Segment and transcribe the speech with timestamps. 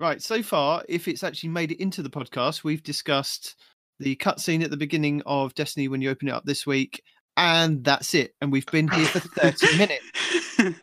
[0.00, 3.56] Right, so far, if it's actually made it into the podcast, we've discussed
[3.98, 7.02] the cutscene at the beginning of Destiny when you open it up this week,
[7.36, 8.34] and that's it.
[8.40, 10.74] And we've been here for 30 minutes.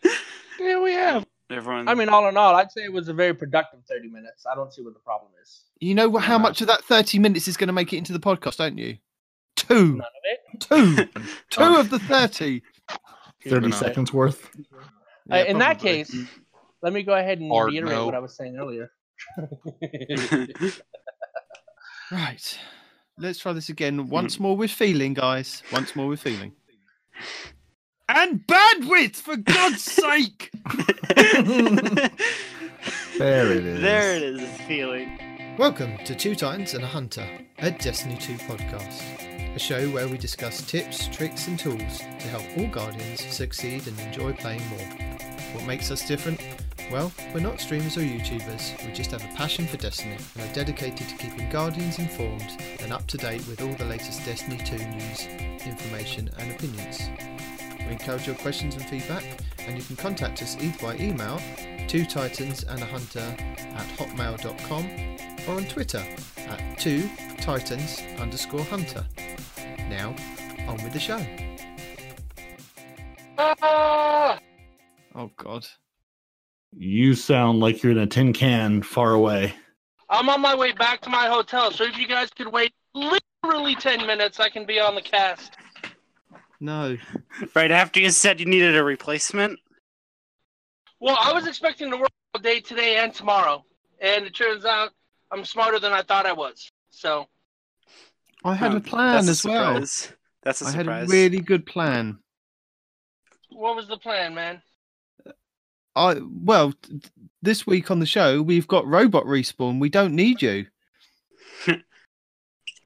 [0.60, 1.26] Yeah, we have.
[1.50, 1.88] Everyone.
[1.88, 4.46] I mean, all in all, I'd say it was a very productive 30 minutes.
[4.46, 5.64] I don't see what the problem is.
[5.80, 6.42] You know wh- how Yeah.
[6.44, 8.98] much of that 30 minutes is going to make it into the podcast, don't you?
[9.56, 9.96] Two.
[9.96, 10.60] None of it.
[10.60, 11.22] Two.
[11.50, 12.62] Two of the 30.
[13.48, 14.48] 30 Uh, seconds worth.
[14.56, 14.84] Uh,
[15.38, 16.04] Yeah, in that probably.
[16.04, 16.16] case,
[16.84, 18.06] let me go ahead and Or reiterate no.
[18.06, 18.92] what I was saying earlier.
[22.10, 22.58] Right.
[23.18, 24.10] Let's try this again hmm.
[24.10, 25.62] once more with feeling, guys.
[25.74, 26.54] Once more with feeling.
[28.08, 30.52] And bandwidth, for God's sake!
[33.18, 33.82] There it is.
[33.82, 34.62] there it is.
[34.62, 35.20] Feeling.
[35.58, 39.56] Welcome to Two Titans and a Hunter, a Destiny 2 podcast.
[39.56, 44.00] A show where we discuss tips, tricks, and tools to help all Guardians succeed and
[44.02, 44.88] enjoy playing more.
[45.54, 46.40] What makes us different?
[46.90, 50.54] Well, we're not streamers or YouTubers, we just have a passion for Destiny and are
[50.54, 54.78] dedicated to keeping Guardians informed and up to date with all the latest Destiny 2
[54.78, 55.26] news,
[55.66, 57.10] information, and opinions.
[57.80, 59.26] We encourage your questions and feedback,
[59.60, 61.42] and you can contact us either by email,
[61.90, 64.90] two titans and a hunter at hotmail.com
[65.46, 66.04] or on Twitter
[66.48, 67.10] at two
[67.42, 69.06] titans underscore hunter.
[69.90, 70.16] Now,
[70.70, 71.20] on with the show.
[73.38, 74.40] Ah!
[75.16, 75.68] Oh God.
[76.76, 79.54] You sound like you're in a tin can far away.
[80.10, 83.76] I'm on my way back to my hotel, so if you guys could wait literally
[83.76, 85.54] 10 minutes, I can be on the cast.
[86.60, 86.98] No.
[87.56, 89.60] Right after you said you needed a replacement.
[91.00, 93.64] Well, I was expecting to work all day today and tomorrow,
[94.02, 94.92] and it turns out
[95.32, 96.72] I'm smarter than I thought I was.
[96.90, 97.28] So,
[98.44, 99.86] I had Oh, a plan that's as a well.
[99.86, 100.14] surprise.
[100.44, 102.20] That's a I had a really good plan.
[103.50, 104.62] what was the plan, man?
[105.98, 107.02] I well, th-
[107.42, 109.80] this week on the show we've got robot respawn.
[109.80, 110.68] We don't need you.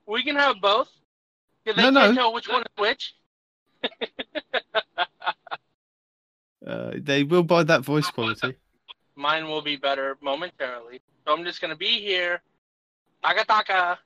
[0.07, 0.89] We can have both.
[1.63, 2.21] Yeah, they No, can't no.
[2.21, 3.13] tell which one is which.
[6.65, 8.55] Uh, they will buy that voice quality.
[9.15, 11.01] Mine will be better momentarily.
[11.25, 12.41] So I'm just gonna be here,
[13.23, 13.99] taka taka,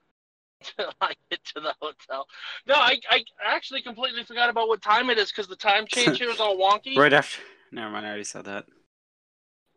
[0.60, 2.26] until I get to the hotel.
[2.66, 6.18] No, I, I actually completely forgot about what time it is because the time change
[6.18, 6.96] here is all wonky.
[6.96, 7.42] Right after.
[7.72, 8.06] Never mind.
[8.06, 8.64] I already said that.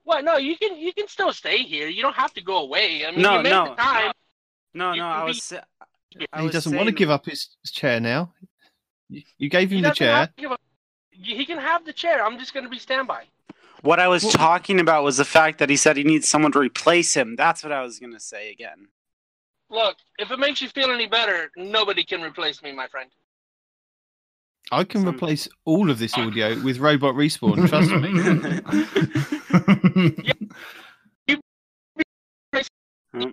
[0.03, 0.23] What?
[0.25, 1.87] No, you can you can still stay here.
[1.87, 3.05] You don't have to go away.
[3.05, 3.69] I mean, No, you made no.
[3.69, 4.11] the time.
[4.73, 5.07] No, You no.
[5.07, 5.43] I was.
[5.43, 5.61] sa-
[6.33, 8.33] I he was doesn't want to give up his, his chair now.
[9.09, 10.15] You, you gave He him the chair.
[10.15, 10.61] have to give up-
[11.11, 12.25] He can have the chair.
[12.25, 13.25] I'm just gonna be standby.
[13.81, 16.51] What I was Well- talking about was the fact that he said he needs someone
[16.53, 17.35] to replace him.
[17.35, 18.87] That's what I was gonna say again.
[19.69, 23.09] Look, if it makes you feel any better, nobody can replace me, my friend.
[24.71, 27.67] I can Some- replace all of this audio with robot respawn.
[27.69, 29.38] Trust me.
[33.13, 33.31] Oh,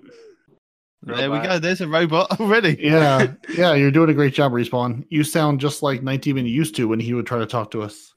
[1.02, 1.58] There we go.
[1.58, 2.76] There's a robot already.
[2.80, 5.04] yeah, yeah, you're doing a great job, Respawn.
[5.08, 7.82] You sound just like Night Demon used to when he would try to talk to
[7.82, 8.14] us.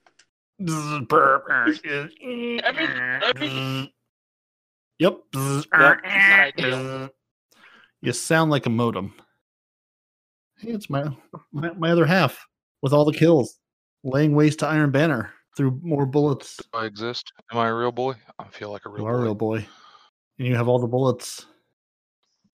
[5.00, 5.18] Yep.
[8.02, 9.14] You sound like a modem.
[10.58, 11.06] Hey, it's my,
[11.54, 12.46] my my other half
[12.82, 13.58] with all the kills,
[14.04, 16.58] laying waste to Iron Banner through more bullets.
[16.58, 17.32] Do I exist?
[17.52, 18.14] Am I a real boy?
[18.38, 19.04] I feel like a real.
[19.04, 19.56] You real are a boy.
[19.56, 19.68] real boy,
[20.38, 21.46] and you have all the bullets.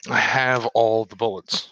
[0.09, 1.69] I have all the bullets.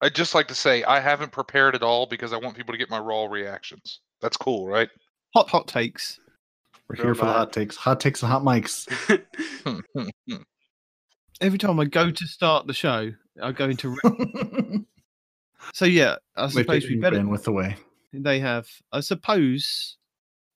[0.00, 2.78] I'd just like to say I haven't prepared at all because I want people to
[2.78, 4.00] get my raw reactions.
[4.20, 4.88] That's cool, right?
[5.34, 6.20] Hot hot takes.
[6.88, 8.86] We're here for the hot takes, hot takes, and hot mics.
[11.40, 13.96] Every time I go to start the show, I go into.
[15.74, 17.18] so yeah, I suppose we better.
[17.18, 17.76] bandwidth away.
[18.12, 18.68] They have.
[18.92, 19.96] I suppose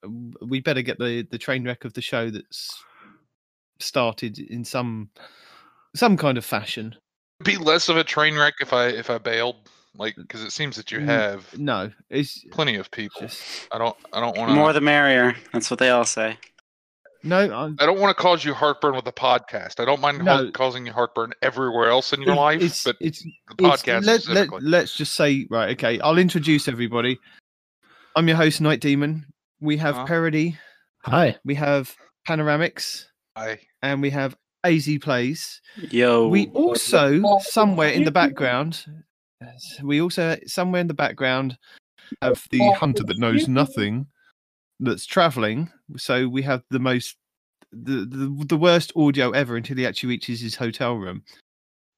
[0.04, 0.08] uh,
[0.46, 2.82] we better get the the train wreck of the show that's
[3.80, 5.10] started in some
[5.94, 6.94] some kind of fashion.
[7.44, 9.56] Be less of a train wreck if I if I bailed,
[9.96, 13.22] like because it seems that you have No, it's plenty of people.
[13.22, 13.42] just
[13.72, 15.34] I don't I don't want More the merrier.
[15.52, 16.38] That's what they all say.
[17.24, 17.38] no.
[17.52, 19.80] I, I don't want to cause you heartburn with the podcast.
[19.80, 20.36] I don't mind No.
[20.36, 23.82] heart- causing you heartburn everywhere else in your it- life, it's, but it's the it's-
[23.82, 24.60] podcast let, specifically.
[24.62, 27.18] let, let's just say right okay i'll introduce everybody
[28.16, 29.24] i'm your host night demon
[29.60, 30.06] we have Uh-huh.
[30.06, 30.56] parody
[31.04, 31.36] Hi.
[31.44, 31.94] we have
[32.28, 35.60] panoramics I and we have az plays
[35.90, 36.28] Yo.
[36.28, 38.84] we also somewhere in the background
[39.82, 41.58] we also somewhere in the background
[42.20, 44.06] have the hunter that knows nothing
[44.80, 47.16] that's traveling so we have the most
[47.72, 51.22] the, the the worst audio ever until he actually reaches his hotel room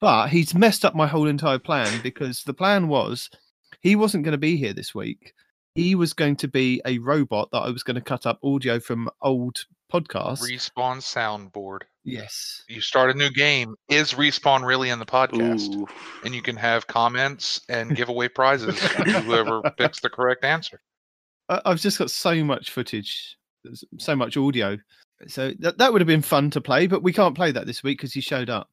[0.00, 3.28] but he's messed up my whole entire plan because the plan was
[3.80, 5.34] he wasn't going to be here this week
[5.74, 8.78] he was going to be a robot that i was going to cut up audio
[8.78, 10.40] from old podcast.
[10.42, 11.80] Respawn soundboard.
[12.02, 12.64] yes.
[12.68, 13.76] You start a new game.
[13.88, 15.72] Is Respawn really in the podcast?
[15.76, 15.86] Ooh.
[16.24, 20.80] And you can have comments and give away prizes to whoever picks the correct answer.
[21.48, 23.36] I- I've just got so much footage,
[23.98, 24.78] so much audio.
[25.28, 27.84] So that that would have been fun to play, but we can't play that this
[27.84, 28.68] week because you showed up.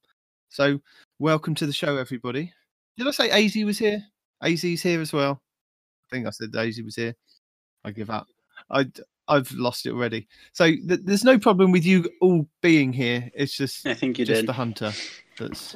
[0.50, 0.80] So
[1.20, 2.52] welcome to the show, everybody.
[2.98, 4.04] Did I say AZ was here?
[4.44, 5.40] AZ's here as well.
[6.12, 7.16] I think I said Daisy was here.
[7.86, 8.28] I give up.
[8.70, 8.86] I
[9.28, 10.28] I've lost it already.
[10.52, 13.30] So th- there's no problem with you all being here.
[13.34, 14.50] It's just I think you just did.
[14.50, 14.92] the hunter
[15.40, 15.76] that's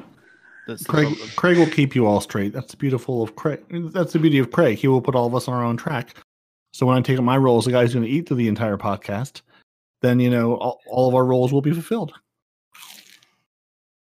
[0.67, 1.29] that's Craig, problem.
[1.35, 2.51] Craig will keep you all straight.
[2.51, 3.63] That's the beautiful of Craig.
[3.69, 4.77] That's the beauty of Craig.
[4.77, 6.15] He will put all of us on our own track.
[6.73, 8.37] So when I take up my role as the guy who's going to eat through
[8.37, 9.41] the entire podcast,
[10.01, 12.13] then you know all, all of our roles will be fulfilled.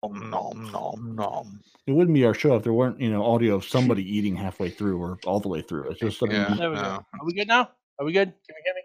[0.03, 1.61] Nom nom nom nom.
[1.87, 4.71] It wouldn't be our show if there weren't you know audio of somebody eating halfway
[4.71, 5.91] through or all the way through.
[5.91, 6.55] It's just Yeah.
[6.55, 6.83] There we go.
[6.83, 7.71] Are we good now?
[7.99, 8.29] Are we good?
[8.29, 8.83] Can we hear me?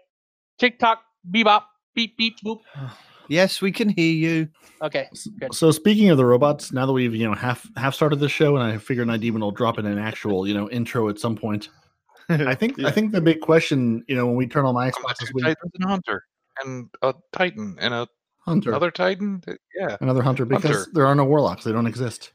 [0.58, 1.64] Tick tock, bebop,
[1.94, 2.60] beep beep boop.
[3.28, 4.48] Yes, we can hear you.
[4.82, 5.08] Okay.
[5.38, 5.54] Good.
[5.54, 8.56] So speaking of the robots, now that we've you know half half started the show,
[8.56, 11.36] and I figure Night Demon will drop in an actual you know intro at some
[11.36, 11.68] point.
[12.28, 14.92] I think I think the big question you know when we turn on my I'm
[14.92, 16.24] Xbox the this two Titans and a hunter
[16.62, 18.08] and a titan and a
[18.44, 19.40] Hunter, another titan.
[19.78, 19.96] Yeah.
[20.00, 20.90] another hunter, because Hunter.
[20.94, 22.32] there are no warlocks; they don't exist.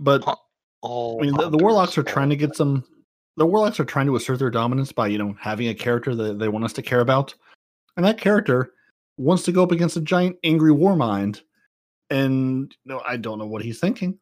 [0.00, 0.24] But
[0.80, 2.84] All I mean, the, the warlocks are trying to get some.
[3.36, 6.38] The warlocks are trying to assert their dominance by you know having a character that
[6.38, 7.34] they want us to care about,
[7.96, 8.72] and that character
[9.18, 11.42] wants to go up against a giant angry war mind,
[12.08, 14.18] and you know, I don't know what he's thinking,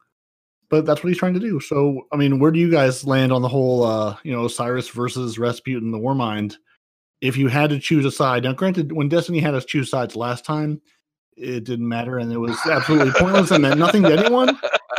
[0.69, 1.61] but that's what he's trying to do.
[1.61, 4.89] So I mean, where do you guys land on the whole uh, you know Osiris
[4.89, 6.59] versus Rasputin, the war mind?
[7.21, 10.15] If you had to choose a side, now granted, when Destiny had us choose sides
[10.15, 10.81] last time,
[11.39, 14.59] it didn't matter and it was absolutely pointless and meant nothing to anyone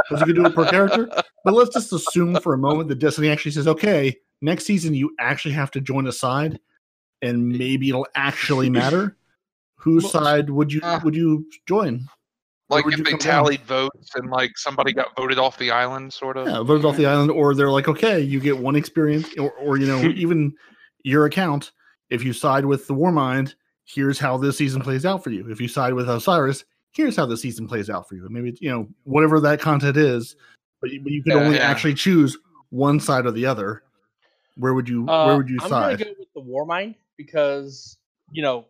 [0.10, 1.10] because you could do it per character.
[1.44, 5.16] But let's just assume for a moment that Destiny actually says, okay, next season you
[5.20, 6.60] actually have to join a side,
[7.22, 9.18] and maybe it'll actually matter.
[9.76, 12.08] Whose side would you uh, would you join?
[12.70, 16.48] like if they tallied votes and like somebody got voted off the island, sort of.
[16.48, 19.78] Yeah, voted off the island, or they're like, okay, you get one experience, or, or
[19.78, 20.54] you know, even
[21.04, 21.72] your account.
[22.10, 23.56] If you side with the Warmind,
[23.94, 25.50] here's how this season plays out for you.
[25.50, 28.26] If you side with Osiris, here's how the season plays out for you.
[28.26, 30.36] And Maybe you know whatever that content is,
[30.82, 31.64] but you, but you can Yeah, only yeah.
[31.70, 32.38] actually choose
[32.70, 33.84] one side or the other.
[34.58, 36.00] Where would you Uh, Where would you I'm side?
[36.00, 37.98] gonna go with the Warmind because
[38.32, 38.66] you know,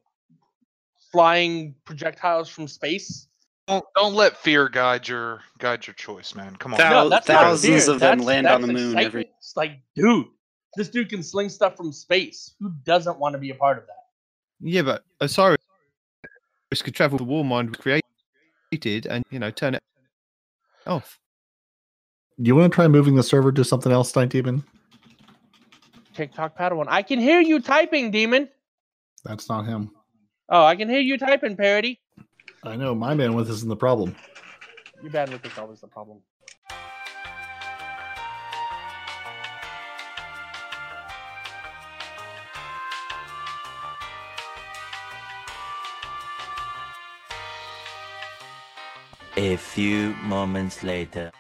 [1.12, 3.27] flying projectiles from space.
[3.68, 6.56] Don't, don't let fear guide your guide your choice, man.
[6.56, 6.80] Come on.
[6.80, 10.27] No, that's thousands of them That's- land on the moon every- It's like, dude,
[10.75, 12.56] this dude can sling stuff from space.
[12.60, 13.99] Who doesn't want to be a part of that?
[14.62, 15.58] Yeah, but Osiris
[16.82, 19.84] could travel the war mind was created and you know turn it
[20.86, 21.20] off.
[22.42, 24.64] Do you want to try moving the server to something else, Night Demon?
[26.14, 26.86] TikTok Padawan.
[26.88, 28.50] I can hear you typing, demon.
[29.24, 29.92] That's not him.
[30.50, 32.00] Oh, I can hear you typing, parody.
[32.64, 34.16] I know my bandwidth isn't the problem.
[35.02, 36.20] Your bandwidth is always the problem.
[49.40, 51.32] A few moments later.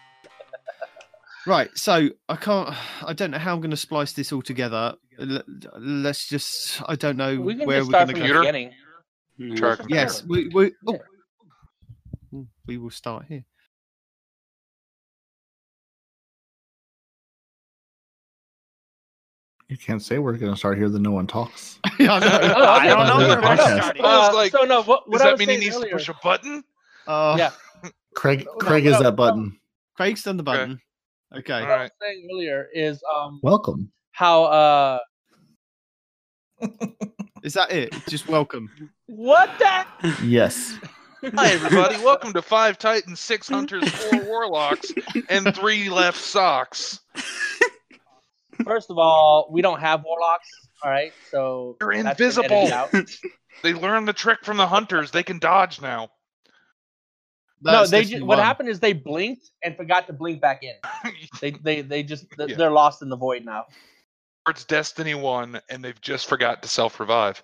[1.45, 2.73] Right, so I can't.
[3.05, 4.95] I don't know how I'm going to splice this all together.
[5.19, 5.43] L-
[5.77, 6.81] Let's just.
[6.87, 8.39] I don't know We can where just we're going to the go.
[8.39, 8.71] Beginning.
[9.37, 9.57] Mm.
[9.57, 10.99] Try Yes, we we oh.
[12.67, 13.43] We will start here.
[19.67, 21.79] You can't say we're going to start here, then no one talks.
[21.99, 22.27] Yeah, I know.
[22.57, 23.17] Oh, I don't know Podcast.
[23.27, 23.81] where we're Podcast.
[23.81, 24.05] starting.
[24.05, 25.89] I was Uh, like, so no, what, what Does I that mean he needs earlier,
[25.91, 26.63] to push a button?
[27.05, 27.51] Uh, Yeah.
[28.15, 29.11] Craig, No, Craig no, is that no.
[29.11, 29.59] button.
[29.95, 30.79] Craig's done the button.
[31.35, 31.53] Okay.
[31.53, 33.91] All what I was saying earlier is um Welcome.
[34.11, 34.99] how uh
[37.43, 37.93] Is that it?
[38.07, 38.69] Just welcome.
[39.07, 40.77] what the Yes.
[41.35, 44.91] Hi everybody, welcome to Five Titans, Six Hunters, Four Warlocks,
[45.27, 47.01] and Three Left Socks.
[48.63, 50.47] First of all, we don't have warlocks.
[50.81, 53.05] All right, so They're that's been edited invisible.
[53.63, 55.11] They learned the trick from the hunters.
[55.11, 56.07] They can dodge now.
[57.61, 60.75] No, they Destiny ju- what happened is they blinked and forgot to blink back in.
[61.41, 62.55] They they they just Yeah.
[62.55, 63.65] they're lost in the void now.
[64.47, 67.43] it's Destiny One, and they've just forgot to self-revive.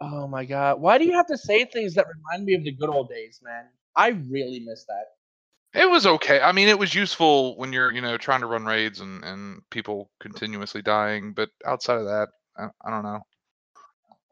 [0.00, 2.72] Oh my god, why do you have to say things that remind me of the
[2.72, 3.66] good old days, man?
[3.96, 5.80] I really miss that.
[5.80, 6.40] It was okay.
[6.40, 9.60] I mean, it was useful when you're, you know, trying to run raids and and
[9.70, 11.32] people continuously dying.
[11.32, 13.20] But outside of that, I, I don't know.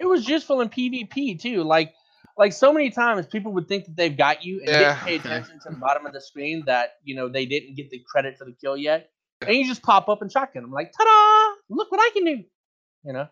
[0.00, 1.62] It was useful in PvP too.
[1.62, 1.92] Like
[2.38, 5.16] like so many times people would think that they've got you and Yeah, didn't pay
[5.16, 8.38] attention to the bottom of the screen that you know they didn't get the credit
[8.38, 9.10] for the kill yet.
[9.46, 11.56] And you just pop up and shotgun them like, ta-da!
[11.68, 12.44] Look what I can do.
[13.04, 13.28] You know?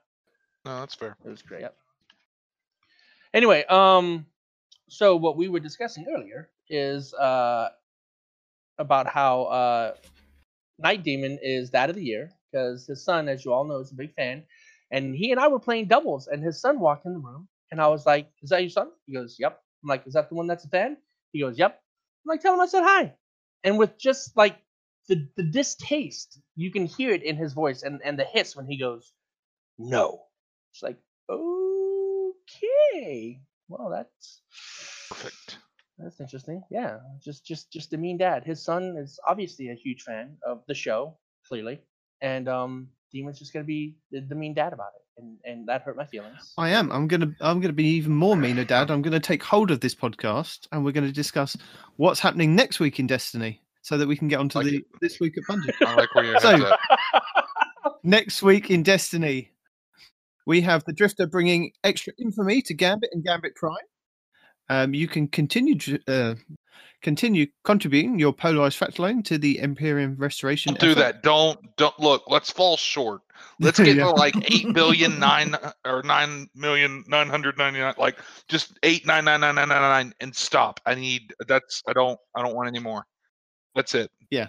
[0.65, 1.17] No, that's fair.
[1.25, 1.63] It was great.
[1.63, 1.77] Yep.
[3.35, 4.27] Anyway, um,
[4.89, 7.69] so what we were discussing earlier is uh
[8.79, 9.95] about how uh
[10.79, 13.93] Night Demon is that of the year because his son, as you all know, is
[13.93, 14.45] a big fan,
[14.91, 17.81] and he and I were playing doubles, and his son walked in the room, and
[17.81, 20.35] I was like, "Is that your son?" He goes, "Yep." I'm like, "Is that the
[20.35, 20.97] one that's a fan?"
[21.33, 23.17] He goes, "Yep." I'm like, "Tell him I said hi,"
[23.65, 24.59] and with just like
[25.09, 28.67] the the distaste, you can hear it in his voice, and and the hiss when
[28.67, 29.13] he goes,
[29.79, 30.27] "No."
[30.73, 30.99] It's like,
[31.31, 34.43] okay, well that's
[35.09, 35.59] Perfect.
[35.99, 36.63] that's interesting.
[36.71, 38.45] Yeah, just just just a mean dad.
[38.45, 41.81] His son is obviously a huge fan of the show, clearly,
[42.21, 45.83] and um, Demon's just gonna be the, the mean dad about it, and and that
[45.83, 46.53] hurt my feelings.
[46.59, 46.91] I am.
[46.93, 47.33] I'm gonna.
[47.41, 48.91] I'm gonna be even more meaner, Dad.
[48.91, 51.57] I'm gonna take hold of this podcast, and we're gonna discuss
[51.97, 54.85] what's happening next week in Destiny, so that we can get onto Like the it.
[55.01, 55.73] this week at Bungie.
[55.87, 56.77] I like where your So-
[58.03, 59.53] next week in Destiny,
[60.47, 63.77] we have the Drifter bringing extra infamy to Gambit and Gambit Prime.
[64.69, 66.35] Um, you can continue dr- uh,
[67.07, 70.73] continue contributing your polarized fractaline to the Empyrean Restoration.
[70.75, 71.01] Don't do effort.
[71.01, 71.23] that.
[71.23, 72.25] Don't don't look.
[72.27, 73.21] Let's fall short.
[73.61, 74.07] Let's get Yeah.
[74.07, 77.95] to like eight billion nine or nine million nine hundred ninety nine.
[77.97, 80.81] Like just eight nine nine nine nine nine nine and stop.
[80.85, 81.81] I need that's.
[81.87, 82.19] I don't.
[82.35, 83.07] I don't want any more.
[83.77, 84.11] That's it.
[84.31, 84.49] Yeah.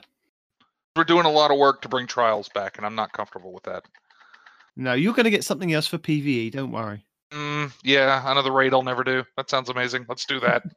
[0.96, 3.62] We're doing a lot of work to bring trials back, and I'm not comfortable with
[3.66, 3.84] that.
[4.76, 6.52] No, you're going to get something else for PVE.
[6.54, 7.06] Don't worry.
[7.32, 9.24] Mm, yeah, another raid I'll never do.
[9.36, 10.08] That sounds amazing.
[10.10, 10.64] Let's do that.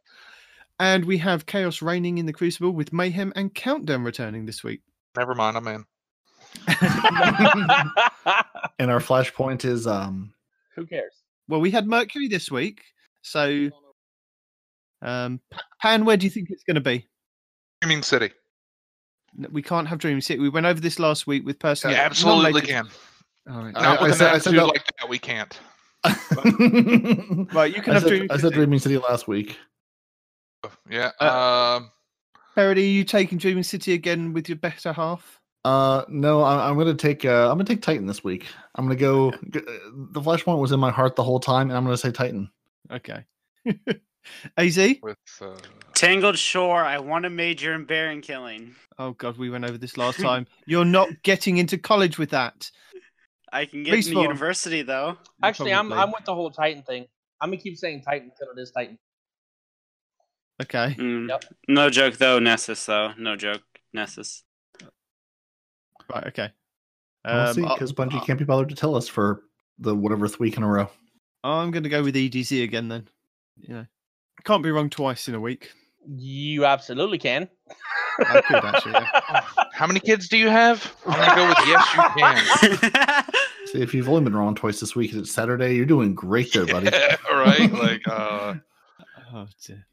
[0.81, 4.81] And we have Chaos reigning in the Crucible with Mayhem and Countdown returning this week.
[5.17, 5.57] never mind.
[5.57, 5.85] I'm in.
[8.79, 10.33] And our flashpoint is um
[10.75, 11.13] Who cares?
[11.49, 12.81] well, we had Mercury this week,
[13.21, 13.69] so
[15.03, 15.41] um,
[15.83, 17.07] Pan, where do you think it's going to be?
[17.83, 18.31] Dreaming City.
[19.39, 20.41] N- We can't have Dream City.
[20.41, 21.91] We went over this last week with person.
[21.91, 22.89] Yeah, absolutely non-native- can.
[23.55, 23.77] All right.
[23.77, 25.61] I- Not with I an said- I said attitude that- like that, we can't.
[27.55, 29.59] Right, you can I have said, Dream I said Dreaming City last week.
[30.89, 31.11] Yeah.
[31.21, 31.91] Uh, um,
[32.55, 35.41] Parody, are you taking Dreaming City again with your better half?
[35.65, 38.47] Uh, no, I, I'm gonna take uh, I'm gonna take Titan this week.
[38.75, 39.31] I'm gonna go.
[39.31, 42.11] g- uh, The flashpoint was in my heart the whole time, and I'm gonna say
[42.11, 42.51] Titan.
[42.91, 43.25] Okay.
[44.57, 44.79] Az?
[45.03, 45.57] with uh,
[45.95, 48.75] Tangled Shore, I want to major in Baron killing.
[48.99, 50.47] Oh god, we went over this last time.
[50.67, 52.71] You're not getting into college with that.
[53.53, 55.17] I can get Please into university though.
[55.43, 57.07] Actually, I'm I'm with the whole Titan thing.
[57.41, 58.99] I'm gonna keep saying Titan until it is Titan.
[60.61, 60.95] Okay.
[60.99, 61.29] Mm.
[61.29, 61.45] Yep.
[61.69, 63.13] No joke though, Nessus though.
[63.19, 63.63] No joke,
[63.93, 64.43] Nessus.
[66.13, 66.27] Right.
[66.29, 66.51] Okay.
[67.25, 69.43] We'll see, Um, I- because Bungie can't be bothered to tell us for
[69.79, 70.91] the whateverth week in a row.
[71.45, 73.09] I'm going to go with EDZ again then.
[73.57, 73.87] You know,
[74.45, 75.73] can't be wrong twice in a week.
[76.07, 77.49] You absolutely can.
[78.19, 78.93] I could actually.
[78.93, 79.45] yeah.
[79.73, 80.95] how many kids do you have?
[81.07, 83.25] I'm gonna go with yes, you can.
[83.67, 85.75] See, if you've only been wrong twice this week, it's Saturday.
[85.77, 86.89] You're doing great there, buddy.
[86.93, 87.73] Yeah, right?
[87.73, 88.55] Like, uh,
[89.33, 89.87] Oh dear.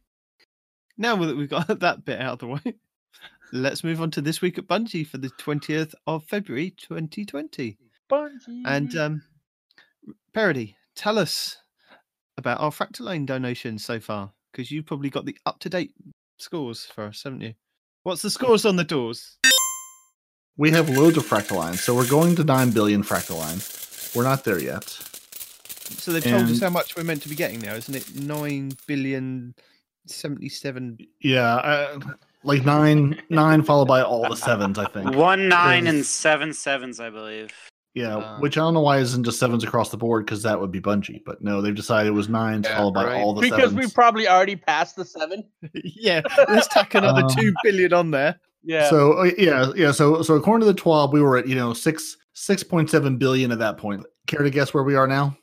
[0.98, 2.76] Now that we've got that bit out of the way,
[3.52, 7.78] let's move on to this week at Bungie for the 20th of February 2020.
[8.10, 8.64] Bungie.
[8.66, 9.24] And um,
[10.34, 11.58] Parody, tell us
[12.38, 15.94] about our Fractaline donations so far, because you've probably got the up to date
[16.38, 17.54] scores for us, haven't you?
[18.04, 19.38] What's the scores on the doors?
[20.56, 24.16] We have loads of fractalines, so we're going to nine billion fractaline.
[24.16, 24.86] We're not there yet.
[24.86, 28.16] So they've told us how much we're meant to be getting now, isn't it?
[28.16, 29.56] Nine billion
[30.10, 30.98] seventy-seven.
[31.22, 32.00] Yeah, uh,
[32.44, 34.78] like nine, nine followed by all the sevens.
[34.80, 35.16] I think.
[35.16, 37.52] One nine Because- and seven sevens, I believe.
[37.94, 40.60] Yeah, Uh, which I don't know why isn't just sevens across the board because that
[40.60, 41.24] would be Bungie.
[41.26, 43.22] But no, they've decided it was nines Yeah, followed by right.
[43.24, 43.86] all the because sevens.
[43.88, 45.44] we probably already passed the seven.
[45.74, 48.40] yeah, let's tack another Um, two billion on there.
[48.64, 48.88] Yeah.
[48.90, 49.92] So uh, yeah, yeah.
[49.92, 53.18] So so according to the TWAB, we were at you know six six point seven
[53.18, 54.06] billion at that point.
[54.28, 55.36] Care to guess where we are now?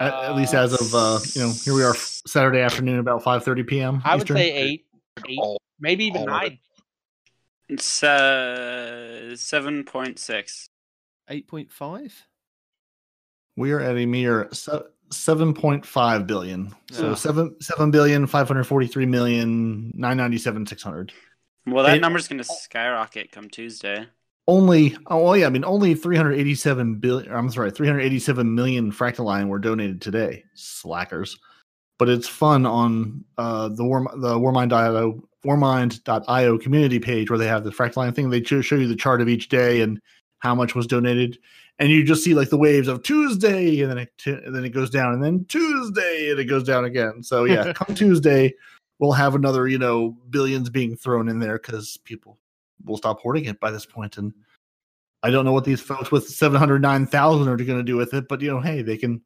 [0.00, 3.44] At, at least as of uh, you know, here we are Saturday afternoon about five
[3.44, 4.00] thirty p.m.
[4.04, 4.36] I would Eastern.
[4.38, 4.86] say eight,
[5.28, 6.48] eight, all, maybe even all of it.
[6.48, 6.58] nine.
[7.68, 10.68] It's uh seven point six.
[11.28, 12.14] Eight point five.
[13.56, 16.74] we are at a mere se- seven point five billion.
[16.90, 17.14] So Oh.
[17.14, 21.12] seven seven billion five hundred forty three million nine ninety seven six hundred.
[21.66, 24.06] Well, that It- number's gonna skyrocket come Tuesday.
[24.48, 29.58] Only oh well, yeah, I mean only 387 billion I'm sorry, 387 million fractaline were
[29.58, 30.44] donated today.
[30.54, 31.38] Slackers.
[31.98, 37.64] But it's fun on uh the War the Warmind.io Warmind.io community page where they have
[37.64, 38.30] the fractaline thing.
[38.30, 40.00] They show show you the chart of each day and
[40.40, 41.38] how much was donated.
[41.78, 44.64] And you just see like the waves of Tuesday and then it t- and then
[44.64, 47.22] it goes down and then Tuesday and it goes down again.
[47.22, 48.52] So yeah, come Tuesday
[48.98, 52.38] we'll have another, you know, billions being thrown in there cuz people
[52.84, 54.32] will stop hoarding it by this point and
[55.22, 58.40] I don't know what these folks with 709,000 are going to do with it, but
[58.40, 59.20] you know, hey, they can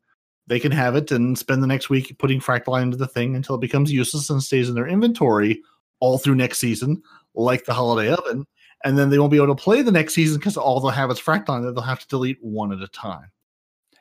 [0.46, 3.54] they can have it and spend the next week putting Fractaline into the thing until
[3.54, 5.62] it becomes useless and stays in their inventory
[6.00, 7.02] all through next season,
[7.34, 8.44] like the Holiday Oven.
[8.84, 11.10] And then they won't be able to play the next season because all they'll have
[11.10, 13.30] is Fractaline that they'll have to delete one at a time.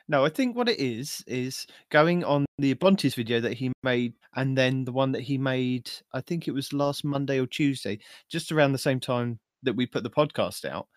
[0.06, 4.12] No, I think what it is is going on the Abontes video that he made,
[4.36, 5.90] and then the one that he made.
[6.12, 9.86] I think it was last Monday or Tuesday, just around the same time that we
[9.86, 10.88] put the podcast out.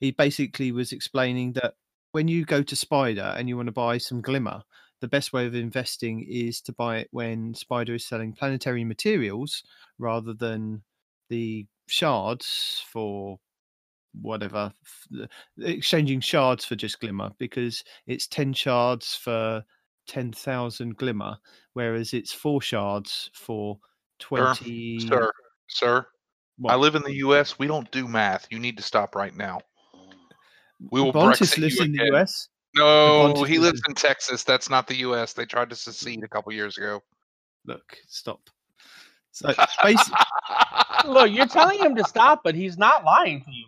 [0.00, 1.74] He basically was explaining that
[2.12, 4.62] when you go to Spider and you want to buy some Glimmer,
[5.00, 9.62] the best way of investing is to buy it when Spider is selling planetary materials
[9.98, 10.82] rather than
[11.28, 13.38] the shards for
[14.20, 14.72] whatever
[15.58, 19.64] exchanging shards for just glimmer because it's 10 shards for
[20.06, 21.36] 10,000 glimmer
[21.72, 23.78] whereas it's 4 shards for
[24.20, 25.32] 20 Sir,
[25.68, 26.06] sir,
[26.58, 26.72] What?
[26.72, 27.58] I live in the U.S.
[27.58, 28.46] We don't do math.
[28.50, 29.60] You need to stop right now.
[30.90, 32.14] We will Bontis Brexit lives in the.
[32.14, 32.84] US No,
[33.34, 34.44] Bontis he lives lives in Texas.
[34.44, 35.32] That's not the U.S.
[35.32, 37.00] They tried to secede a couple years ago.
[37.66, 38.40] look stop
[39.32, 40.18] so basically
[41.06, 43.66] Look, you're telling him to stop, but he's not lying to you,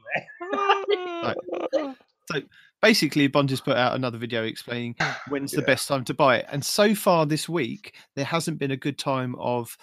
[1.72, 1.96] man.
[2.32, 2.40] So
[2.80, 4.94] basically Bond has put out another video explaining
[5.28, 6.46] when's the best time to buy it.
[6.50, 9.76] And so far this week, there hasn't been a good time of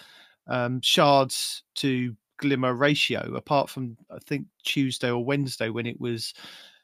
[0.48, 6.34] um, shards to glimmer ratio, apart from I think Tuesday or Wednesday when it was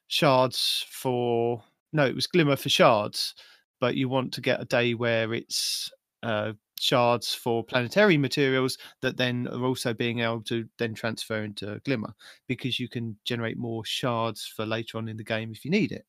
[0.09, 3.35] shards for no, it was glimmer for shards.
[3.81, 5.91] But you want to get a day where it's
[6.23, 11.81] uh, shards for planetary materials that then are also being able to then transfer into
[11.85, 12.13] glimmer
[12.47, 15.93] because you can generate more shards for later on in the game if you need
[15.93, 16.05] it.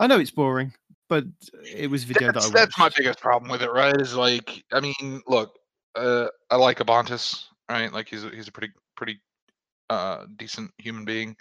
[0.00, 0.72] I know it's boring,
[1.08, 1.24] but
[1.62, 3.94] it was a video that's, that I that's my biggest problem with it, right?
[4.00, 5.54] Is like, I mean, look,
[5.94, 7.92] uh, I like Abontis, right?
[7.92, 9.20] Like he's a, he's a pretty pretty
[9.90, 11.36] uh, decent human being,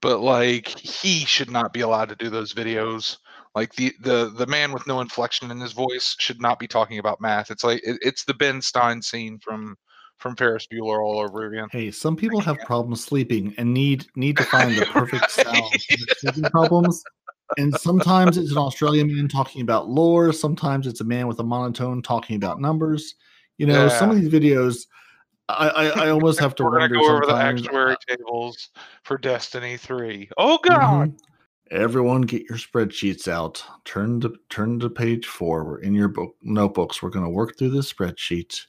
[0.00, 3.16] but like he should not be allowed to do those videos.
[3.54, 6.98] Like the the the man with no inflection in his voice should not be talking
[6.98, 7.50] about math.
[7.50, 9.76] It's like it, it's the Ben Stein scene from
[10.18, 11.68] from Ferris Bueller all over again.
[11.70, 17.02] Hey, some people have problems sleeping and need need to find the perfect sound problems.
[17.56, 20.32] And sometimes it's an Australian man talking about lore.
[20.32, 23.14] Sometimes it's a man with a monotone talking about numbers.
[23.56, 24.86] You know, some of these videos,
[25.48, 27.66] I I, I almost have to We're gonna wonder go over the sometimes.
[27.66, 28.70] actuary tables
[29.04, 30.28] for Destiny Three.
[30.36, 31.10] Oh God!
[31.10, 31.18] Mhm.
[31.70, 33.62] Everyone, get your spreadsheets out.
[33.84, 35.64] Turn to turn to page four.
[35.64, 37.02] We're in your book notebooks.
[37.02, 38.64] We're going to work through this spreadsheet.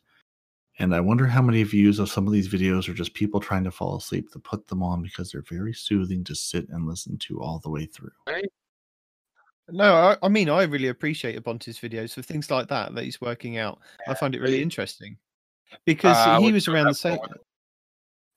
[0.80, 3.66] And I wonder how many views of some of these videos are just people trying
[3.66, 7.18] to fall asleep to put them on because they're very soothing to sit and listen
[7.20, 8.12] to all the way through.
[9.70, 13.22] No, I, I mean I really appreciate Abonte's videos for things like that that he's
[13.22, 13.80] working out.
[14.08, 15.18] I find it really interesting
[15.86, 17.18] because Uh, he was around the same.
[17.18, 17.30] far.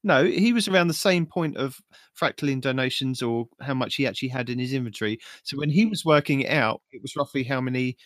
[0.05, 1.77] No, he was around the same point of
[2.21, 5.18] fractaline donations or how much he actually had in his inventory.
[5.45, 7.97] So when he was working it out, it was roughly how many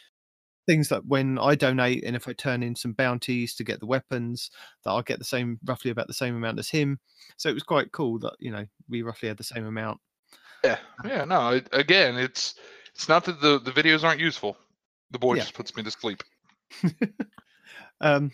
[0.66, 3.86] things that when I donate and if I turn in some bounties to get the
[3.86, 4.50] weapons,
[4.84, 6.98] that I'll get the same roughly about the same amount as him.
[7.38, 9.98] So it was quite cool that you know we roughly had the same amount.
[10.64, 11.24] Yeah, yeah.
[11.24, 12.56] No, it, again, it's
[12.94, 14.56] it's not that the the videos aren't useful.
[15.12, 15.42] The boy Yeah.
[15.42, 16.22] just puts me to sleep.
[18.00, 18.30] Um,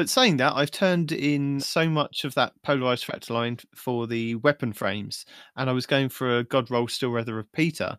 [0.00, 4.72] but saying that, I've turned in so much of that polarized fractaline for the weapon
[4.72, 7.98] frames, and I was going for a God roll still rather of Peter.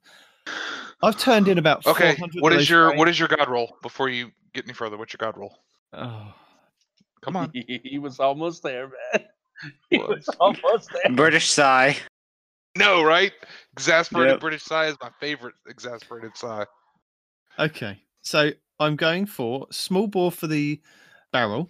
[1.03, 2.97] I've turned in about Okay, 400 what of is those your frames.
[2.99, 4.97] what is your god roll before you get any further?
[4.97, 5.55] What's your god roll?
[5.93, 6.33] Oh,
[7.21, 7.51] Come on.
[7.53, 9.25] he was almost there, man.
[9.91, 10.29] He was Was.
[10.39, 11.13] almost there.
[11.13, 11.95] British sigh.
[12.75, 13.31] No, right?
[13.73, 14.39] Exasperated Yep.
[14.39, 16.65] British sigh is my favorite exasperated sigh.
[17.59, 17.99] okay.
[18.23, 20.81] So I'm going for small bore for the
[21.31, 21.69] barrel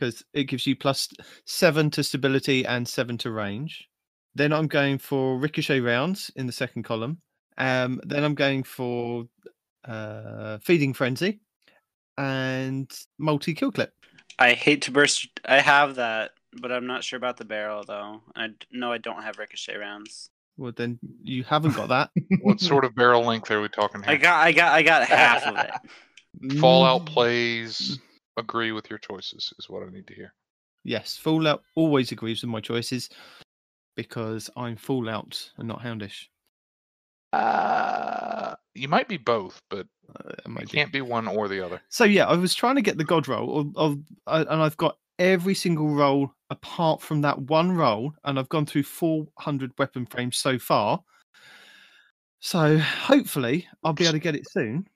[0.00, 1.08] because it gives you plus
[1.44, 3.86] seven to stability and seven to range.
[4.34, 7.18] Then I'm going for ricochet rounds in the second column.
[7.58, 9.26] Um, then I'm going for
[9.84, 11.40] uh, feeding frenzy
[12.16, 13.92] and multi kill clip.
[14.38, 15.28] I hate to burst.
[15.44, 18.22] I have that, but I'm not sure about the barrel though.
[18.34, 20.30] I no, I don't have ricochet rounds.
[20.56, 22.10] Well, then you haven't got that.
[22.42, 25.46] What sort of barrel length are we talking I got, I got, I got half
[25.46, 25.72] of it.
[26.58, 27.98] Fallout Mm, plays
[28.40, 30.34] agree with your choices is what I need to hear.
[30.84, 33.08] Yes, Fallout always agrees with my choices
[33.96, 36.26] because I'm Fallout and not Houndish.
[37.32, 41.80] Uh, you might be both, but Uh, it you can't be one or the other.
[41.88, 44.76] So yeah, I was trying to get the god roll, of, of, uh, and I've
[44.76, 50.06] got every single roll apart from that one roll, and I've gone through 400 weapon
[50.06, 51.00] frames so far.
[52.40, 54.88] So hopefully I'll be able to get it soon.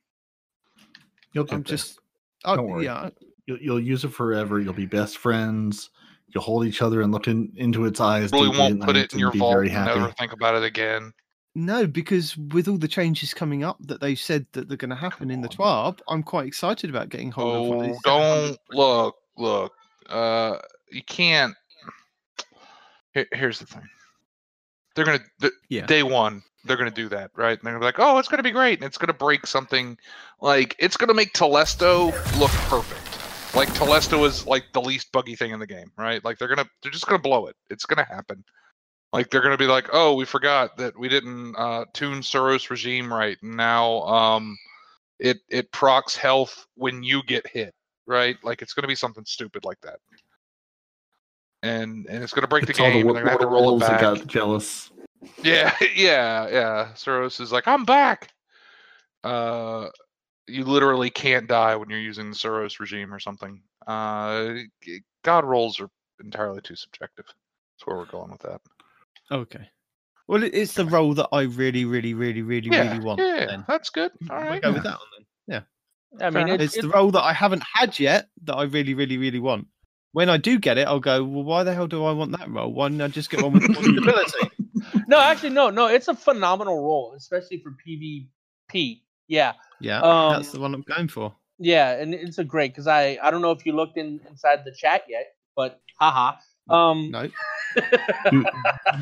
[1.32, 1.76] You'll get I'm there.
[1.76, 2.00] just,
[2.44, 2.86] Don't worry.
[2.86, 3.10] yeah,
[3.46, 4.60] You'll, you'll use it forever.
[4.60, 5.90] You'll be best friends.
[6.28, 8.32] You'll hold each other and look in, into its eyes.
[8.32, 9.98] Really won't put it in your vault very and happy.
[10.00, 11.12] never think about it again.
[11.54, 14.96] No, because with all the changes coming up that they said that they're going to
[14.96, 18.02] happen in the TWAB, I'm quite excited about getting hold of one of Oh, these
[18.02, 19.72] don't look, look.
[20.08, 20.56] Uh,
[20.90, 21.54] you can't.
[23.12, 23.88] Here, here's the thing.
[24.94, 25.86] They're gonna th- Yeah.
[25.86, 26.42] day one.
[26.64, 27.52] They're gonna do that, right?
[27.58, 29.98] And they're gonna be like, "Oh, it's gonna be great," and it's gonna break something.
[30.40, 33.13] Like it's gonna make Telesto look perfect.
[33.54, 36.24] Like Telesto is like the least buggy thing in the game, right?
[36.24, 37.56] Like they're gonna, they're just gonna blow it.
[37.70, 38.44] It's gonna happen.
[39.12, 43.12] Like they're gonna be like, "Oh, we forgot that we didn't uh, tune SUROS regime
[43.12, 44.58] right, and now um,
[45.20, 47.74] it it procs health when you get hit."
[48.06, 48.36] right?
[48.42, 49.98] Like it's going to be something stupid like that,
[51.62, 53.06] and and it's going to break It's the the game.
[53.06, 54.00] wo- and they're to have to roll it back.
[54.00, 54.90] got jealous.
[55.42, 56.94] Yeah, yeah, yeah.
[56.94, 58.32] SUROS is like, I'm back.
[59.22, 59.88] Uh,
[60.46, 63.62] you literally can't die when you're using the SUROS regime or something.
[63.86, 64.54] Uh,
[65.24, 65.88] God rolls are
[66.22, 67.26] entirely too subjective.
[67.26, 68.60] That's where we're going with that.
[69.30, 69.68] Okay.
[70.26, 73.20] Well, it's the role that I really, really, really, really, yeah, really want.
[73.20, 73.64] yeah, then.
[73.68, 74.10] that's good.
[74.30, 74.62] All We'll right.
[74.62, 75.26] go with that one then.
[76.18, 76.26] Yeah.
[76.26, 78.94] I mean, Fair it, It's the role that I haven't had yet that I really,
[78.94, 79.66] really, really want.
[80.12, 82.48] When I do get it, I'll go, well, why the hell do I want that
[82.48, 82.72] role?
[82.72, 84.50] Why didn't I just get one with more stability?
[85.08, 85.86] no, actually, no, no.
[85.86, 89.00] It's a phenomenal role, especially for PvP.
[89.26, 89.54] Yeah,
[89.84, 91.34] Yeah, Um, that's the one I'm going for.
[91.58, 94.64] yeah, and it's a great because I I don't know if you looked in inside
[94.64, 96.36] the chat yet, but haha.
[96.70, 97.28] Um, No.
[98.32, 98.46] You,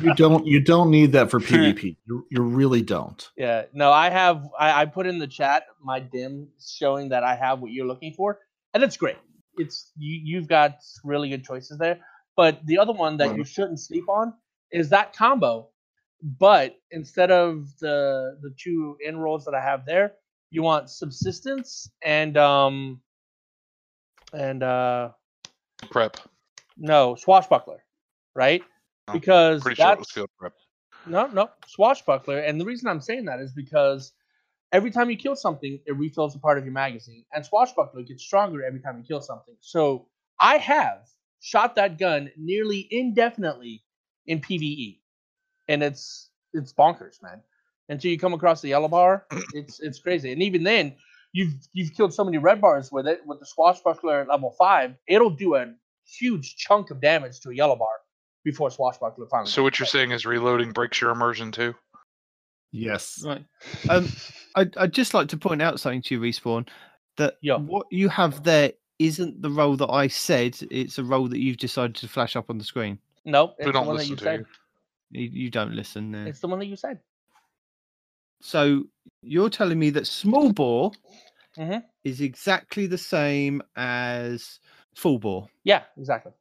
[0.01, 1.97] you don't you don't need that for PvP.
[2.07, 3.29] You, you really don't.
[3.37, 4.47] Yeah, no, I have.
[4.59, 8.13] I, I put in the chat my dim showing that I have what you're looking
[8.13, 8.39] for,
[8.73, 9.17] and it's great.
[9.57, 10.19] It's you.
[10.23, 11.99] You've got really good choices there.
[12.35, 14.33] But the other one that you shouldn't sleep on
[14.71, 15.69] is that combo.
[16.21, 20.13] But instead of the the two in rolls that I have there,
[20.53, 23.01] you want subsistence and um
[24.33, 25.09] and uh
[25.89, 26.17] Prep.
[26.77, 27.83] no swashbuckler,
[28.35, 28.63] right?
[29.07, 30.53] Oh, Because Pretty sure it was field prep.
[31.05, 32.39] no, no, swashbuckler.
[32.39, 34.13] And the reason I'm saying that is because
[34.71, 38.23] every time you kill something, it refills a part of your magazine, and swashbuckler gets
[38.23, 39.55] stronger every time you kill something.
[39.59, 40.07] So
[40.39, 41.07] I have
[41.41, 43.83] shot that gun nearly indefinitely
[44.27, 44.99] in PVE,
[45.67, 47.41] and it's it's bonkers, man.
[47.89, 50.31] Until you come across the yellow bar, it's it's crazy.
[50.31, 50.95] And even then,
[51.33, 53.21] you've you've killed so many red bars with it.
[53.25, 55.73] With the swashbuckler at level five, it'll do a
[56.05, 57.87] huge chunk of damage to a yellow bar
[58.43, 59.49] before swashbuckler finally.
[59.49, 61.75] So what you're gets saying is reloading breaks your immersion too.
[62.71, 63.23] Yes.
[63.23, 63.45] Right.
[63.89, 64.09] Um,
[64.55, 66.67] I'd, I'd just like to point out something to you, Respawn,
[67.17, 67.57] that Yeah.
[67.57, 70.57] what you have there isn't the role that I said.
[70.71, 72.97] It's a role that you've decided to flash up on the screen.
[73.25, 74.45] Nope, it's the don't one that you said.
[75.11, 75.21] you.
[75.21, 76.27] You, you don't listen there.
[76.27, 76.99] It's the one that you said.
[78.43, 78.83] So
[79.21, 80.91] you're telling me that small bore
[81.57, 81.81] Mhm.
[82.03, 84.59] is exactly the same as
[84.95, 85.47] full bore.
[85.63, 86.33] Yeah, exactly.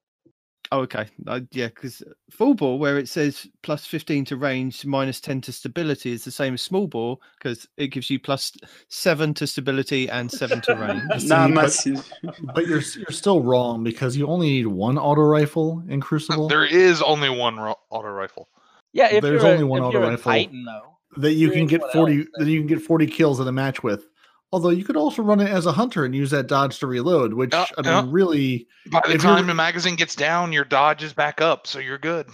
[0.72, 1.06] Oh, okay.
[1.26, 5.52] Uh, yeah, because full bore, where it says plus 15 to range, minus 10 to
[5.52, 8.52] stability, is the same as small bore because it gives you plus
[8.88, 11.28] 7 to stability and 7 to range.
[11.28, 12.02] Not See, much.
[12.54, 16.64] But you're you're still wrong because you only need one auto rifle in Crucible There
[16.64, 18.48] is only one ro- auto rifle.
[18.92, 20.32] Yeah, if There's you're only a, one if auto you're rifle.
[20.32, 20.91] Titan though.
[21.16, 23.82] That you can get 40 else that you can get 40 kills in a match
[23.82, 24.06] with.
[24.54, 27.32] Although you could also run it as a hunter and use that dodge to reload,
[27.34, 28.04] which Yeah, I mean yeah.
[28.06, 31.96] really By the time the magazine gets down, your dodge is back up, so you're
[31.98, 32.26] good.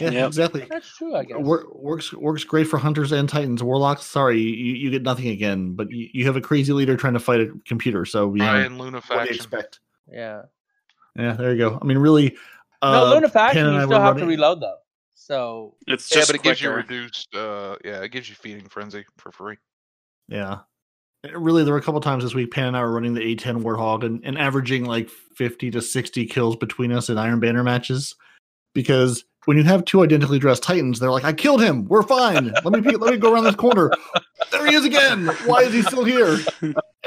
[0.00, 0.26] yeah, Yep.
[0.28, 0.66] exactly.
[0.70, 1.36] That's true, I guess.
[1.38, 3.62] Wor- works works great for hunters and titans.
[3.62, 7.14] Warlocks, sorry, you, you get nothing again, but you, you have a crazy leader trying
[7.14, 9.80] to fight a computer, so you know, Ryan Luna what do you expect?
[10.10, 10.42] yeah.
[11.16, 11.78] Yeah, there you go.
[11.82, 12.30] I mean, really.
[12.80, 14.76] No, uh, Lunafaction, you still have to reload though.
[15.28, 17.34] So It's Yeah, just but it gives you reduced.
[17.34, 19.56] Uh, yeah, it gives you feeding frenzy for free.
[20.26, 20.60] Yeah.
[21.34, 23.62] Really, there were a couple times this week, Pan and I were running the A10
[23.62, 28.14] Warthog and, and averaging like 50 to 60 kills between us in Iron Banner matches.
[28.74, 31.84] Because when you have two identically dressed Titans, they're like, I killed him.
[31.86, 32.52] We're fine.
[32.64, 33.90] Let me be, let me go around this corner.
[34.50, 35.26] There he is again.
[35.44, 36.38] Why is he still here?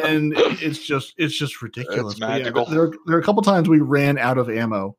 [0.03, 2.19] And it- it's just it's just ridiculous.
[2.19, 2.65] But yeah, magical.
[2.65, 4.95] there, there are a couple times we ran out of ammo.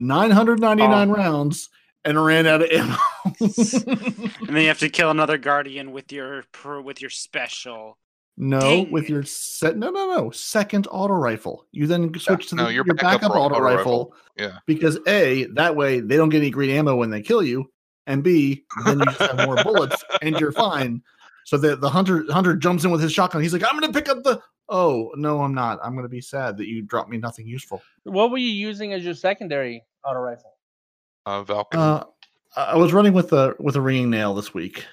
[0.00, 1.70] 999 rounds
[2.06, 2.96] and ran out of ammo.
[3.40, 6.44] And then you have to kill another guardian with your
[6.82, 7.98] with your special.
[8.38, 9.76] No, Dang with your set.
[9.76, 10.30] No, no, no.
[10.30, 11.66] Second auto rifle.
[11.72, 13.76] You then switch to no, the, your your, backup backup, auto, auto rifle.
[13.76, 14.14] rifle.
[14.36, 14.58] Yeah.
[14.66, 17.70] Because a that way they don't get any green ammo when they kill you,
[18.06, 21.02] and b then you just have more bullets and you're fine.
[21.44, 23.42] So the the hunter hunter jumps in with his shotgun.
[23.42, 24.40] He's like, I'm gonna pick up the.
[24.68, 25.78] Oh no, I'm not.
[25.82, 27.82] I'm gonna be sad that you dropped me nothing useful.
[28.04, 30.55] what were you using as your secondary auto rifle?
[31.26, 31.80] Uh, Valkyrie.
[31.82, 32.04] Uh,
[32.56, 34.84] I I was running with a with a ringing nail this week.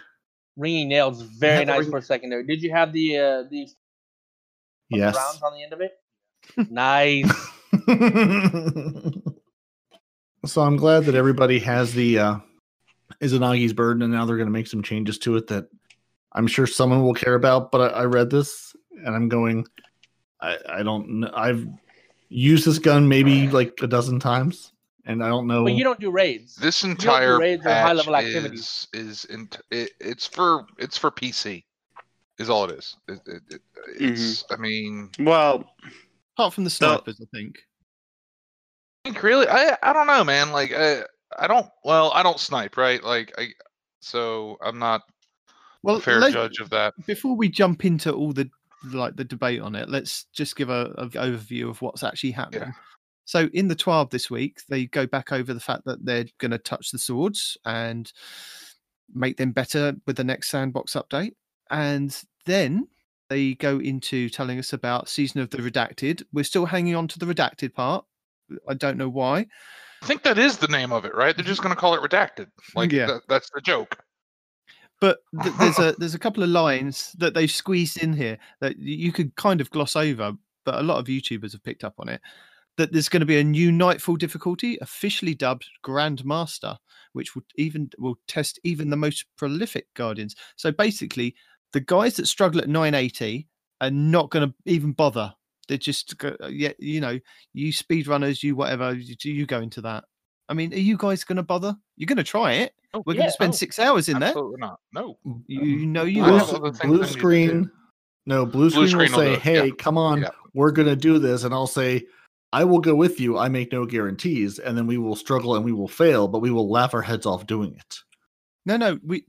[0.58, 2.46] Ringing nails, very nice ring- for a secondary.
[2.46, 3.68] Did you have the uh the
[4.90, 5.16] Yes.
[5.16, 5.94] rounds on the end of it?
[6.72, 7.32] nice.
[10.46, 12.36] so I'm glad that everybody has the uh
[13.22, 15.68] Izanagi's burden, and now they're going to make some changes to it that
[16.34, 17.72] I'm sure someone will care about.
[17.72, 19.66] But I, I read this, and I'm going,
[20.42, 21.22] I, I don't.
[21.22, 21.66] kn- I've
[22.30, 24.74] used this gun maybe like a dozen times,
[25.06, 25.64] and I don't know.
[25.64, 26.56] But you don't do raids.
[26.56, 28.88] This don't do entire raids or patch high-level activities.
[28.94, 31.64] is is in, it, it's for it's for PC,
[32.40, 32.96] is all it is.
[33.08, 33.62] It, it, it,
[34.00, 34.14] mm-hmm.
[34.14, 35.66] it's I mean, Well,
[36.36, 37.60] Apart from the snipers, I think.
[39.06, 40.52] I think really I I don't know, man.
[40.52, 41.04] Like I
[41.38, 43.04] I don't well I don't snipe right.
[43.04, 43.50] Like I
[44.00, 45.02] so I'm not
[45.84, 46.94] Well, a fair let- judge of that.
[47.06, 48.50] before we jump into all the
[48.92, 52.74] like the debate on it, let's just give a, a overview of what's actually happening.
[53.26, 56.52] So in the TWAB this week, they go back over the fact that they're going
[56.52, 58.12] to touch the swords and
[59.14, 61.34] make them better with the next sandbox update,
[61.70, 62.88] and then
[63.30, 66.24] they go into telling us about season of the redacted.
[66.34, 68.06] We're still hanging on to the redacted part.
[68.68, 69.46] I don't know why.
[70.02, 71.36] I think that is the name of it, right?
[71.36, 72.48] They're just gonna call it redacted.
[72.76, 73.06] Like Yeah.
[73.08, 73.98] that, that's the joke.
[75.00, 78.78] but th- there's a there's a couple of lines that they've squeezed in here that
[78.78, 80.34] you could kind of gloss over,
[80.66, 82.20] but a lot of YouTubers have picked up on it.
[82.78, 86.76] That there's going to be a new Nightfall difficulty, officially dubbed Grandmaster,
[87.14, 90.36] which will even will test even the most prolific Guardians.
[90.56, 91.36] So basically,
[91.72, 93.48] the guys that struggle at 980
[93.82, 95.34] are not going to even bother.
[95.68, 97.20] They're just uh, yeah, you know,
[97.54, 100.06] you speedrunners, you whatever, you, you go into that.
[100.50, 101.76] I mean, are you guys going to bother?
[101.96, 102.74] You're going to try it.
[102.94, 104.30] Oh, We're going to spend oh, six hours in there.
[104.30, 104.80] Absolutely not.
[104.94, 105.18] No.
[105.48, 106.56] You know you I blue, have are.
[106.58, 107.20] other things I blue need to do.
[107.20, 107.72] screen.
[108.26, 109.62] No, blue Blue screen, screen will will say, do it, yeah.
[109.64, 110.30] "Hey, come on, Yeah.
[110.54, 112.04] we're gonna do this," and I'll say,
[112.54, 113.38] "I will go with you.
[113.38, 116.52] I make no guarantees." And then we will struggle and we will fail, but we
[116.52, 118.00] will laugh our heads off doing it.
[118.66, 119.00] No, no.
[119.04, 119.26] We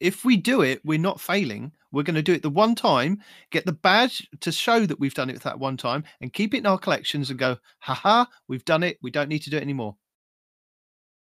[0.00, 1.72] if we do it, we're not failing.
[1.92, 5.14] We're going to do it the one time, get the badge to show that we've
[5.14, 8.64] done it that one time, and keep it in our collections and go, haha, we've
[8.64, 8.98] done it.
[9.02, 9.96] We don't need to do it anymore.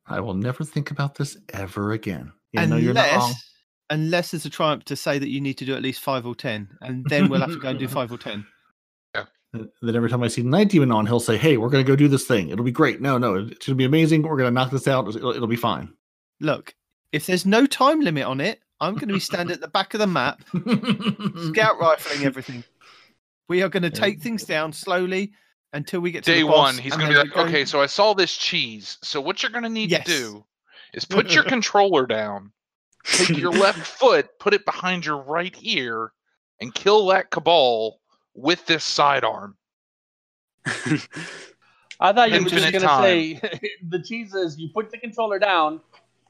[0.07, 2.33] I will never think about this ever again.
[2.53, 3.21] Yeah, no, you're not wrong.
[3.21, 3.53] unless,
[3.91, 6.35] unless there's a triumph to say that you need to do at least five or
[6.35, 8.47] ten, and then we'll have to go and do five or ten.
[9.55, 11.97] And Then every time I see Night Demon on, he'll say, "Hey, we're gonna go
[11.97, 12.51] do this thing.
[12.51, 13.01] It'll be great.
[13.01, 14.23] No, no, it's gonna be amazing.
[14.23, 15.09] We're gonna knock this out.
[15.09, 15.93] It'll, it'll be fine."
[16.41, 16.75] Look,
[17.13, 19.93] if there's no time limit on it, I'm going to be standing at the back
[19.95, 20.41] of the map,
[21.49, 22.63] scout rifling everything.
[23.49, 25.33] We are going to take things down slowly
[25.73, 27.81] until we get to Day the boss, one, he's gonna be like, going- okay, so
[27.81, 28.99] I saw this cheese.
[29.03, 30.07] So what you're gonna need Yes.
[30.07, 30.45] to do
[30.95, 32.53] is put your controller down,
[33.05, 36.13] take your left foot, put it behind your right ear,
[36.61, 37.98] and kill that cabal
[38.39, 39.57] with this sidearm.
[42.01, 43.35] I thought you were just gonna say
[43.89, 45.81] the cheese is you put the controller down,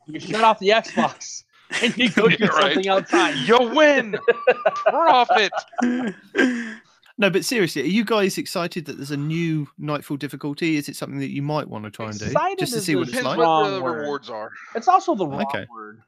[0.07, 1.45] you shut off the Xbox,
[1.83, 2.73] and you go do Yeah, right.
[2.75, 3.35] something outside.
[3.47, 4.17] You win,
[4.87, 5.53] profit.
[7.21, 10.77] No, but seriously, are you guys excited that there's a new Nightfall difficulty?
[10.77, 12.95] Is it something that you might want to try and do Excited just to see
[12.95, 13.37] what it's like?
[13.37, 14.03] what Wrong the word.
[14.03, 14.51] rewards are.
[14.77, 15.67] It's also the wrong Okay.
[15.71, 16.01] word.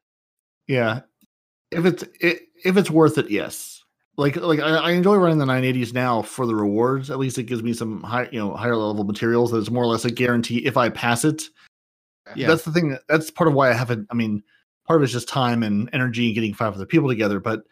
[0.69, 1.01] Yeah,
[1.73, 3.80] if it's i if it's worth it, yes.
[4.21, 7.11] Like like I, I enjoy running the 980s now for the rewards.
[7.11, 9.51] At least it gives me some high you know higher level materials.
[9.51, 11.45] That's more or less a guarantee if I pass it.
[12.37, 12.47] Yeah.
[12.47, 12.99] That's the thing.
[13.09, 14.07] That's part of why I haven't.
[14.11, 14.43] I mean,
[14.87, 17.41] part of it's just time and energy and getting five other people together.
[17.41, 17.63] But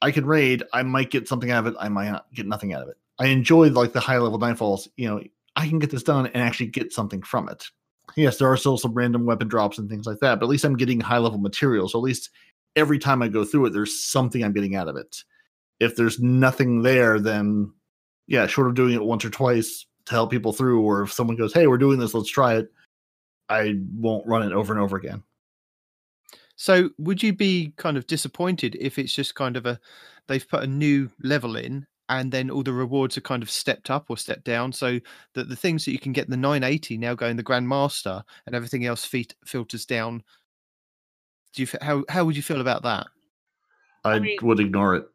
[0.00, 0.62] I can raid.
[0.72, 1.78] I might get something out of it.
[1.78, 2.96] I might not get nothing out of it.
[3.18, 4.88] I enjoy like the high level nightfalls.
[4.96, 5.22] You know,
[5.56, 7.66] I can get this done and actually get something from it.
[8.16, 10.64] Yes, there are still some random weapon drops and things like that, but at least
[10.64, 11.92] I'm getting high level materials.
[11.92, 12.30] So at least
[12.76, 15.22] every time I go through it, there's something I'm getting out of it.
[15.80, 17.72] If there's nothing there, then
[18.26, 21.36] yeah, short of doing it once or twice to help people through, or if someone
[21.36, 22.72] goes, "Hey, we're doing this, let's try it,"
[23.48, 25.22] I won't run it over and over again.
[26.56, 29.80] So, would you be kind of disappointed if it's just kind of a
[30.28, 33.88] they've put a new level in and then all the rewards are kind of stepped
[33.88, 34.98] up or stepped down so
[35.34, 38.22] that the things that you can get in the 980 now go in the Grandmaster
[38.46, 40.22] and everything else feet, filters down?
[41.54, 43.06] Do you how how would you feel about that?
[44.04, 45.06] I, mean- would ignore it.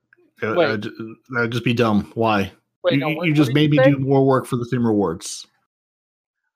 [0.41, 2.12] Uh, uh I'd, that'd uh, just be dumb.
[2.15, 2.52] Why?
[2.84, 3.91] Wait, you no, you- what- you just did made me say?
[3.91, 5.45] do more work for the same rewards.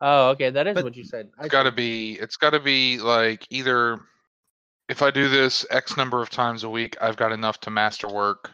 [0.01, 1.29] Oh, okay, that is But- what you said.
[1.39, 2.13] I It's got to be.
[2.13, 3.99] It's got to be like either.
[4.87, 8.07] If I do this X number of times a week, I've got enough to master
[8.07, 8.51] work,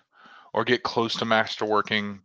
[0.54, 2.20] or get close to master working,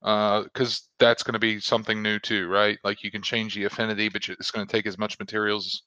[0.00, 2.78] because uh, that's going to be something new too, right?
[2.82, 5.82] Like you can change the affinity, but it's going to take as much materials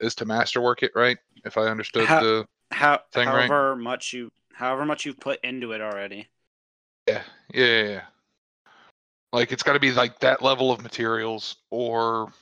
[0.00, 1.16] as to master work it, right?
[1.44, 3.48] If I understood How- the How, Thing, right?
[3.48, 6.28] however much you, however much you've put into it already.
[7.08, 7.82] Yeah, yeah, yeah.
[7.88, 8.00] yeah.
[9.32, 12.32] Like it's got to be like that level of materials, or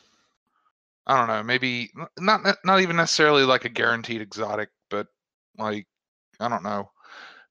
[1.06, 5.06] I don't know, maybe not not even necessarily like a guaranteed exotic, but
[5.58, 5.86] like
[6.38, 6.90] I don't know,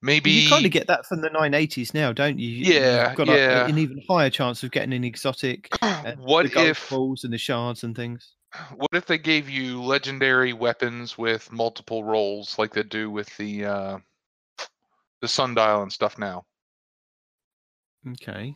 [0.01, 2.47] maybe You kind of get that from the 980s now, don't you?
[2.49, 3.67] You- Yeah, you've got a- yeah.
[3.67, 5.69] an even higher chance of getting an exotic.
[5.81, 8.33] uh, what the if balls and the shards and things.
[8.75, 13.65] what if they gave you legendary weapons with multiple rolls, like they do with the
[13.65, 13.97] uh,
[15.21, 16.45] the sundial and stuff now?
[18.13, 18.55] Okay.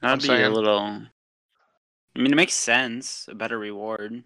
[0.00, 0.78] That'd be a little.
[0.78, 3.26] I mean, it makes sense.
[3.30, 4.24] A better reward.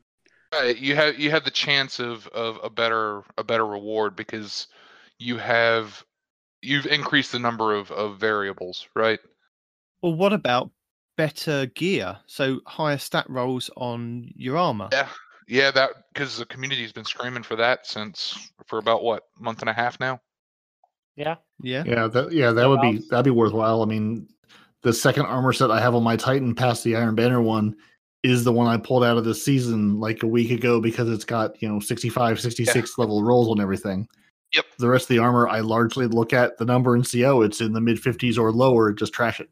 [0.53, 4.67] Right, you have you have the chance of, of a better a better reward because
[5.19, 6.05] you have
[6.61, 9.21] you've increased the number of, of variables, right?
[10.03, 10.71] Well, what about
[11.17, 12.19] better gear?
[12.27, 14.89] So higher stat rolls on your armor.
[14.93, 15.09] Yeah,
[15.47, 19.69] yeah, that because the community's been screaming for that since for about what month and
[19.69, 20.21] a half now.
[21.21, 21.37] Yeah.
[21.63, 21.85] Yeah.
[21.87, 23.83] Yeah, that yeah, that would be that'd be worthwhile.
[23.83, 24.27] I mean,
[24.83, 27.77] the second armor set I have on my Titan past the Iron Banner one
[28.23, 31.25] is the one I pulled out of the season like a week ago because it's
[31.25, 34.07] got, you know, 65, 66 level rolls on everything.
[34.55, 34.65] Yep.
[34.79, 37.73] The rest of the armor I largely look at the number in CO, it's in
[37.73, 39.49] the mid 50s or lower, just trash it.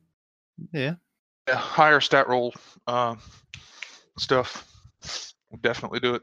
[0.73, 0.95] Yeah.
[1.47, 2.55] Yeah, higher stat roll
[2.87, 3.15] uh,
[4.19, 4.67] stuff.
[5.51, 6.23] We'll definitely do it.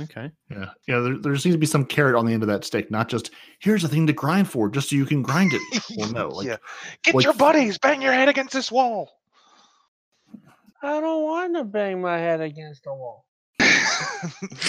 [0.00, 0.30] Okay.
[0.50, 0.70] Yeah.
[0.88, 3.08] Yeah, there, there seems to be some carrot on the end of that stick, not
[3.08, 3.30] just
[3.60, 5.62] here's a thing to grind for just so you can grind it.
[5.96, 6.56] Well, no, like yeah,
[7.02, 9.10] get like- your buddies, bang your head against this wall.
[10.82, 13.26] I don't want to bang my head against the wall.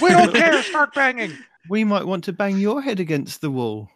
[0.02, 0.62] we don't care.
[0.64, 1.32] Start banging.
[1.70, 3.90] We might want to bang your head against the wall.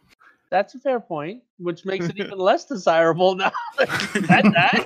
[0.50, 3.50] That's a fair point, which makes it even less desirable now.
[3.78, 4.84] that,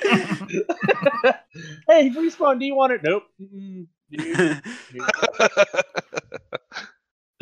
[1.29, 1.45] that.
[1.87, 3.03] hey, respawn, do you want it?
[3.05, 3.25] Nope.
[3.41, 3.87] Mm-mm.
[4.11, 5.03] Dude, dude.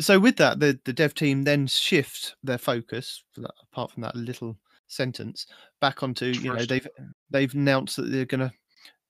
[0.01, 4.15] So with that, the, the dev team then shift their focus, that, apart from that
[4.15, 5.45] little sentence,
[5.81, 6.87] back onto you know they've
[7.29, 8.53] they've announced that they're going to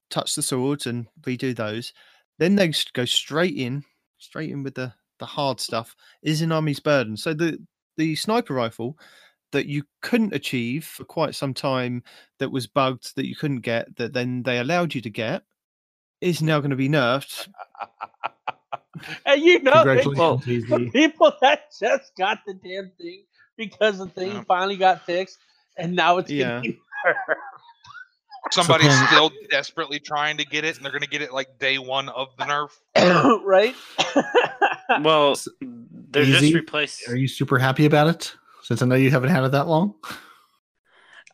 [0.10, 1.94] touch the swords and redo those.
[2.40, 3.84] Then they go straight in,
[4.18, 5.96] straight in with the the hard stuff.
[6.26, 7.16] Izanagi's Burden.
[7.16, 7.60] So the
[7.98, 8.98] the sniper rifle
[9.52, 12.04] that you couldn't achieve for quite some time,
[12.40, 15.44] that was bugged, that you couldn't get, that then they allowed you to get,
[16.22, 17.48] is now going to be nerfed.
[19.26, 23.24] and you know, they- congratulations, the people that just got the damn thing
[23.58, 24.44] because the thing Yeah.
[24.48, 25.38] finally got fixed,
[25.78, 26.62] and now it's Yeah.
[26.62, 26.78] getting
[28.52, 31.60] Somebody's Pam- still desperately trying to get it, and they're going to get it like
[31.60, 32.72] day one of the nerf.
[32.96, 33.76] nerfed, right?
[35.04, 37.08] well, they're just replaced.
[37.10, 38.34] Are you super happy about it?
[38.64, 39.94] Since I know you haven't had it that long.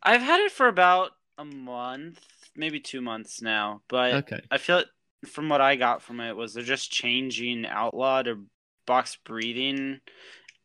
[0.04, 2.20] I've had it for about a month,
[2.56, 4.42] maybe two months now, but Okay.
[4.52, 4.88] I feel it
[5.28, 8.46] from what I got from it was they're just changing outlaw to
[8.86, 10.00] box breathing,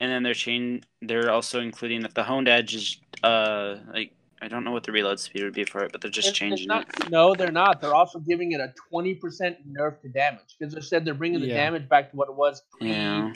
[0.01, 0.85] and then they're change.
[1.03, 4.93] They're also including that the honed edge is uh like I don't know what the
[4.93, 7.11] reload speed would be for it, but they're just It's- it's changing not- it.
[7.11, 7.81] No, they're not.
[7.83, 11.41] They're also giving it a twenty percent nerf to damage because they said they're bringing
[11.41, 11.57] the Yeah.
[11.65, 13.33] damage back to what it was pre Yeah,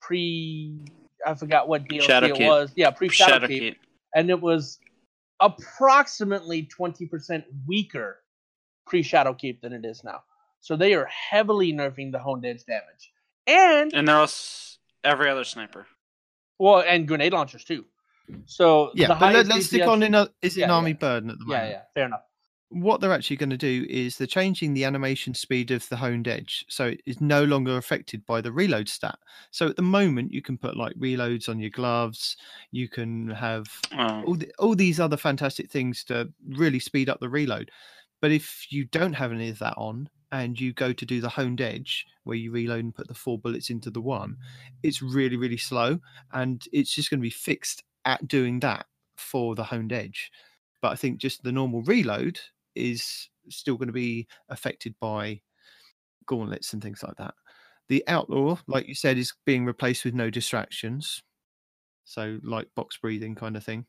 [0.00, 0.78] pre.
[1.26, 2.46] I forgot what DLC it Shadowkeep.
[2.48, 2.72] was.
[2.76, 3.48] Yeah, pre Shadowkeep.
[3.48, 3.76] Shadowkeep,
[4.14, 4.78] and it was
[5.40, 8.18] approximately twenty percent weaker
[8.86, 10.22] pre Shadowkeep than it is now.
[10.60, 13.12] So they are heavily nerfing the honed edge damage,
[13.46, 15.86] and and they're also every other sniper.
[16.58, 17.84] well, and grenade launchers too.
[18.46, 20.70] So Yeah, the but let, highest let's stick on in a, is it Yeah, an
[20.70, 20.76] yeah.
[20.76, 21.70] army burden at the Yeah, moment?
[21.72, 22.22] yeah, fair enough.
[22.72, 26.28] What they're actually going to do is they're changing the animation speed of the honed
[26.28, 29.18] edge, so it is no longer affected by the reload stat.
[29.50, 32.36] So at the moment, you can put like reloads on your gloves.
[32.70, 37.18] You can have Oh, all the, all these other fantastic things to really speed up
[37.18, 37.72] the reload.
[38.20, 41.28] But if you don't have any of that on and you go to do the
[41.28, 44.36] honed edge where you reload and put the four bullets into the one,
[44.84, 45.98] it's really, really slow.
[46.32, 50.30] And it's just going to be fixed at doing that for the honed edge.
[50.80, 52.38] But I think just the normal reload
[52.74, 55.40] is still going to be affected by
[56.26, 57.34] gauntlets and things like that.
[57.88, 61.22] The outlaw, like you said, is being replaced with no distractions.
[62.04, 63.86] So like box breathing kind of thing.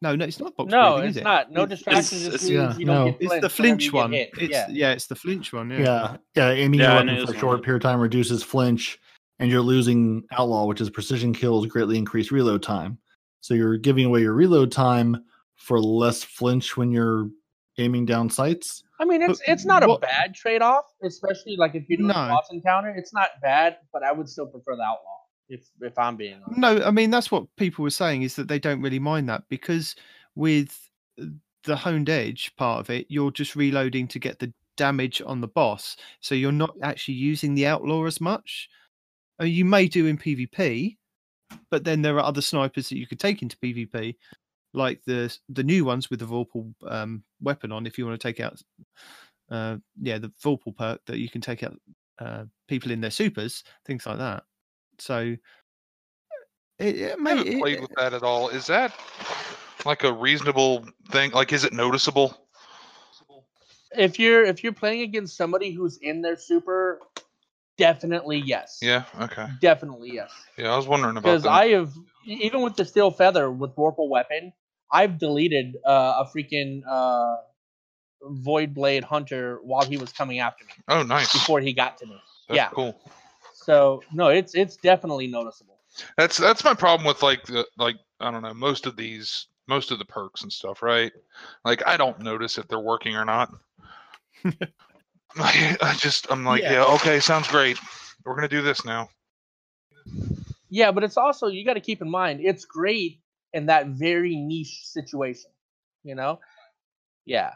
[0.00, 1.24] No, no, it's not box No, breathing, it's is it?
[1.24, 1.50] not.
[1.50, 2.12] No It's- distractions.
[2.12, 3.12] it's- just it's- yeah, you don't no.
[3.12, 4.14] get It's the flinch one.
[4.14, 4.66] It's yeah.
[4.70, 4.92] yeah.
[4.92, 5.70] it's the flinch one.
[5.70, 5.78] Yeah.
[5.78, 6.50] Yeah, yeah.
[6.50, 8.98] Aiming Yeah, I your weapon for a short period of time reduces flinch,
[9.40, 12.98] and you're losing outlaw, which is precision kills greatly increase reload time.
[13.40, 15.24] So you're giving away your reload time
[15.56, 17.28] for less flinch when you're
[17.78, 18.82] aiming down sights.
[19.00, 22.04] I mean, it's But it's not a bad trade off, especially like if you do
[22.04, 22.12] No.
[22.12, 22.90] a boss encounter.
[22.90, 26.58] It's not bad, but I would still prefer the outlaw if if I'm being honest.
[26.58, 29.44] No, I mean that's what people were saying is that they don't really mind that
[29.48, 29.94] because
[30.34, 30.78] with
[31.20, 31.26] uh,
[31.64, 35.48] the honed edge part of it, you're just reloading to get the damage on the
[35.48, 38.68] boss, so you're not actually using the outlaw as much.
[39.38, 40.96] I mean, you may do in PvP,
[41.70, 44.16] but then there are other snipers that you could take into PvP,
[44.74, 47.86] like the the new ones with the Vorpal um, weapon on.
[47.86, 48.60] If you want to take out,
[49.50, 51.76] uh, yeah, the Vorpal perk that you can take out
[52.18, 54.44] uh, people in their supers, things like that.
[54.98, 55.36] So.
[56.78, 58.50] It, it I haven't it- played with that at all.
[58.50, 58.94] Is that
[59.84, 61.32] like a reasonable thing?
[61.32, 62.36] Like, is it noticeable?
[63.96, 67.00] If you're if you're playing against somebody who's in their super
[67.78, 68.80] Definitely yes.
[68.82, 69.04] Yeah.
[69.20, 69.46] Okay.
[69.60, 70.32] Definitely yes.
[70.56, 71.46] Yeah, I was wondering about Because.
[71.46, 71.92] I have
[72.26, 74.52] even with the steel feather with Vorpal weapon,
[74.90, 77.36] I've deleted uh, a freaking uh,
[78.22, 81.32] Void Blade Hunter while he was coming after me oh, nice.
[81.32, 82.20] before he got to me.
[82.48, 82.68] That's yeah.
[82.70, 82.98] cool.
[83.54, 85.78] So no, it's it's definitely noticeable.
[86.16, 89.90] That's that's my problem with like the like I don't know most of these most
[89.90, 91.12] of the perks and stuff, right?
[91.64, 93.52] Like I don't notice if they're working or not.
[95.36, 96.72] I, I just I'm like, Yeah.
[96.72, 96.94] yeah.
[96.94, 97.78] okay, sounds great.
[98.24, 99.08] We're gonna do this now.
[100.70, 103.20] Yeah, but it's also you got to keep in mind it's great
[103.52, 105.50] in that very niche situation.
[106.02, 106.40] You know,
[107.24, 107.52] yeah.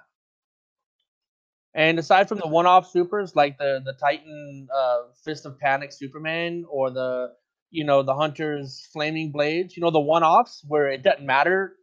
[1.74, 6.64] And aside from the one-off supers like the the Titan uh, Fist of Panic Superman
[6.68, 7.28] or the
[7.70, 11.76] you know the Hunter's Flaming Blades, you know the one-offs where it doesn't matter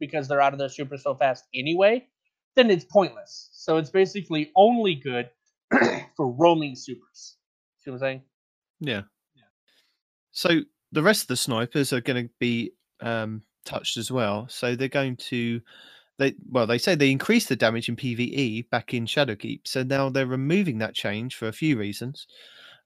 [0.00, 2.06] because they're out of their super so fast anyway,
[2.56, 3.50] then it's pointless.
[3.52, 5.30] So it's basically only good
[6.16, 7.36] for roaming supers.
[7.78, 8.22] See what I'm saying?
[8.80, 9.02] Yeah.
[9.34, 9.42] yeah.
[10.32, 10.60] So
[10.92, 14.46] the rest of the snipers are going to be um, touched as well.
[14.48, 15.60] So they're going to
[16.18, 19.62] they well they say they increased the damage in PVE back in Shadowkeep.
[19.64, 22.26] So now they're removing that change for a few reasons.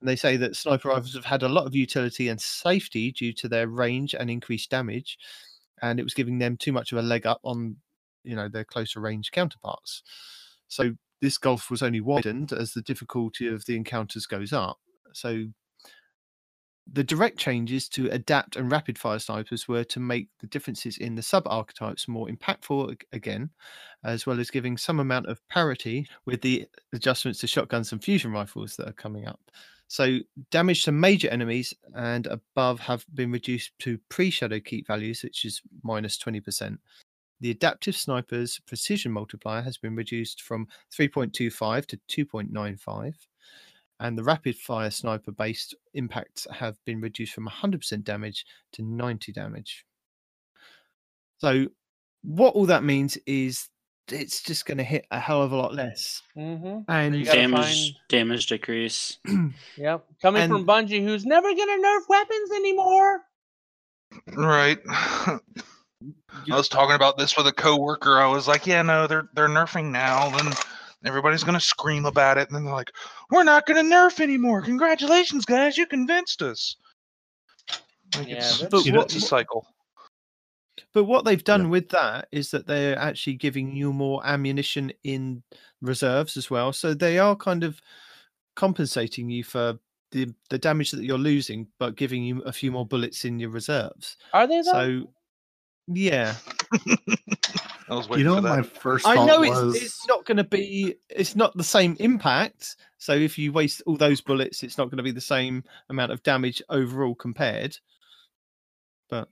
[0.00, 0.56] And they say that mm.
[0.56, 4.30] sniper rifles have had a lot of utility and safety due to their range and
[4.30, 5.18] increased damage,
[5.82, 7.76] and it was giving them too much of a leg up on
[8.24, 10.02] you know their closer range counterparts.
[10.68, 14.78] So this gulf was only widened as the difficulty of the encounters goes up.
[15.12, 15.46] So
[16.92, 21.14] the direct changes to adapt and rapid fire snipers were to make the differences in
[21.14, 23.50] the sub archetypes more impactful again,
[24.04, 28.32] as well as giving some amount of parity with the adjustments to shotguns and fusion
[28.32, 29.40] rifles that are coming up.
[29.88, 30.18] So,
[30.50, 35.62] damage to major enemies and above have been reduced to pre Shadowkeep values, which is
[35.82, 36.78] minus 20%.
[37.40, 43.14] The adaptive sniper's precision multiplier has been reduced from 3.25 to 2.95
[44.00, 49.32] and the rapid fire sniper based impacts have been reduced from 100% damage to 90
[49.32, 49.84] damage.
[51.38, 51.66] So,
[52.22, 53.68] what all that means is
[54.10, 56.22] it's just going to hit a hell of a lot less.
[56.36, 56.90] Mm-hmm.
[56.90, 59.18] And damage find- damage decrease.
[59.76, 60.04] Yep.
[60.22, 63.20] Coming And- from Bungie, who's never gonna nerf weapons anymore.
[64.34, 64.78] Right.
[64.88, 65.38] I
[66.48, 68.18] was talking about this with a coworker.
[68.18, 70.30] I was like, "Yeah, no, they're they're nerfing now.
[70.30, 70.52] Then
[71.04, 72.92] everybody's gonna scream about it, and then they're like,
[73.30, 74.62] "We're not gonna nerf anymore.
[74.62, 75.76] Congratulations, guys!
[75.76, 76.76] You convinced us."
[78.16, 79.66] Like Yeah, it's, that's- you know, But it's a what- cycle.
[80.94, 85.42] But what they've done with that is that they're actually giving you more ammunition in
[85.82, 86.72] reserves as well.
[86.72, 87.80] So they are kind of
[88.56, 89.78] compensating you for
[90.12, 93.50] the the damage that you're losing, but giving you a few more bullets in your
[93.50, 94.16] reserves.
[94.32, 94.72] Are they though?
[94.72, 95.12] So
[95.88, 96.34] yeah,
[97.90, 98.56] I was waiting You know, for what that.
[98.56, 101.64] my first I thought know was it's it's not going to be it's not the
[101.64, 102.76] same impact.
[102.98, 106.12] So if you waste all those bullets, it's not going to be the same amount
[106.12, 107.76] of damage overall compared.
[109.08, 109.28] But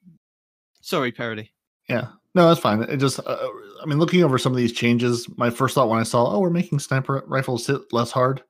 [0.80, 1.52] sorry, parody.
[1.88, 2.82] Yeah, no, that's fine.
[2.82, 3.48] It just, uh,
[3.82, 6.40] I mean, looking over some of these changes, my first thought when I saw, oh,
[6.40, 8.42] we're making sniper rifles hit less hard,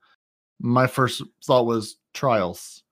[0.61, 2.83] my first thought was trials,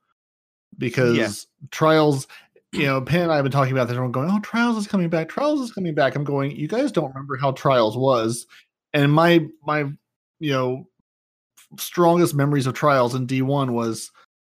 [0.76, 2.26] because trials,
[2.74, 3.94] you know, Pan and I have been talking about this.
[3.94, 5.28] Everyone going, oh, trials is coming back.
[5.28, 6.14] Trials is coming back.
[6.14, 8.46] I'm going, you guys don't remember how trials was,
[8.92, 9.90] and my my,
[10.40, 10.88] you know,
[11.78, 14.10] strongest memories of trials in D1 was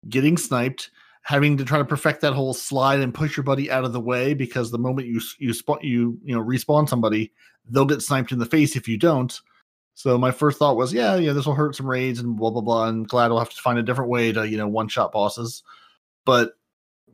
[0.09, 0.89] getting sniped
[1.26, 3.99] having to try to perfect that whole slide and push your buddy out of the
[3.99, 7.32] way because the moment you you spawn you you know respawn somebody
[7.70, 9.41] they'll get sniped in the face if you don't
[9.95, 12.61] so my first thought was yeah yeah this will hurt some raids and blah blah
[12.61, 15.11] blah and glad we'll have to find a different way to you know one shot
[15.11, 15.63] bosses
[16.26, 16.53] but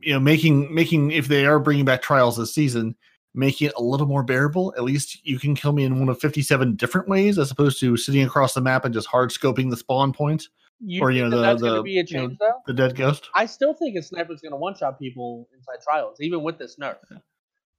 [0.02, 2.94] you know making making if they are bringing back trials this season
[3.34, 6.20] making it a little more bearable at least you can kill me in one of
[6.20, 9.76] 57 different ways as opposed to sitting across the map and just hard scoping the
[9.76, 10.48] spawn point
[10.84, 12.52] you or, you know, that the- that's the- be a you know, though?
[12.66, 16.42] the dead ghost I still think a sniper's gonna one shot people inside trials, even
[16.42, 16.96] with this nerf.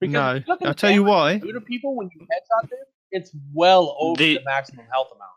[0.02, 1.38] No, I'll tell you why.
[1.38, 2.80] do to people when you headshot them,
[3.12, 5.30] it's well over the, The- maximum health amount,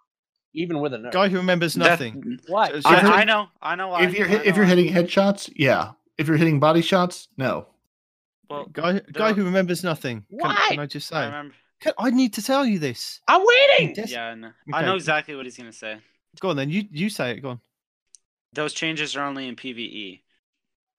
[0.55, 1.13] even with a nerf.
[1.13, 2.39] Guy who remembers nothing.
[2.49, 2.71] Why?
[2.71, 3.89] So- I, If I know, I know.
[3.89, 4.05] Why.
[4.05, 5.93] if you're I hit, if you're hitting headshots, yeah.
[6.19, 7.67] If you're hitting body shots, no.
[8.49, 10.25] well, Guy, guy who remembers nothing.
[10.31, 10.67] Can, Why?
[10.71, 11.27] can I just I say?
[11.27, 11.55] remember.
[11.81, 13.21] Can- I need to tell you this.
[13.29, 13.95] I'm waiting.
[13.95, 14.51] Des- Yeah, I know.
[14.73, 15.99] I know exactly what he's gonna say.
[16.41, 16.71] Go on then.
[16.71, 17.41] You you say it.
[17.41, 17.61] Go on.
[18.55, 20.23] Those changes are only in PVE.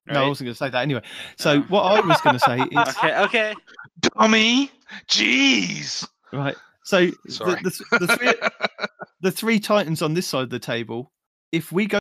[0.10, 1.02] No, I wasn't going to say that anyway.
[1.04, 1.10] Oh.
[1.36, 1.62] So Oh.
[1.68, 3.54] what I was going to say is Okay, okay.
[4.00, 4.72] Dummy.
[5.10, 6.08] Jeez.
[6.32, 6.56] right.
[6.84, 7.60] So Sorry.
[7.62, 8.34] the, the, the three
[9.22, 11.12] the three titans on this side of the table.
[11.52, 12.00] If we go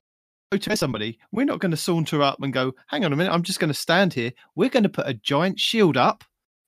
[0.52, 2.72] to somebody, we're not going to saunter up and go.
[2.86, 3.32] Hang on a minute.
[3.32, 4.32] I'm just going to stand here.
[4.54, 6.22] We're going to put a giant shield up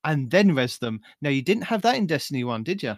[0.05, 1.01] and then res them.
[1.23, 2.97] Now you didn't have that in Destiny One, did you?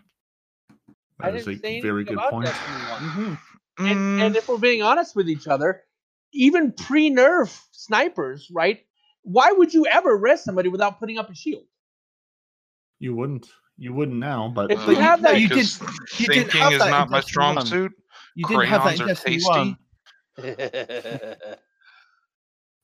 [1.21, 2.49] I That is a very good point.
[2.49, 3.35] Mm-hmm.
[3.79, 5.83] And, Mm, and if we're being honest with each other,
[6.35, 8.81] even pre-nerf snipers, right?
[9.23, 11.65] Why would you ever arrest somebody without putting up a shield?
[12.99, 13.47] You wouldn't.
[13.79, 16.79] You wouldn't now, but If Uh, have that- you did- you did thinking have is
[16.81, 17.67] that in not my strong 1.
[17.67, 17.93] suit.
[18.35, 19.49] You didn't have that in are Destiny tasty.
[19.49, 19.77] 1.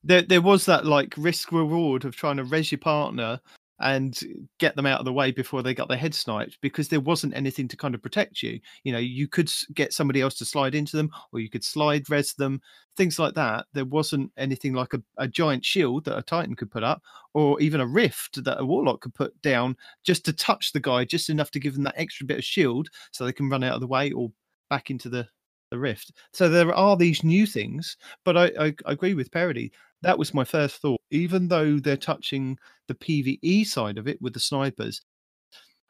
[0.03, 3.41] There, there was that like risk reward of trying to res your partner
[3.79, 4.17] and
[4.57, 7.35] get them out of the way before they got their head sniped because there wasn't
[7.35, 8.59] anything to kind of protect you.
[8.83, 12.09] You know, you could get somebody else to slide into them or you could slide
[12.09, 12.61] res them,
[12.95, 13.65] things like that.
[13.73, 17.01] There wasn't anything like a, a giant shield that a Titan could put up
[17.33, 21.05] or even a rift that a Warlock could put down just to touch the guy,
[21.05, 23.75] just enough to give them that extra bit of shield so they can run out
[23.75, 24.31] of the way or
[24.69, 25.27] back into the,
[25.71, 26.13] the rift.
[26.33, 29.71] So there are these new things, but I, I, I agree with Parody.
[30.01, 31.01] That was my first thought.
[31.11, 32.57] Even though they're touching
[32.87, 35.01] the PVE side of it with the snipers,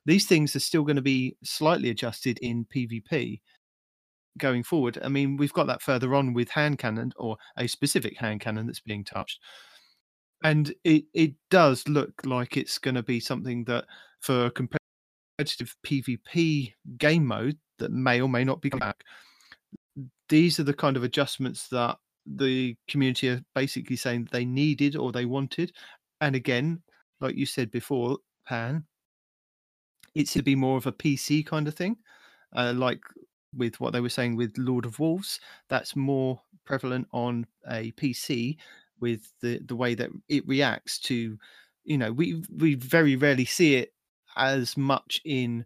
[0.06, 3.42] these things are still going to be slightly adjusted in PvP
[4.38, 4.98] going forward.
[5.04, 8.68] I mean, we've got that further on with hand cannon or a specific hand cannon
[8.68, 9.40] that's being touched.
[10.44, 13.86] And it, it does look like it's going to be something that
[14.22, 19.04] for competitive PvP game mode that may or may not be back,
[20.30, 25.12] these are the kind of adjustments that the community are basically saying they needed or
[25.12, 25.72] they wanted.
[26.22, 26.82] And again,
[27.22, 28.86] like you said before, Pan,
[30.16, 31.98] it's to be more of a PC kind of thing,
[32.56, 33.02] uh, like
[33.56, 35.40] with what they were saying with Lord of Wolves.
[35.70, 38.58] That's more prevalent on a PC
[39.00, 41.38] with the the way that it reacts to,
[41.86, 43.94] you know, we we very rarely see it
[44.36, 45.66] as much in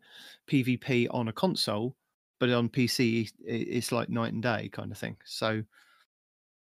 [0.49, 1.95] PvP on a console,
[2.41, 5.15] but on PC it's like night and day kind of thing.
[5.23, 5.63] So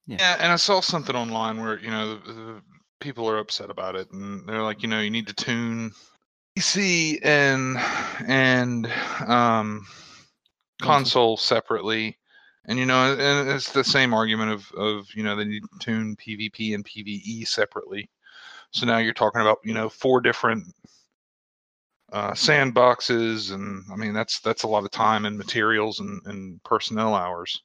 [0.08, 0.18] Yeah.
[0.20, 2.62] Yeah, and I saw something online where you know the, the
[3.02, 5.92] people are upset about it, and they're like, you know, you need to tune
[6.58, 7.78] PC and
[8.26, 8.88] and
[9.28, 9.86] um,
[10.82, 12.18] console separately,
[12.70, 15.80] and you know, and it's the same argument of of you know they need to
[15.80, 18.10] tune PvP and PvE separately.
[18.72, 20.74] So now you're talking about you know four different
[22.12, 26.64] uh, sandboxes, and I mean that's that's a lot of time and materials and, and
[26.64, 27.62] personnel hours.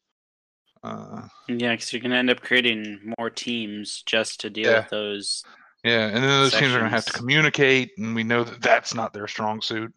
[0.82, 4.80] Uh, Yeah, because you're gonna end up creating more teams just to deal Yeah.
[4.80, 5.45] with those.
[5.84, 8.61] Yeah, and then those teams are going to have to communicate, and we know that
[8.61, 9.93] that's not their strong suit.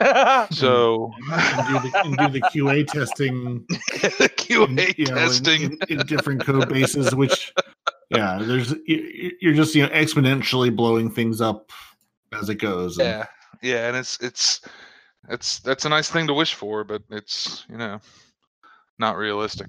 [0.52, 5.18] So and do the, and do the QA testing the QA in, you know, in-
[5.28, 5.62] testing.
[5.62, 7.52] in, in different code bases, which
[8.10, 11.70] yeah, there's you- you're just you know exponentially blowing things up
[12.32, 12.98] as it goes.
[12.98, 13.26] and- yeah,
[13.64, 14.60] yeah, and it's it's
[15.30, 17.98] it's that's a nice thing to wish for, but it's you know
[18.98, 19.66] not realistic.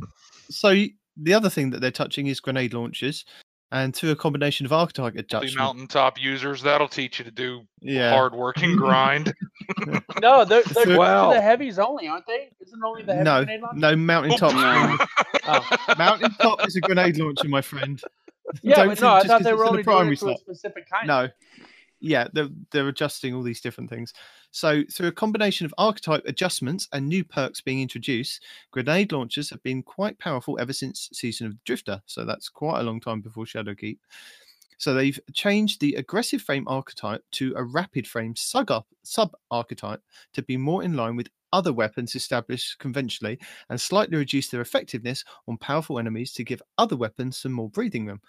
[0.49, 0.69] so
[1.17, 3.25] the other thing that they're touching is grenade launchers,
[3.71, 5.55] and through a combination of archetype The adjustment.
[5.57, 9.33] mountaintop users that'll teach you to do Yeah, hard working grind.
[10.21, 12.49] no, they're, they're So- well, the heavies only, aren't they?
[12.61, 13.79] Isn't only the heavy no, grenade launcher?
[13.79, 15.07] no mountaintop.
[15.47, 15.77] Oh.
[15.99, 18.01] mountaintop is a grenade launcher, my friend.
[18.63, 20.29] Yeah, Don't but think no, I just thought 'cause they were only doing it to
[20.31, 21.07] a specific kind.
[21.07, 21.29] No.
[22.07, 24.13] Yeah, they're they're adjusting all these different things.
[24.51, 29.63] So through a combination of archetype adjustments and new perks being introduced, grenade launchers have
[29.63, 32.01] been quite powerful ever since Season of the Drifter.
[32.05, 33.97] So that's quite a long time before Shadowkeep.
[34.77, 38.83] So they've changed the aggressive frame archetype to a rapid frame sub
[39.49, 40.01] archetype
[40.33, 43.39] to be more in line with other weapons established conventionally
[43.69, 48.05] and slightly reduce their effectiveness on powerful enemies to give other weapons some more breathing
[48.05, 48.21] room.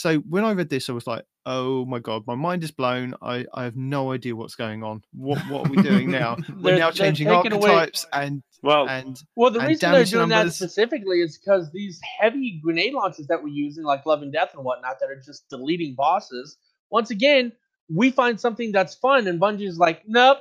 [0.00, 3.12] So when I read this, I was like, "Oh my god, my mind is blown.
[3.20, 5.02] I, I have no idea what's going on.
[5.12, 6.38] What what are we doing now?
[6.58, 10.10] We're now changing taking away- archetypes and Well, and Well, the and reason they're damage
[10.10, 14.32] doing that specifically is because these heavy grenade launchers that we're using, like Love and
[14.32, 16.56] Death and whatnot, that are just deleting bosses.
[16.90, 17.52] Once again,
[17.94, 20.38] we find something that's fun, and Bungie's like, nope,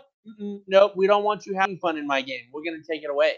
[0.68, 2.46] nope, we don't want you having fun in my game.
[2.54, 3.34] We're gonna take it away.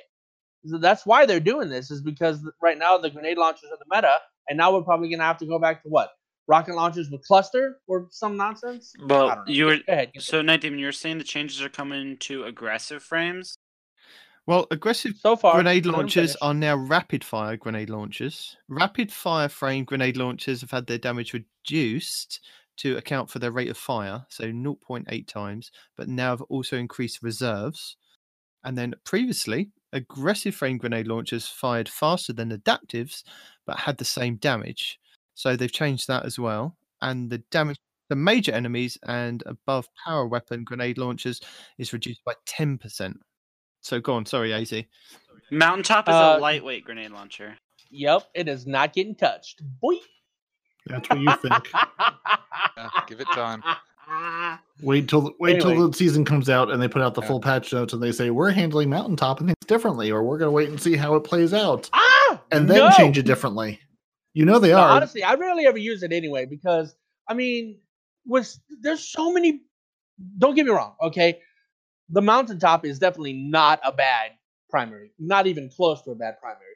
[0.67, 3.85] So that's why they're doing this, is because right now the grenade launchers are the
[3.95, 4.19] meta,
[4.49, 6.09] and now we're probably gonna have to go back to what
[6.47, 8.93] rocket launchers with cluster or some nonsense.
[8.99, 10.11] I well, you were ahead.
[10.19, 10.79] so Night Demon.
[10.79, 13.57] You're saying the changes are coming to aggressive frames.
[14.47, 18.57] well, aggressive so far grenade let 'em launchers are now rapid fire grenade launchers.
[18.67, 22.41] Rapid fire frame grenade launchers have had their damage reduced
[22.77, 27.21] to account for their rate of fire, so 0.8 times, but now have also increased
[27.21, 27.95] reserves.
[28.63, 33.23] And then previously, aggressive frame grenade launchers fired faster than adaptives,
[33.65, 34.99] but had the same damage.
[35.35, 36.75] So they've changed that as well.
[37.01, 37.79] And the damage
[38.09, 41.39] the major enemies and above power weapon grenade launchers
[41.77, 43.13] is reduced by 10%.
[43.79, 44.73] So go on, sorry, AZ.
[45.49, 47.57] Mountaintop is Uh, a lightweight grenade launcher.
[47.89, 49.61] Yep, it is not getting touched.
[49.79, 49.95] Boy.
[50.87, 51.69] That's what you think.
[52.77, 53.63] Yeah, give it time.
[54.81, 55.75] Wait till wait Anyway.
[55.75, 57.27] till the season comes out and they put out the Yeah.
[57.27, 60.51] full patch notes and they say we're handling mountaintop and things differently, or we're gonna
[60.51, 62.89] wait and see how it plays out ah, and then no!
[62.97, 63.79] change it differently.
[64.33, 64.89] You know they But are.
[64.89, 66.95] honestly, I rarely ever use it anyway because
[67.27, 67.79] I mean,
[68.25, 69.61] was there's so many.
[70.37, 71.39] Don't get me wrong, okay?
[72.09, 74.31] The mountaintop is definitely not a bad
[74.69, 76.75] primary, not even close to a bad primary.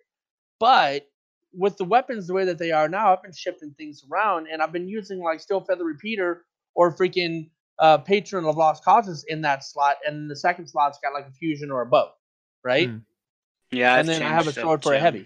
[0.60, 1.08] But
[1.54, 4.62] with the weapons the way that they are now, I've been shifting things around, and
[4.62, 6.46] I've been using like Steel Feather Repeater
[6.76, 7.50] or freaking
[7.80, 11.32] uh, Patron of Lost Causes in that slot, and the second slot's got like a
[11.32, 12.10] fusion or a bow,
[12.64, 12.90] right?
[12.90, 13.02] Mm.
[13.72, 15.26] Yeah, and then I have a sword for a heavy.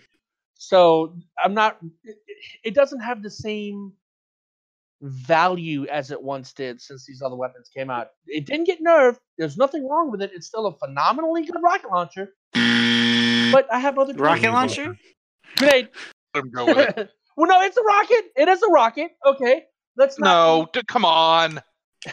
[0.56, 1.78] So I'm not.
[2.04, 2.18] It,
[2.64, 3.94] it doesn't have the same
[5.02, 8.10] value as it once did since these other weapons came out.
[8.28, 9.20] It didn't get nerfed.
[9.38, 10.32] There's nothing wrong with it.
[10.34, 12.34] It's still a phenomenally good rocket launcher.
[12.54, 14.96] But I have other Rocket launcher?
[15.58, 15.90] grenade.
[16.34, 17.10] Let him go with it.
[17.38, 18.26] well, no, it's a rocket.
[18.36, 19.12] It is a rocket.
[19.26, 19.64] Okay,
[20.00, 20.26] let's not.
[20.26, 21.62] No, d- come on.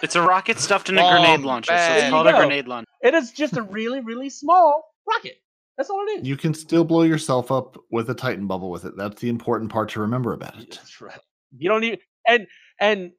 [0.03, 1.99] It's a rocket stuffed in a Wrong, grenade launcher, so bad.
[2.01, 2.49] it's called There a you go.
[2.49, 2.91] grenade launcher.
[3.03, 5.37] It is just a really, really small rocket.
[5.78, 6.26] That's all it is.
[6.28, 8.97] You can still blow yourself up with a Titan bubble with it.
[8.97, 10.70] That's the important part to remember about it.
[10.72, 11.18] That's right.
[11.57, 12.47] You don't need and
[12.80, 13.12] and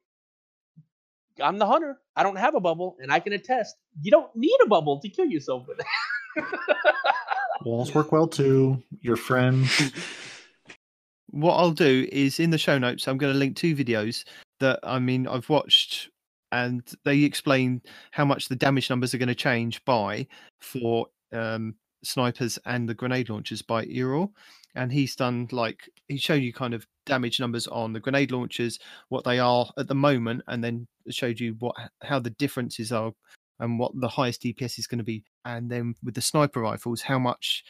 [1.42, 1.98] I'm the hunter.
[2.16, 3.76] I don't have a bubble, and I can attest.
[4.02, 6.44] You don't need a bubble to kill yourself with it.
[7.64, 8.82] Walls work well too.
[9.00, 9.66] Your friend.
[11.30, 14.24] what I'll do is in the show notes, I'm going to link two videos
[14.60, 16.10] that I mean I've watched,
[16.52, 20.26] and they explain how much the damage numbers are going to change by
[20.60, 24.32] for um, snipers and the grenade launchers by Errol.
[24.74, 28.78] And he's done like he's shown you kind of damage numbers on the grenade launchers,
[29.08, 33.12] what they are at the moment, and then showed you what how the differences are
[33.60, 37.02] and what the highest DPS is going to be, and then with the sniper rifles,
[37.02, 37.64] how much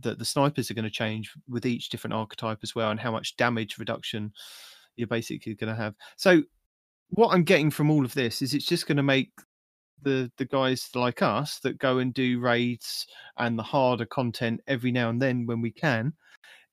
[0.00, 3.12] that the snipers are going to change with each different archetype as well, and how
[3.12, 4.32] much damage reduction
[4.98, 5.94] you're basically going to have.
[6.16, 6.42] So,
[7.10, 9.30] what I'm getting from all of this is it's just going to make
[10.02, 13.06] the the guys like us that go and do raids
[13.38, 16.12] and the harder content every now and then when we can.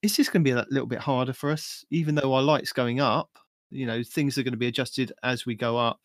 [0.01, 2.71] It's just going to be a little bit harder for us, even though our lights
[2.73, 3.29] going up.
[3.71, 5.99] You know, things are going to be adjusted as we go up.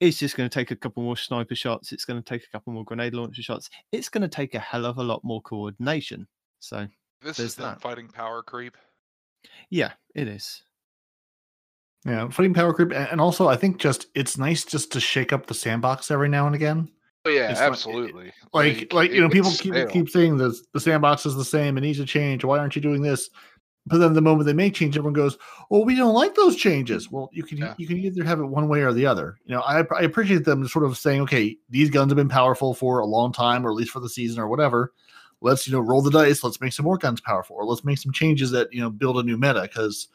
[0.00, 1.92] It's just going to take a couple more sniper shots.
[1.92, 3.70] It's going to take a couple more grenade launcher shots.
[3.92, 6.26] It's going to take a hell of a lot more coordination.
[6.58, 6.88] So,
[7.22, 7.80] This is that.
[7.80, 8.76] fighting power creep.
[9.70, 10.64] yeah, it is.
[12.04, 15.46] Yeah, fighting power creep, and also I think just it's nice just to shake up
[15.46, 16.88] the sandbox every now and again.
[17.24, 18.32] Oh, yeah, It's like- absolutely.
[18.52, 19.86] Like, like you know, people keep stale.
[19.88, 21.78] keep saying the the sandbox is the same.
[21.78, 22.42] It needs to change.
[22.44, 23.30] Why aren't you doing this?
[23.86, 25.38] But then the moment they make change, everyone goes,
[25.70, 27.74] "Well, we don't like those changes." Well, you can Yeah.
[27.78, 29.36] you can either have it one way or the other.
[29.44, 32.74] You know, I, I appreciate them sort of saying, "Okay, these guns have been powerful
[32.74, 34.92] for a long time, or at least for the season, or whatever."
[35.40, 36.42] Let's you know roll the dice.
[36.44, 39.18] Let's make some more guns powerful, or let's make some changes that you know build
[39.18, 39.62] a new meta.
[39.62, 40.08] Because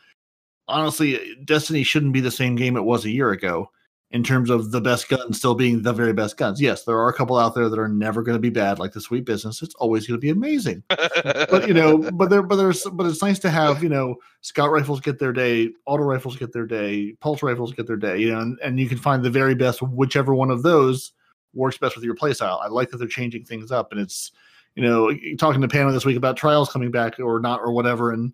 [0.68, 3.70] honestly, Destiny shouldn't be the same game it was a year ago
[4.11, 6.61] in terms of the best guns still being the very best guns.
[6.61, 8.93] Yes, there are a couple out there that are never going to be bad, like
[8.93, 9.61] the Sweet Business.
[9.61, 10.84] It's always going to be amazing.
[10.89, 14.72] But you know, but there, but there's, but it's nice to have you know, scout
[14.72, 18.20] rifles get their day, auto rifles get their day, pulse rifles get their day.
[18.20, 21.11] You know, and, and you can find the very best, whichever one of those
[21.53, 22.61] works best with your playstyle.
[22.61, 24.32] I like that they're changing things up, and it's
[24.76, 28.11] you know, talking to Pamela this week about trials coming back or not or whatever,
[28.11, 28.32] and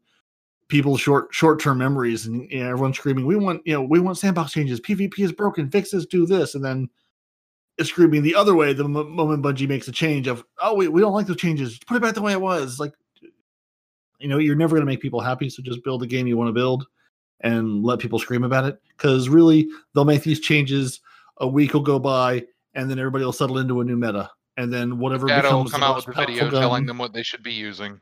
[0.74, 4.00] people's short short term memories and you know, everyone's screaming, "We want you know we
[4.00, 4.82] want sandbox changes.
[4.82, 5.70] PvP is broken.
[5.70, 6.08] Fix this.
[6.08, 6.90] Do this." And then
[7.78, 10.88] it's screaming the other way the mo- moment Bungie makes a change of, "Oh, we,
[10.88, 11.78] we don't like those changes.
[11.86, 12.94] Put it back the way it was." Like,
[14.18, 15.48] you know, you're never going to make people happy.
[15.48, 16.88] So just build the game you want to build
[17.42, 18.82] and let people scream about it.
[18.98, 21.02] Because really, they'll make these changes.
[21.38, 24.32] A week will go by, and then everybody will settle into a new meta.
[24.58, 27.24] And then whatever Datto will come out with a video powerful telling them what they
[27.24, 28.02] should be using.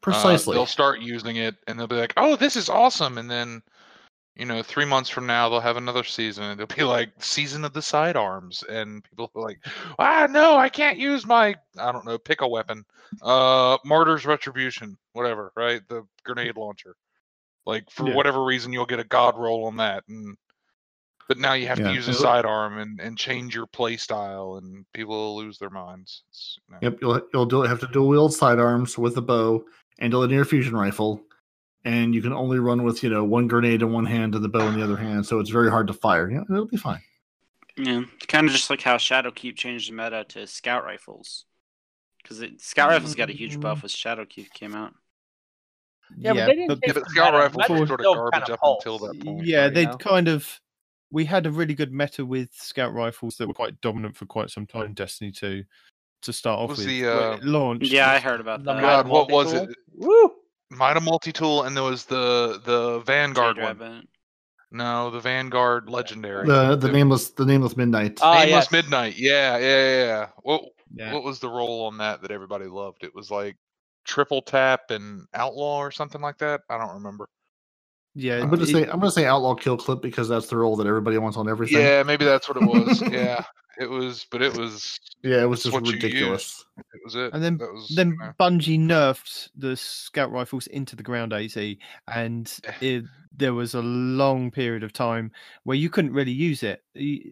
[0.00, 0.54] Uh, precisely.
[0.54, 3.62] they'll start using it and they'll be like, "Oh, this is awesome!" And then,
[4.36, 6.44] you know, three months from now they'll have another season.
[6.44, 9.60] and They'll be like, "Season of the sidearms," and people will be like,
[9.98, 12.84] "Ah, no, I can't use my I don't know, pick a weapon,
[13.22, 15.82] uh, Martyr's Retribution, whatever, right?
[15.88, 16.94] The grenade launcher.
[17.66, 18.14] Like for Yeah.
[18.14, 20.36] whatever reason, you'll get a god roll on that, and
[21.28, 21.88] but now you have Yeah.
[21.88, 25.58] to use a It'll- sidearm and and change your play style, and people will lose
[25.58, 26.22] their minds.
[26.68, 29.64] You know, Yep, you'll you'll do, have to dual wield sidearms with a bow
[29.98, 31.22] and a linear fusion rifle,
[31.84, 34.48] and you can only run with you know one grenade in one hand and the
[34.48, 36.30] bow in the other hand, so it's very hard to fire.
[36.30, 37.00] Yeah, it'll be fine.
[37.76, 41.44] Yeah, kind of just like how Shadowkeep changed the meta to scout rifles,
[42.22, 44.94] because scout rifles got a huge buff when Shadowkeep came out.
[46.16, 47.42] Yeah, but they didn't but change Yeah, but Scout meta.
[47.44, 48.84] rifles were sort of garbage kinda up pulse.
[48.84, 49.46] until that point.
[49.46, 50.60] yeah, you they'd kind of.
[51.10, 54.50] We had a really good meta with scout rifles that were quite dominant for quite
[54.50, 55.64] some time in Destiny 2
[56.20, 56.88] to start off Was with.
[56.88, 57.90] the, when uh, it launched.
[57.90, 58.80] Yeah, I heard about that.
[58.80, 59.70] God, what was it?
[59.98, 60.32] Woo!
[60.70, 63.78] Mida multi tool, and there was the the Vanguard Jade one.
[63.78, 64.08] Rabbit.
[64.70, 66.46] No, the Vanguard Legendary.
[66.46, 68.18] The the nameless the nameless midnight.
[68.22, 68.72] Ah, Nameless yes.
[68.72, 69.14] Midnight.
[69.16, 70.26] Yeah, yeah, yeah, yeah.
[70.42, 70.62] What
[70.94, 71.14] Yeah.
[71.14, 73.02] what was the role on that that everybody loved?
[73.02, 73.56] It was like
[74.04, 76.60] triple tap and outlaw or something like that.
[76.68, 77.28] I don't remember.
[78.14, 80.76] Yeah, I'm gonna it- say I'm gonna say outlaw kill clip because that's the role
[80.76, 81.78] that everybody wants on everything.
[81.80, 83.00] Yeah, maybe that's what it was.
[83.10, 83.44] yeah,
[83.78, 86.64] it was, but it was yeah, it was just ridiculous.
[86.78, 87.32] it was it.
[87.32, 91.56] And then- was, then know, Bungie nerfed the scout rifles into the ground AZ,
[92.08, 93.04] and it,
[93.36, 95.30] there was a long period of time
[95.64, 96.82] where you couldn't really use it.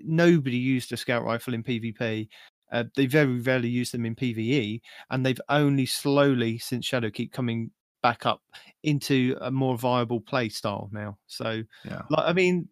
[0.05, 2.29] Nobody used a scout rifle in PvP.
[2.73, 4.81] Uh, they very rarely use them in PvE,
[5.11, 7.71] and they've only slowly, since Shadowkeep, coming
[8.03, 8.43] back up
[8.83, 11.17] into a more viable play style now.
[11.27, 12.03] So, Yeah.
[12.11, 12.69] like, I mean,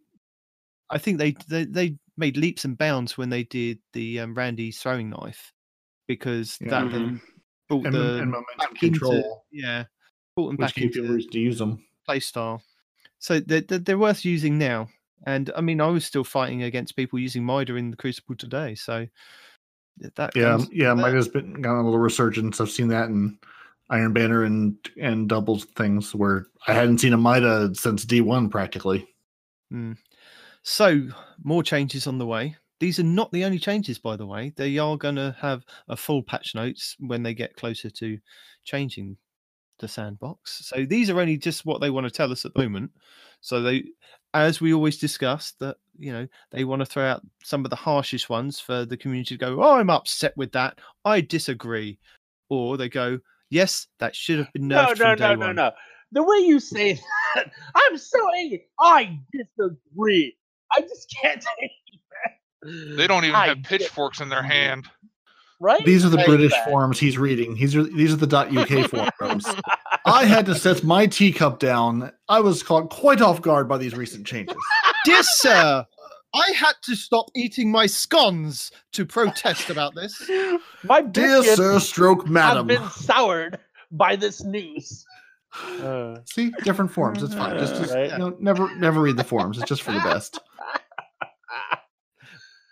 [0.91, 4.79] I think they, they they made leaps and bounds when they did the um, Randy's
[4.81, 5.53] throwing knife
[6.07, 6.71] because Yeah.
[6.71, 6.93] that Mhm.
[6.93, 7.21] then
[7.69, 9.85] brought And, the and momentum back into- control, yeah,
[10.37, 11.85] brought them which back gave you a into reason to use them.
[12.07, 12.63] play style.
[13.19, 14.89] So they're, they're, they're worth using now.
[15.27, 18.75] And I mean, I was still fighting against people using Mida in the Crucible today.
[18.75, 19.07] So
[20.17, 21.17] that Yeah, yeah, from might there.
[21.17, 22.61] has been got a little resurgence.
[22.61, 23.39] I've seen that in
[23.91, 28.51] Iron Banner and and doubles things where I hadn't seen a Mida since D one
[28.51, 29.09] practically.
[29.73, 29.97] Mm.
[30.65, 31.09] So
[31.43, 32.57] more changes on the way.
[32.81, 34.53] These are not the only changes, by the way.
[34.57, 38.19] They are going to have a full patch notes when they get closer to
[38.65, 39.17] changing
[39.79, 40.67] the sandbox.
[40.67, 42.91] So these are only just what they want to tell us at the moment.
[43.41, 43.85] So they,
[44.33, 47.77] as we always discuss, that you know they want to throw out some of the
[47.77, 49.63] harshest ones for the community to go.
[49.63, 50.79] Oh, I'm upset with that.
[51.05, 51.99] I disagree.
[52.49, 53.19] Or they go,
[53.51, 55.57] yes, that should have been No, nerfed no, no, no, one.
[55.57, 55.73] no.
[56.13, 56.95] The way you say
[57.35, 58.67] that, I'm so angry.
[58.81, 60.37] I disagree.
[60.77, 61.71] I just can't take
[62.63, 62.97] that.
[62.97, 64.87] they don't even I have pitchforks in their hand.
[65.61, 65.85] Right?
[65.85, 66.65] These are the Like British that.
[66.69, 67.55] forums he's reading.
[67.55, 69.47] These are these are the .uk forums.
[70.05, 72.13] I had to set my teacup down.
[72.29, 74.57] I was caught quite off guard by these recent changes.
[75.05, 75.87] Dear sir,
[76.35, 80.21] I had to stop eating my scones to protest about this.
[80.83, 82.67] My Dear sir, stroke have madam.
[82.67, 83.59] been soured
[83.93, 85.07] by this news.
[85.83, 87.23] Uh, See, different forms.
[87.23, 87.59] It's fine.
[87.59, 88.11] Just, just Right.
[88.11, 89.59] you know, never never read the forms.
[89.59, 90.41] It's just for the best.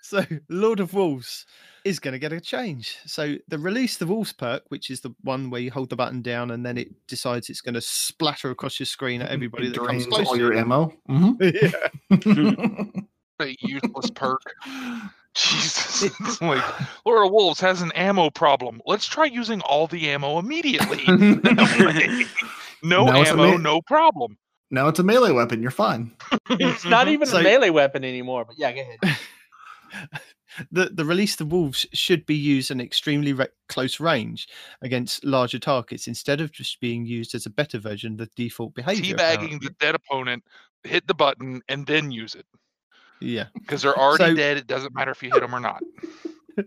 [0.04, 1.46] So, Lord of Wolves
[1.86, 2.98] is going to get a change.
[3.06, 6.20] So, the release the Wolves perk, which is the one where you hold the button
[6.20, 9.70] down and then it decides it's going to splatter across your screen at everybody It
[9.70, 10.58] that comes drains close all to your you.
[10.58, 10.92] ammo.
[11.08, 11.38] Mhm.
[13.40, 13.46] Yeah.
[13.46, 14.42] A useless perk.
[15.34, 16.02] Jesus.
[16.02, 16.62] It's like
[17.06, 18.82] Lord of Wolves has an ammo problem.
[18.84, 21.00] Let's try using all the ammo immediately.
[22.82, 24.36] no Now ammo, ma- no problem.
[24.70, 25.62] now it's a melee weapon.
[25.62, 26.12] You're fine.
[26.50, 28.44] it's not even So- a melee weapon anymore.
[28.44, 29.18] But yeah, go ahead.
[30.70, 34.48] the the release the wolves should be used in extremely re- close range
[34.82, 38.74] against larger targets instead of just being used as a better version of the default
[38.74, 39.14] behavior.
[39.14, 39.58] Teabagging apparently.
[39.68, 40.44] the dead opponent,
[40.84, 42.46] hit the button, and then use it.
[43.20, 43.46] Yeah.
[43.54, 44.56] Because they're already So- dead.
[44.58, 45.82] It doesn't matter if you hit them or not.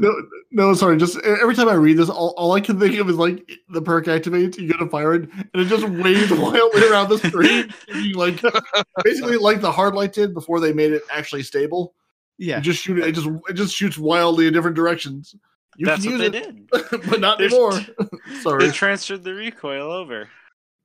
[0.00, 0.14] No,
[0.50, 0.96] no, sorry.
[0.96, 3.82] Just every time I read this, all, all I can think of is like the
[3.82, 4.58] perk activates.
[4.58, 7.72] You go to fire it, and it just waves wildly around the screen.
[8.14, 8.40] like
[9.04, 11.94] basically like the hard light did before they made it actually stable.
[12.38, 12.56] Yeah.
[12.56, 13.06] You just shoot it.
[13.06, 15.34] It just it just shoots wildly in different directions.
[15.76, 16.70] You That's can what they it, did.
[17.10, 17.80] but not There's- anymore.
[18.42, 18.66] sorry.
[18.66, 20.28] They transferred the recoil over.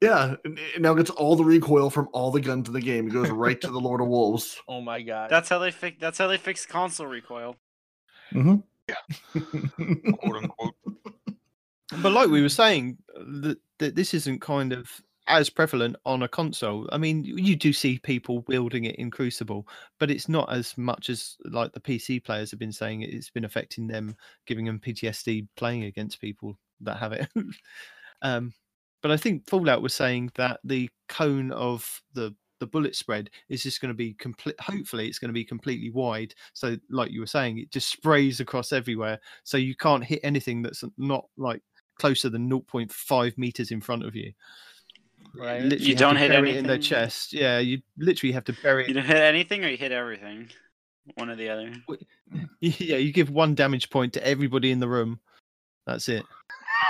[0.02, 3.08] Yeah, and it now gets all the recoil from all the guns in the game.
[3.08, 4.58] It goes right to the Lord of Wolves.
[4.68, 5.30] Oh my god.
[5.30, 5.97] That's how they fix.
[6.00, 7.58] That's how they fix console recoil.
[8.34, 8.64] Mhm.
[9.33, 10.75] Quote unquote.
[12.01, 14.89] But like we were saying, that, that this isn't kind of
[15.29, 16.89] as prevalent on a console.
[16.91, 19.67] I mean, you do see people wielding it in Crucible,
[19.99, 23.03] but it's not as much as like the PC players have been saying.
[23.03, 24.15] It's been affecting them,
[24.47, 27.27] giving them PTSD playing against people that have it.
[28.23, 28.53] um,
[29.01, 33.64] but I think Fallout was saying that the cone of the the bullet spread is
[33.64, 34.60] just going to be complete.
[34.60, 36.34] Hopefully, it's going to be completely wide.
[36.53, 40.62] So, like you were saying, it just sprays across everywhere, so you can't hit anything
[40.62, 41.62] that's not like
[41.97, 44.32] closer than 0.5 meters in front of you.
[45.36, 45.62] Right.
[45.62, 47.34] Literally You don't hit anything it in their chest.
[47.34, 50.49] Yeah, you literally have to bury You don't hit anything, or you hit everything.
[51.16, 51.74] One or the other.
[52.62, 55.20] Yeah, you give one damage point to everybody in the room.
[55.88, 56.24] That's it.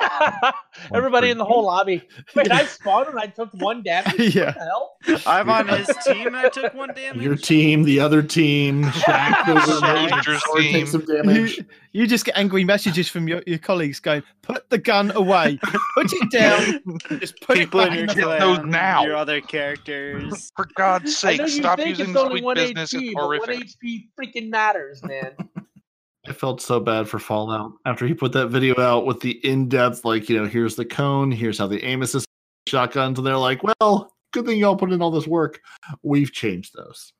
[0.94, 2.08] Everybody in the whole lobby.
[2.36, 4.14] Wait, I spawned and I took one damage.
[4.36, 4.46] Yeah.
[4.46, 5.26] What the hell?
[5.28, 6.28] I'm on his team.
[6.28, 7.22] and I took one damage.
[7.24, 10.12] Your team, the other team, Shaq goes in there, Shaq.
[10.12, 10.74] Rangers or team.
[10.74, 11.66] takes some damage.
[11.94, 15.60] you just get angry messages from your, your colleagues going, "Put the gun away,
[15.96, 19.04] put it down, just put People it in back." in the Get those now.
[19.04, 20.52] your other characters.
[20.56, 22.94] For God's sake, stop think using it's only sweet business.
[22.94, 23.50] HP, It's but one.
[23.50, 25.32] HP freaking matters, man.
[26.28, 30.04] I felt so bad for Fallout after he put that video out with the in-depth,
[30.04, 32.28] like, you know, here's the cone, here's how the aim assist
[32.68, 35.62] shotguns, and they're like, well, good thing y'all put in all this work.
[36.04, 37.14] We've changed those.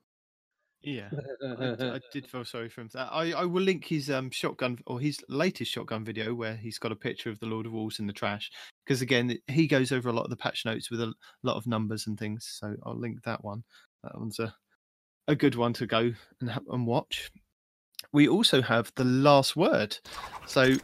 [0.82, 1.10] Yeah,
[1.60, 2.90] I, I did feel sorry for him.
[2.94, 6.78] That I, I will link his um shotgun or his latest shotgun video where he's
[6.78, 8.50] got a picture of the Lord of Wolves in the trash.
[8.84, 11.66] Because again, he goes over a lot of the patch notes with a lot of
[11.66, 12.48] numbers and things.
[12.58, 13.62] So I'll link that one.
[14.02, 14.54] That one's a
[15.28, 17.30] a good one to go and and watch.
[18.12, 19.96] We also have the last word.
[20.46, 20.74] So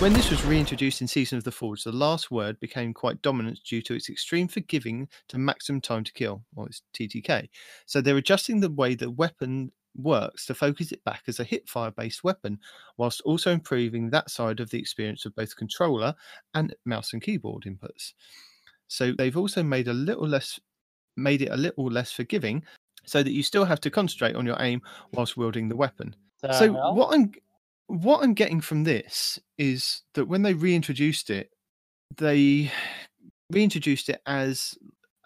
[0.00, 3.60] when this was reintroduced in Season of the Forge, the last word became quite dominant
[3.64, 7.48] due to its extreme forgiving to maximum time to kill, or its TTK.
[7.86, 11.94] So they're adjusting the way the weapon works to focus it back as a hipfire
[11.94, 12.58] based weapon,
[12.98, 16.14] whilst also improving that side of the experience of both controller
[16.54, 18.12] and mouse and keyboard inputs.
[18.88, 20.60] So they've also made a little less
[21.16, 22.62] made it a little less forgiving
[23.04, 24.82] so that you still have to concentrate on your aim
[25.12, 26.14] whilst wielding the weapon.
[26.50, 26.94] So hell?
[26.94, 27.32] what I'm
[27.86, 31.50] what I'm getting from this is that when they reintroduced it,
[32.16, 32.70] they
[33.50, 34.76] reintroduced it as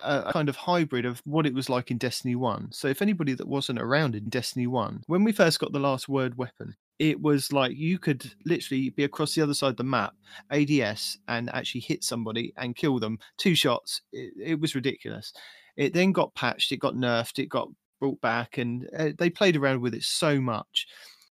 [0.03, 2.69] a a kind of hybrid of what it was like in Destiny 1.
[2.73, 6.09] So if anybody that wasn't around in Destiny 1, when we first got the last
[6.09, 9.85] word weapon, it was like you could literally be across the other side of the
[9.85, 10.15] map,
[10.51, 13.19] ADS, and actually hit somebody and kill them.
[13.39, 14.03] Two shots.
[14.13, 15.33] It, it was ridiculous.
[15.77, 17.69] It then got patched, it got nerfed, it got
[18.01, 20.87] brought back, and uh, they played around with it so much.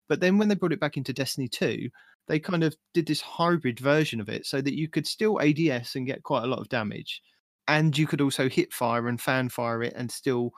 [0.08, 1.88] But then when they brought it back into Destiny 2,
[2.28, 5.96] they kind of did this hybrid version of it so that you could still ADS
[5.96, 7.22] and get quite a lot of damage.
[7.68, 10.50] And you could also hit fire and fan fire it and still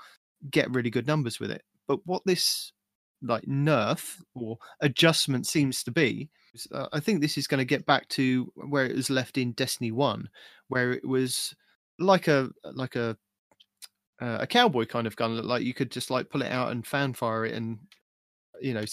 [0.50, 1.62] get really good numbers with it.
[1.86, 2.72] But what this
[3.22, 6.30] like nerf or adjustment seems to be,
[6.72, 9.52] uh, I think this is going to get back to where it was left in
[9.52, 10.28] Destiny 1,
[10.68, 11.54] where it was
[11.98, 13.16] like a like a
[14.20, 16.86] uh, a cowboy kind of gun like you could just like pull it out and
[16.86, 17.78] fan fire it and
[18.60, 18.84] you know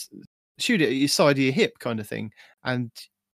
[0.59, 2.31] shoot it at your side of your hip kind of thing
[2.63, 2.91] and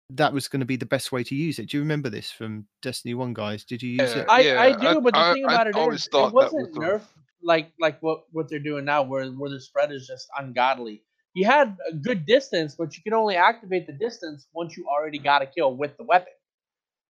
[0.10, 2.30] that was going to be the best way to use it do you remember this
[2.32, 4.22] from destiny 1 guys did you use Yeah.
[4.22, 6.34] it I, Yeah, I do, but the I- thing I about it always is, it
[6.34, 7.02] wasn't was the- nerf
[7.42, 11.04] like like what what they're doing now, where where the spread is just ungodly.
[11.34, 15.18] You had a good distance, but you could only activate the distance once you already
[15.20, 16.32] got a kill with the weapon,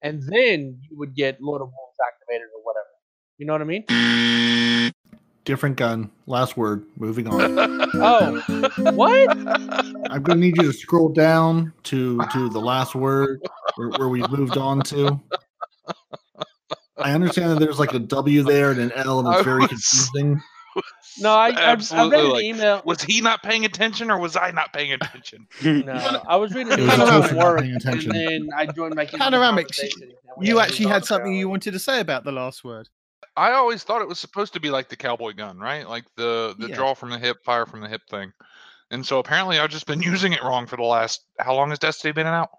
[0.04, 2.86] and then you would get Lord of Wolves activated or whatever.
[3.40, 4.92] You know what I mean?
[5.46, 6.12] Different gun.
[6.28, 6.86] Last word.
[6.98, 7.80] Moving on.
[8.02, 8.40] Oh,
[8.94, 9.30] what?
[10.12, 13.42] I'm gonna need you to scroll down to to the last word
[13.76, 15.20] where, where we moved on to.
[16.98, 19.62] I understand that there's like a W there and an L, and I it's very
[19.62, 20.42] was- confusing.
[21.20, 22.82] No, I I, I read the like, email.
[22.86, 25.48] Was he not paying attention, or was I not paying attention?
[25.64, 28.66] No, I was reading It the was email from not work, paying and then I
[28.68, 31.80] joined back into Panoramic, conversation, and we you actually had something so- you wanted to
[31.80, 32.88] say about the last word
[33.40, 35.88] I always thought it was supposed to be like the cowboy gun, right?
[35.88, 36.76] Like the the Yeah.
[36.76, 38.32] draw from the hip, fire from the hip thing.
[38.92, 41.80] And so apparently I've just been using it wrong for the last how long has
[41.80, 42.50] Destiny been out?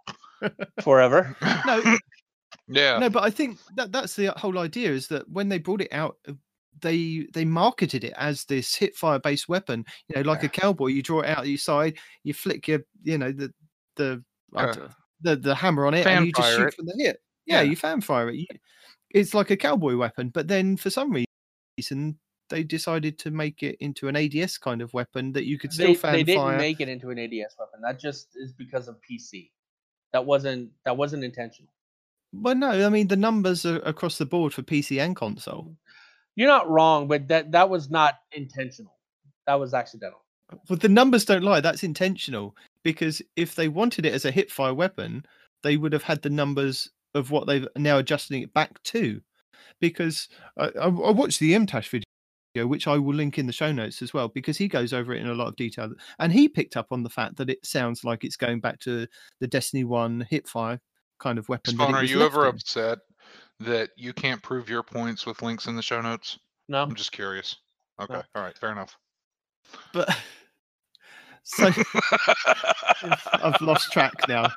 [0.82, 1.36] forever.
[1.66, 1.96] no
[2.68, 2.98] yeah.
[2.98, 5.92] no but i think that that's the whole idea is that when they brought it
[5.92, 6.32] out uh,
[6.80, 10.86] they they marketed it as this hip fire based weapon you know like a cowboy
[10.86, 13.52] you draw it out your side you flick your you know the
[13.96, 14.22] the
[14.56, 14.74] Uh,
[15.20, 16.74] the, the hammer on it and fan you just shoot it.
[16.74, 17.70] from the hip yeah, Yeah.
[17.70, 18.46] you fan fire it You-
[19.10, 21.12] it's like a cowboy weapon but then for some
[21.78, 25.72] reason they decided to make it into an ads kind of weapon that you could
[25.72, 27.80] still They, fan they didn't fire make it into an ADS weapon.
[27.80, 29.50] That just is because of PC.
[30.12, 31.72] That wasn't that wasn't intentional.
[32.32, 35.76] well no i mean the numbers are across the board for pc and console
[36.36, 38.94] You're not wrong, but that that was not intentional.
[39.46, 40.22] That was accidental.
[40.68, 41.60] But the numbers don't lie.
[41.60, 45.24] That's intentional because if they wanted it as a hip fire weapon,
[45.62, 49.20] they would have had the numbers of what they've now adjusting it back to.
[49.80, 53.72] Because I, I, I watched the MTash video, which I will link in the show
[53.72, 56.48] notes as well, because he goes over it in a lot of detail, and he
[56.48, 59.06] picked up on the fact that it sounds like it's going back to
[59.40, 60.80] the Destiny One hip fire
[61.18, 61.76] kind of weapon.
[61.76, 62.54] that Spawn, are you ever in.
[62.54, 62.98] upset
[63.60, 66.38] that you can't prove your points with links in the show notes?
[66.68, 67.56] No, I'm just curious.
[68.00, 68.96] Okay, all right, fair enough.
[69.92, 70.08] But
[71.44, 71.66] so
[73.34, 74.48] I've lost track now.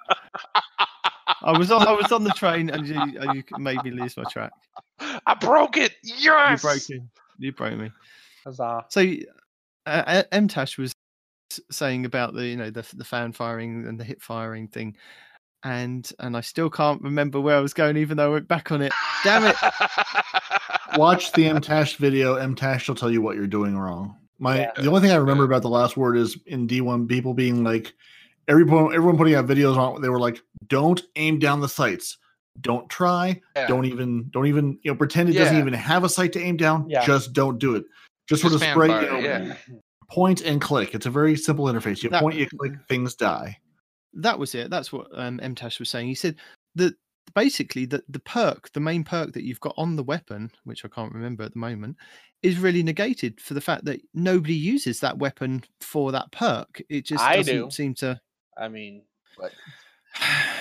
[1.41, 4.15] I was on I was on the train and you, and you made me lose
[4.17, 4.51] my track.
[4.99, 5.93] I broke it.
[6.03, 6.63] Yes.
[6.63, 7.07] You broke me.
[7.39, 7.91] You broke me.
[8.45, 8.85] huzzah.
[8.89, 9.01] So
[9.85, 10.93] uh, uh, MTash was
[11.71, 14.95] saying about the you know the the fan firing and the hip firing thing,
[15.63, 18.71] and and I still can't remember where I was going, even though I went back
[18.71, 18.93] on it.
[19.23, 19.55] Damn it!
[20.97, 22.35] Watch the MTash video.
[22.35, 24.17] MTash will tell you what you're doing wrong.
[24.39, 24.71] My Yeah.
[24.77, 27.93] the only thing I remember about the last word is in D1 people being like
[28.47, 32.17] everyone everyone putting out videos on they were like don't aim down the sights.
[32.61, 33.41] Don't try.
[33.55, 33.67] Yeah.
[33.67, 36.57] Don't even don't even you know pretend it doesn't even have a sight to aim
[36.57, 36.87] down.
[36.89, 37.05] Yeah.
[37.05, 37.85] Just don't do it.
[38.27, 39.55] Just sort Just of spray fire, you know, yeah.
[40.09, 40.93] point and click.
[40.95, 42.03] It's a very simple interface.
[42.03, 43.57] You That- point, you click, things die.
[44.13, 44.69] That was it.
[44.69, 46.07] That's what um, MTash was saying.
[46.07, 46.35] He said
[46.75, 46.93] that
[47.33, 50.87] basically the the perk, the main perk that you've got on the weapon, which I
[50.87, 51.97] can't remember at the moment,
[52.43, 56.81] is really negated for the fact that nobody uses that weapon for that perk.
[56.89, 57.71] It just I doesn't do.
[57.71, 58.19] seem to.
[58.57, 59.03] I mean,
[59.37, 59.51] but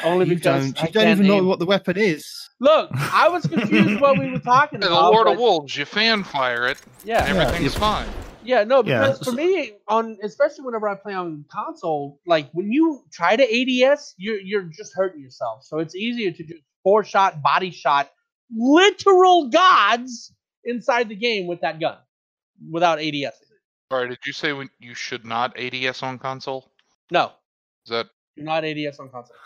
[0.05, 0.83] Only you because don't.
[0.83, 2.51] I You don't can't even know what the weapon is.
[2.61, 4.89] look, I was confused what we were talking about.
[4.89, 5.13] The about.
[5.13, 8.09] Lord of Wolves, you fan fire it, Yeah, everything's fine.
[8.45, 12.73] Yeah, no, Yeah, because for me, on especially whenever I play on console, like when
[12.73, 15.63] you try to ADS, you're you're just hurting yourself.
[15.65, 18.11] So it's easier to do four shot, body shot,
[18.51, 20.33] literal gods
[20.65, 21.99] inside the game with that gun,
[22.71, 23.37] without ADS.
[23.93, 26.73] Sorry, did you say when you should not ADS on console?
[27.11, 27.33] No,
[27.85, 28.07] Is that
[28.37, 29.37] you're not ADS on console.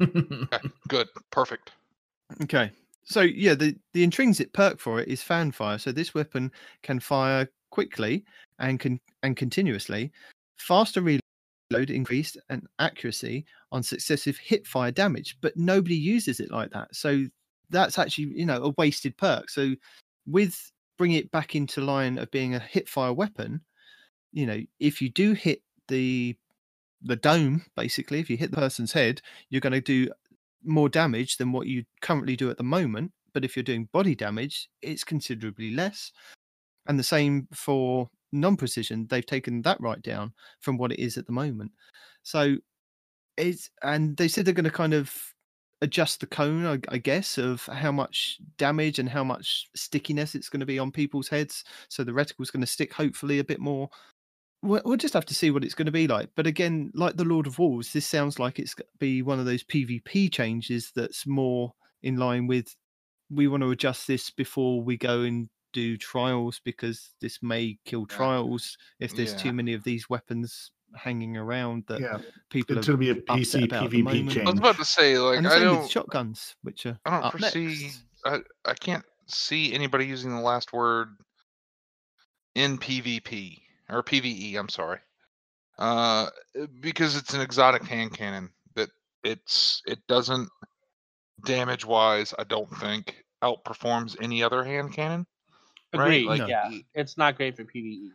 [0.02, 1.08] okay, good?
[1.30, 1.72] Perfect.
[2.42, 2.70] Okay.
[3.04, 5.78] So yeah, the, the intrinsic perk for it is fan fire.
[5.78, 6.52] So this weapon
[6.82, 8.24] can fire quickly
[8.58, 10.12] and can and continuously,
[10.58, 15.36] faster reload, increased and accuracy on successive hit fire damage.
[15.40, 16.94] But nobody uses it like that.
[16.94, 17.24] So
[17.70, 19.48] that's actually you know a wasted perk.
[19.50, 19.74] So
[20.26, 23.62] with bringing it back into line of being a hit fire weapon,
[24.32, 26.36] you know if you do hit the
[27.02, 29.20] the dome basically if you hit the person's head
[29.50, 30.08] you're going to do
[30.64, 33.12] more damage than what you currently do at the moment.
[33.32, 36.12] But if you're doing body damage, it's considerably less.
[36.86, 39.06] And the same for non precision.
[39.08, 41.72] They've taken that right down from what it is at the moment.
[42.22, 42.56] So
[43.36, 45.14] it's, and they said they're going to kind of
[45.80, 50.48] adjust the cone, I, I guess, of how much damage and how much stickiness it's
[50.48, 51.62] going to be on people's heads.
[51.88, 53.88] So the reticle's going to stick hopefully a bit more
[54.62, 56.30] we'll, we'll just have to see what it's going to be like.
[56.34, 59.38] But again, like the Lord of Wolves, this sounds like it's going to be one
[59.38, 62.74] of those PvP changes that's more in line with
[63.30, 68.06] we want to adjust this before we go and do trials because this may kill
[68.10, 68.16] Yeah.
[68.16, 69.38] trials if there's Yeah.
[69.38, 72.18] too many of these weapons hanging around that yeah,
[72.50, 74.46] people it's are going to be a upset PC about at the PvP change.
[74.46, 77.90] I was about to say, like, and I don't, shotguns, which are I don't foresee.
[78.24, 81.08] I, I can't see anybody using the last word
[82.54, 84.56] in PvP or PvE.
[84.56, 84.98] I'm sorry,
[85.78, 86.26] uh,
[86.80, 88.90] because it's an exotic hand cannon that
[89.24, 90.48] it's it doesn't
[91.44, 92.34] damage wise.
[92.38, 95.26] I don't think outperforms any other hand cannon.
[95.94, 96.26] Right, Agreed.
[96.26, 96.46] like, No.
[96.46, 98.10] yeah, it's not great for PVE.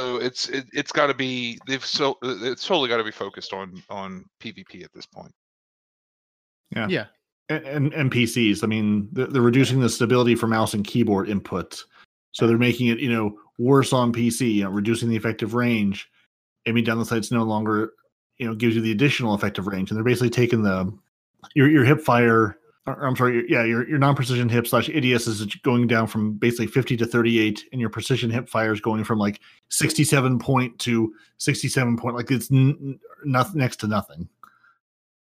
[0.00, 3.52] So it's it, it's got to be they've so it's totally got to be focused
[3.52, 5.32] on on PvP at this point.
[6.74, 6.88] Yeah.
[6.88, 7.04] Yeah.
[7.48, 8.64] and, and, and PCs.
[8.64, 11.84] I mean, they're, they're reducing the stability for mouse and keyboard input,
[12.36, 14.56] so they're making it you know worse on PC.
[14.56, 16.10] You know, reducing the effective range.
[16.66, 17.92] Aiming down the sights no longer
[18.36, 20.92] you know gives you the additional effective range, and they're basically taking the
[21.54, 22.58] your your hip fire.
[22.86, 26.08] Or, I'm sorry, your, yeah, your your non precision hip slash ADS is going down
[26.08, 30.38] from basically 50 to 38, and your precision hip fire is going from like 67
[30.38, 32.16] point to 67 point.
[32.16, 34.28] Like it's n- nothing next to nothing.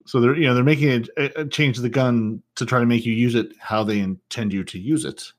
[0.07, 2.87] So they're you know they're making a, a change to the gun to try to
[2.87, 5.31] make you use it how they intend you to use it.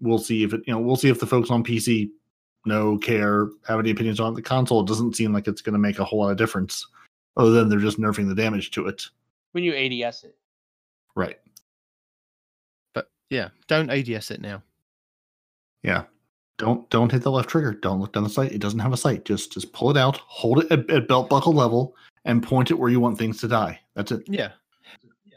[0.00, 2.10] We'll see if it you know we'll see if the folks on PC
[2.66, 4.36] know care have any opinions on it.
[4.36, 4.80] the console.
[4.80, 6.86] It doesn't seem like it's going to make a whole lot of difference,
[7.36, 9.04] other than they're just nerfing the damage to it.
[9.52, 10.36] When you ADS it,
[11.14, 11.38] Right?
[12.94, 14.62] But yeah, don't ADS it now.
[15.82, 16.04] Yeah.
[16.58, 17.72] Don't don't hit the left trigger.
[17.72, 18.52] Don't look down the sight.
[18.52, 19.24] It doesn't have a sight.
[19.24, 21.94] Just just pull it out, hold it at, at belt buckle level,
[22.24, 23.80] and point it where you want things to die.
[23.94, 24.22] That's it.
[24.26, 24.50] Yeah.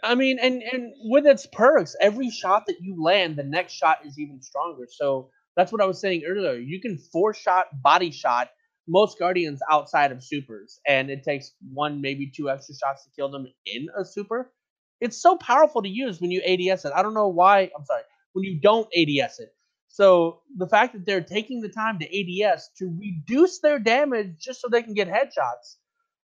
[0.04, 4.00] I mean, and and with its perks, every shot that you land, the next shot
[4.06, 4.88] is even stronger.
[4.90, 6.54] So that's what I was saying earlier.
[6.56, 8.50] You can four shot body shot
[8.88, 13.30] most guardians outside of supers, and it takes one, maybe two extra shots to kill
[13.30, 14.52] them in a super.
[15.02, 16.94] It's so powerful to use when you ADS it.
[16.96, 17.70] I don't know why.
[17.78, 19.50] I'm sorry when you don't ADS it.
[19.90, 22.06] So the fact that they're taking the time to
[22.46, 25.76] ADS to reduce their damage just so they can get headshots.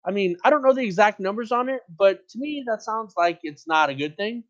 [0.05, 3.13] I mean, I don't know the exact numbers on it, but to me that sounds
[3.17, 4.43] like it's not a good thing.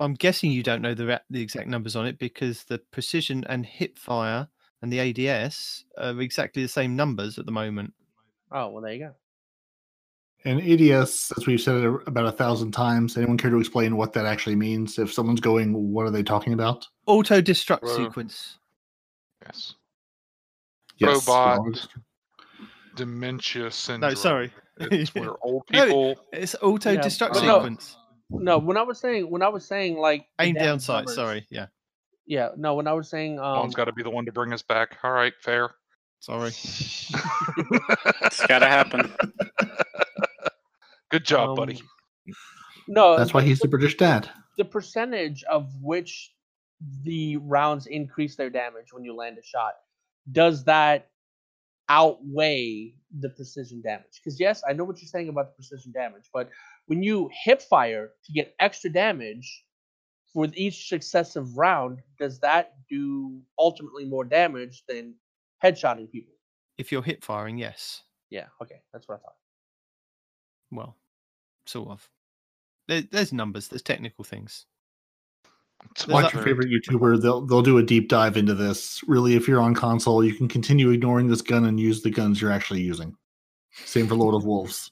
[0.00, 3.64] I'm guessing you don't know the the exact numbers on it because the precision and
[3.64, 4.48] hip fire
[4.80, 7.92] and the ADS are exactly the same numbers at the moment.
[8.50, 9.12] Oh well, there you go.
[10.44, 14.12] And ADS, as we've said it about a thousand times, anyone care to explain what
[14.14, 14.98] that actually means?
[14.98, 16.88] If someone's going, what are they talking about?
[17.06, 18.58] Auto destruct Well, sequence.
[19.46, 19.74] Yes,
[20.98, 21.88] Yes, Robot.
[22.96, 24.10] dementia syndrome.
[24.10, 24.52] No, sorry.
[24.80, 26.14] It's where old No.
[26.32, 27.58] It's auto Yeah, destruct but no.
[27.58, 27.96] sequence.
[28.30, 30.96] No, when I was saying when I was saying like the Aim down damage sight.
[31.00, 31.46] numbers- Sorry.
[31.50, 31.66] Yeah.
[32.24, 34.52] Yeah, no, when I was saying um, One's got to be the one to bring
[34.52, 34.96] us back.
[35.02, 35.70] All right, fair.
[36.20, 36.50] Sorry.
[38.24, 39.12] It's got to happen.
[41.10, 41.74] Good job, buddy.
[41.76, 42.34] um,
[42.88, 44.30] No, that's why the- he's the British dad.
[44.56, 46.32] the percentage of which
[47.02, 49.74] the rounds increase their damage when you land a shot.
[50.30, 51.10] Does that
[51.88, 54.20] outweigh the precision damage?
[54.22, 56.50] Because yes, I know what you're saying about the precision damage, but
[56.86, 59.64] when you hip fire to get extra damage
[60.32, 65.14] for each successive round, does that do ultimately more damage than
[65.62, 66.32] headshotting people?
[66.78, 68.02] If you're hip firing, yes.
[68.30, 69.36] Yeah, okay, that's what I thought.
[70.70, 70.96] Well,
[71.66, 72.08] sort of.
[72.88, 73.68] There, there's numbers.
[73.68, 74.64] There's technical things.
[75.44, 75.71] It's There's my that-
[76.08, 76.44] Watch your turn.
[76.44, 77.20] favorite YouTuber.
[77.20, 79.02] They'll they'll do a deep dive into this.
[79.06, 82.40] Really, if you're on console, you can continue ignoring this gun and use the guns
[82.40, 83.14] you're actually using.
[83.84, 84.90] Same for Lord of Wolves.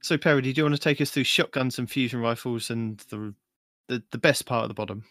[0.00, 3.34] So, Perry, do you want to take us through shotguns and fusion rifles and the
[3.88, 5.04] the, the best part at the bottom?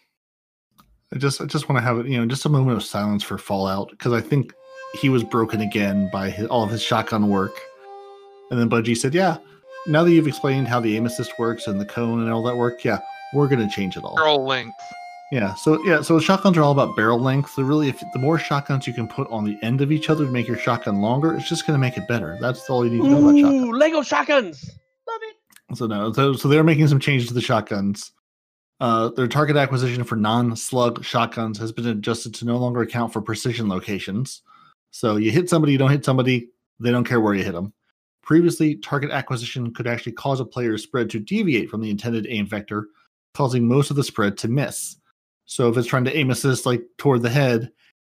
[1.12, 3.38] I just I just want to have you know just a moment of silence for
[3.38, 4.54] Fallout because I think
[5.00, 7.52] he was broken again by his, all of his shotgun work.
[8.50, 9.36] And then Bungie said, "Yeah,
[9.86, 12.56] now that you've explained how the aim assist works and the cone and all that
[12.56, 13.00] work, yeah,
[13.34, 14.74] we're gonna change it all." Barrel length.
[15.30, 17.50] Yeah, so yeah, so shotguns are all about barrel length.
[17.50, 20.24] So really, if the more shotguns you can put on the end of each other
[20.24, 22.38] to make your shotgun longer, it's just gonna make it better.
[22.40, 23.62] That's all you need to know about shotguns.
[23.62, 24.70] Ooh, Lego shotguns.
[25.06, 25.76] Love it.
[25.76, 28.12] So no, so so they're making some changes to the shotguns.
[28.80, 33.20] Uh, their target acquisition for non-slug shotguns has been adjusted to no longer account for
[33.20, 34.42] precision locations.
[34.92, 36.48] So you hit somebody, you don't hit somebody,
[36.78, 37.72] they don't care where you hit them.
[38.22, 42.46] Previously, target acquisition could actually cause a player's spread to deviate from the intended aim
[42.46, 42.88] vector,
[43.34, 44.96] causing most of the spread to miss.
[45.44, 47.70] So if it's trying to aim assist like toward the head,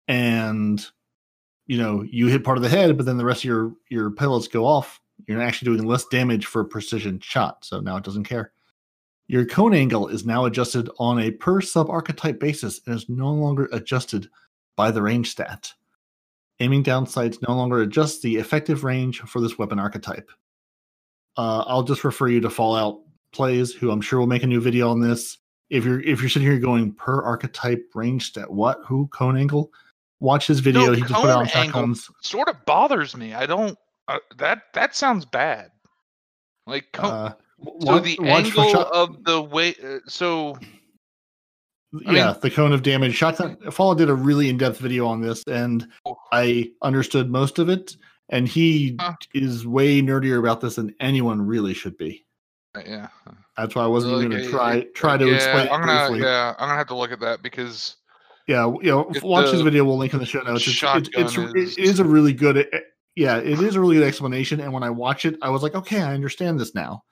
[0.09, 0.85] and
[1.67, 4.11] you know you hit part of the head, but then the rest of your your
[4.11, 7.65] pellets go off, you're actually doing less damage for a precision shot.
[7.65, 8.53] So now it doesn't care.
[9.29, 13.33] Your cone angle is now adjusted on a per sub archetype basis and is no
[13.33, 14.29] longer adjusted
[14.77, 15.73] by the range stat.
[16.61, 20.31] Aiming down sights no longer adjusts the effective range for this weapon archetype.
[21.37, 23.01] Uh, I'll just refer you to Fallout
[23.33, 25.39] Plays, who I'm sure will make a new video on this.
[25.71, 29.73] If you're if you're sitting here going per archetype range stat, what who cone angle?
[30.21, 30.87] Watch his video.
[30.87, 32.11] No, he just put out on cone shotguns.
[32.21, 33.33] Sort of bothers me.
[33.35, 33.77] I don't.
[34.09, 35.71] Uh, that that sounds bad.
[36.67, 37.37] Like co- Uh, so
[37.81, 39.75] watch- the watch angle shot- of the way.
[39.83, 40.57] Uh, so
[42.07, 43.15] I yeah, mean- the cone of damage.
[43.15, 46.17] Shotgun Fallout did a really in-depth video on this, and Oh.
[46.33, 47.97] I understood most of it.
[48.29, 49.13] And he Huh.
[49.35, 52.25] is way nerdier about this than anyone really should be.
[52.87, 53.09] Yeah.
[53.57, 56.09] That's why I wasn't even going to uh, try try to yeah, explain I'm gonna,
[56.09, 56.27] briefly.
[56.27, 57.97] Yeah, I'm gonna have to look at that because
[58.47, 59.85] Yeah, you know, If watch his the video.
[59.85, 60.67] We'll link in the show notes.
[60.67, 62.59] It's, it's, it's, shotgun it is a really good.
[62.59, 62.81] eh,
[63.15, 64.61] Yeah, it is a really good explanation.
[64.61, 67.05] And when I watch it, I was like, okay, I understand this now.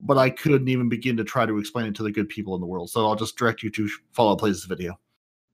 [0.00, 2.60] But I couldn't even begin to try to explain it to the good people in
[2.60, 2.90] the world.
[2.90, 4.98] So I'll just direct you to Fallout Plays video.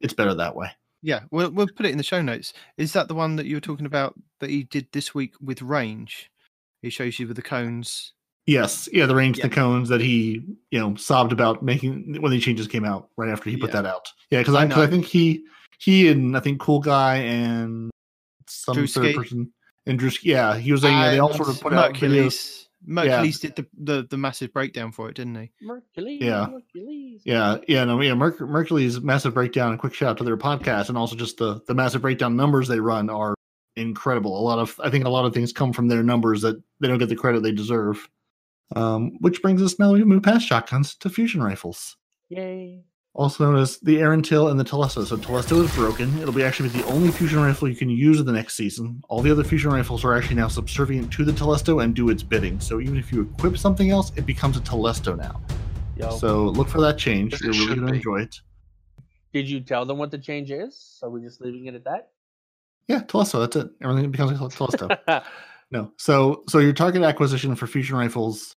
[0.00, 0.70] It's better that way.
[1.02, 2.54] Yeah, we'll we'll put it in the show notes.
[2.76, 5.62] Is that the one that you were talking about that he did this week with
[5.62, 6.30] range?
[6.80, 8.14] He shows you with the cones.
[8.48, 9.46] Yes, yeah, the range, Yeah.
[9.48, 13.28] the cones that he, you know, sobbed about making when the changes came out right
[13.28, 13.82] after he put Yeah.
[13.82, 14.08] that out.
[14.30, 15.44] Yeah, because I I, 'cause I um, think he,
[15.78, 17.90] he and I think Cool Guy and
[18.46, 19.52] some third person
[19.86, 21.98] and Drewski, yeah, he was saying yeah, they all sort of And put out videos.
[22.00, 22.64] Mercules.
[22.86, 25.50] Mercules did the, the the massive breakdown for it, didn't he?
[25.60, 26.18] Mercules.
[26.22, 26.46] Yeah.
[26.50, 27.20] Mercules.
[27.26, 28.14] Yeah, yeah, no, yeah.
[28.14, 31.60] Merc- Mercury's massive breakdown and quick shout out to their podcast, and also just the
[31.66, 33.34] the massive breakdown numbers they run are
[33.76, 34.40] incredible.
[34.40, 36.88] A lot of I think a lot of things come from their numbers that they
[36.88, 38.08] don't get the credit they deserve.
[38.76, 41.96] Um, which brings us now we move past shotguns to fusion rifles.
[42.28, 42.84] Yay.
[43.14, 45.06] also known as the Erentil and the Telesto.
[45.06, 46.18] So Telesto is broken.
[46.18, 49.00] It'll be actually the only fusion rifle you can use in the next season.
[49.08, 52.22] All the other fusion rifles are actually now subservient to the Telesto and do its
[52.22, 52.60] bidding.
[52.60, 55.40] So even if you equip something else, it becomes a Telesto now.
[55.96, 56.10] Yo.
[56.18, 57.32] So look for that change.
[57.34, 57.96] It You're really going to be.
[57.96, 58.36] enjoy it.
[59.32, 60.98] Did you tell them what the change is?
[61.02, 62.10] Are we just leaving it at that?
[62.86, 63.40] Yeah, Telesto.
[63.40, 63.70] That's it.
[63.82, 65.22] Everything becomes a Telesto.
[65.70, 65.92] No.
[65.98, 68.56] So so your target acquisition for fusion rifles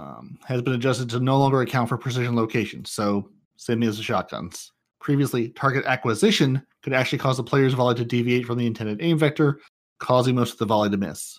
[0.00, 2.90] um, has been adjusted to no longer account for precision locations.
[2.90, 4.72] So same as the shotguns.
[5.00, 9.18] Previously, target acquisition could actually cause the player's volley to deviate from the intended aim
[9.18, 9.60] vector,
[9.98, 11.38] causing most of the volley to miss.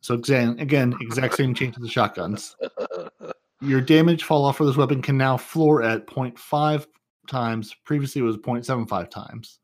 [0.00, 2.56] So again, again, exact same change to the shotguns.
[3.60, 6.86] Your damage fall off for this weapon can now floor at 0.5
[7.26, 7.74] times.
[7.84, 9.58] Previously, it was 0.75 times.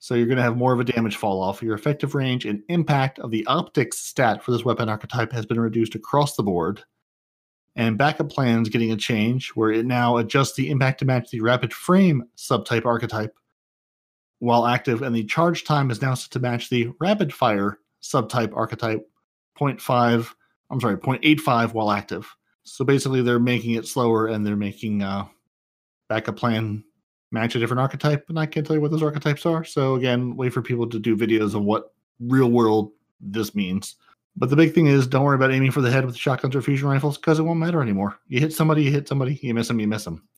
[0.00, 1.62] So you're going to have more of a damage fall off.
[1.62, 5.58] Your effective range and impact of the optics stat for this weapon archetype has been
[5.58, 6.84] reduced across the board.
[7.78, 11.40] And backup plans getting a change where it now adjusts the impact to match the
[11.40, 13.38] rapid frame subtype archetype
[14.40, 18.54] while active, and the charge time is now set to match the rapid fire subtype
[18.56, 19.08] archetype
[19.58, 20.34] 0.5,
[20.70, 22.28] I'm sorry, 0.85 while active.
[22.64, 25.26] So basically, they're making it slower and they're making uh,
[26.08, 26.82] backup plan
[27.30, 29.64] match a different archetype, and I can't tell you what those archetypes are.
[29.64, 32.90] So again, wait for people to do videos on what real world
[33.20, 33.94] this means.
[34.36, 36.62] But the big thing is, don't worry about aiming for the head with shotguns or
[36.62, 38.18] fusion rifles because it won't matter anymore.
[38.28, 39.38] You hit somebody, you hit somebody.
[39.42, 40.28] You miss them, you miss them.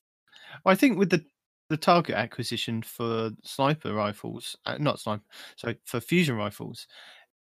[0.63, 1.23] Well, I think with the
[1.69, 5.23] the target acquisition for sniper rifles, uh, not sniper,
[5.55, 6.85] sorry, for fusion rifles,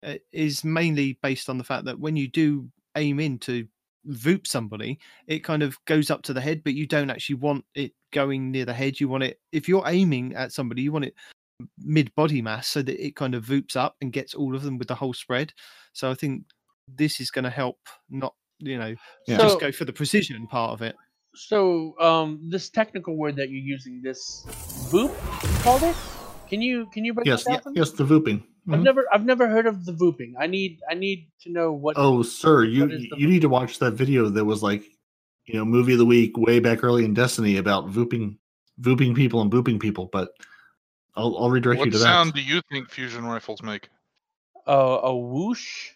[0.04, 3.68] uh, is mainly based on the fact that when you do aim in to
[4.10, 7.64] voop somebody, it kind of goes up to the head, but you don't actually want
[7.76, 9.00] it going near the head.
[9.00, 11.14] You want it if you're aiming at somebody, you want it
[11.80, 14.78] mid body mass so that it kind of voops up and gets all of them
[14.78, 15.54] with the whole spread.
[15.94, 16.44] So I think
[16.88, 17.78] this is going to help
[18.10, 18.96] not you know
[19.28, 19.38] Yeah.
[19.38, 20.96] just So- go for the precision part of it.
[21.36, 24.44] So, um, this technical word that you're using, this
[24.90, 25.12] voop,
[25.44, 25.96] you called it?
[26.50, 27.76] Can you can you break Yes, that down yeah, for me?
[27.78, 28.44] yes, the vooping.
[28.70, 28.84] I've Mhm.
[28.84, 30.34] never I've never heard of the vooping.
[30.40, 31.96] I need I need to know what.
[31.98, 34.84] Oh, sir, you What is the you need to watch that video that was like,
[35.46, 38.40] you know, movie of the week way back early in Destiny about vooping,
[38.80, 40.10] vooping people and booping people.
[40.12, 40.30] But
[41.18, 42.04] I'll I'll redirect What you to that.
[42.06, 43.90] What sound do you think fusion rifles make?
[44.68, 45.90] Uh, a whoosh.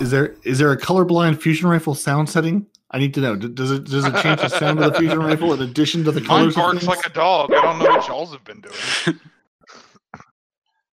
[0.00, 2.66] Is there is there a colorblind fusion rifle sound setting?
[2.90, 3.36] I need to know.
[3.36, 6.10] D- Does it does it change the sound of the fusion rifle in addition to
[6.12, 6.56] the Mine colors?
[6.56, 7.52] of barks like a dog.
[7.52, 9.20] I don't know what y'all's have been doing.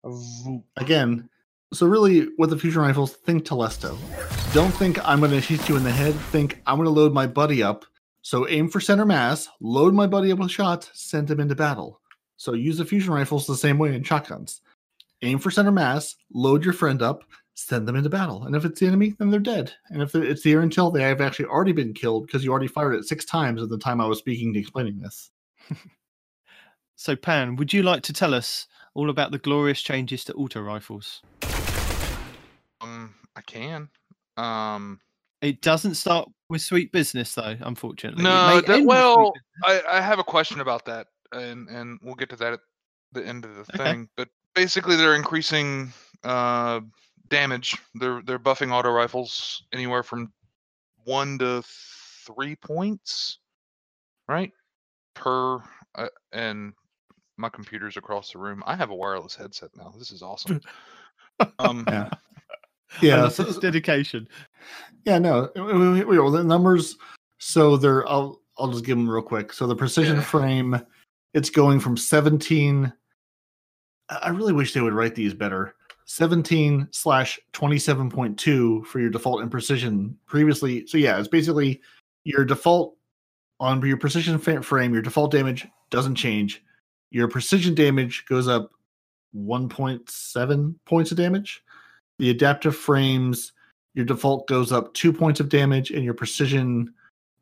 [0.77, 1.29] Again,
[1.73, 3.97] so really, with the fusion rifles, think Telesto.
[4.53, 6.13] Don't think I'm going to hit you in the head.
[6.15, 7.85] Think I'm going to load my buddy up.
[8.21, 11.99] So aim for center mass, load my buddy up with shots, send him into battle.
[12.37, 14.61] So use the fusion rifles the same way in shotguns.
[15.21, 17.23] Aim for center mass, load your friend up,
[17.53, 18.43] send them into battle.
[18.43, 19.73] And if it's the enemy, then they're dead.
[19.89, 22.93] And if it's the Erentil, they have actually already been killed because you already fired
[22.93, 25.29] it six times at the time I was speaking to explaining this.
[27.01, 30.61] So Pan, would you like to tell us all about the glorious changes to auto
[30.61, 31.23] rifles?
[32.79, 33.89] Um, I can.
[34.37, 34.99] Um,
[35.41, 38.23] It doesn't start with sweet business though, unfortunately.
[38.23, 39.33] No, that- end with sweet well.
[39.63, 42.59] I, I have a question about that, and and we'll get to that at
[43.11, 43.77] the end of the Okay.
[43.83, 44.09] thing.
[44.15, 45.91] But basically, they're increasing
[46.23, 46.81] uh,
[47.29, 47.75] damage.
[47.95, 50.31] They're they're buffing auto rifles anywhere from
[51.05, 53.39] one to three points,
[54.27, 54.51] right?
[55.15, 55.57] Per
[55.95, 56.73] uh, and
[57.37, 58.61] my computer's across the room.
[58.67, 59.91] I have a wireless headset now.
[59.97, 60.61] This is awesome.
[61.59, 62.09] um, Yeah.
[63.01, 63.21] Yeah.
[63.23, 64.27] love so- its dedication.
[65.05, 66.97] Yeah, no, we, we, we- well, the numbers.
[67.39, 68.07] So they're.
[68.07, 69.51] I'll I'll just give them real quick.
[69.53, 70.21] So the precision Yeah.
[70.23, 70.81] frame,
[71.33, 72.91] it's going from 17.
[74.09, 75.75] I I really wish they would write these better.
[76.05, 80.17] 17 slash 27.2 for your default and precision.
[80.25, 81.81] Previously, so yeah, it's basically
[82.25, 82.97] your default
[83.61, 84.93] on your precision frame.
[84.93, 86.63] Your default damage doesn't change.
[87.11, 88.71] Your precision damage goes up
[89.35, 91.63] 1.7 points of damage.
[92.19, 93.53] The adaptive frames
[93.93, 96.93] your default goes up two points of damage and your precision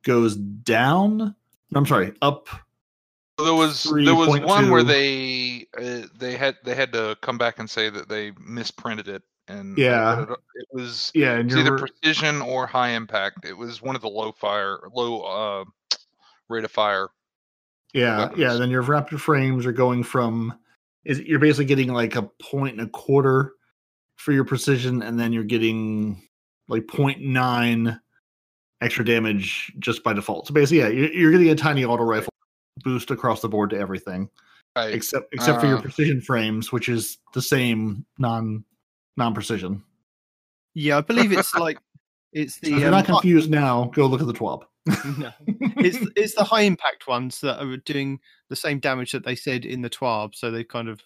[0.04, 1.36] goes down.
[1.76, 2.48] I'm sorry, up.
[3.38, 7.60] there was there was one where they uh, they had they had to come back
[7.60, 10.24] and say that they misprinted it and Yeah.
[10.24, 13.46] it, it was Yeah, and it's either precision or high impact.
[13.46, 15.66] It was one of the low fire low uh
[16.50, 17.10] rate of fire.
[17.94, 18.54] yeah yeah.
[18.56, 20.58] Then your rapid frames are going from
[21.06, 23.54] is you're basically getting like a point and a quarter
[24.16, 26.22] for your precision, and then you're getting
[26.70, 28.00] like 0.9
[28.82, 30.48] extra damage just by default.
[30.48, 32.32] So basically, yeah, you're, you're getting a tiny auto rifle
[32.84, 34.30] boost across the board to everything.
[34.76, 34.94] Right.
[34.94, 38.64] except except for your Uh, precision frames, which is the same non
[39.18, 39.84] non precision.
[40.76, 41.80] Yeah, I believe it's like
[42.34, 44.62] it's the So if you're um, not hi- confused now, go look at the TWAB.
[45.18, 45.32] no.
[45.78, 48.20] it's it's the high impact ones that are doing
[48.50, 51.02] the same damage that they said in the TWAB, so they've kind of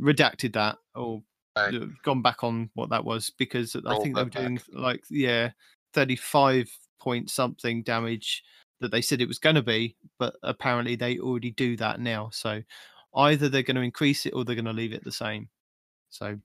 [0.00, 1.20] redacted that or Right.
[1.20, 1.22] uh,
[2.02, 5.50] gone back on what that was because I think they were doing like yeah,
[5.92, 6.68] thirty five
[6.98, 8.42] point something damage
[8.80, 12.28] that they said it was going to be, but apparently they already do that now.
[12.32, 12.62] So
[13.16, 15.48] either they're going to increase it or they're going to leave it the same.
[16.10, 16.38] So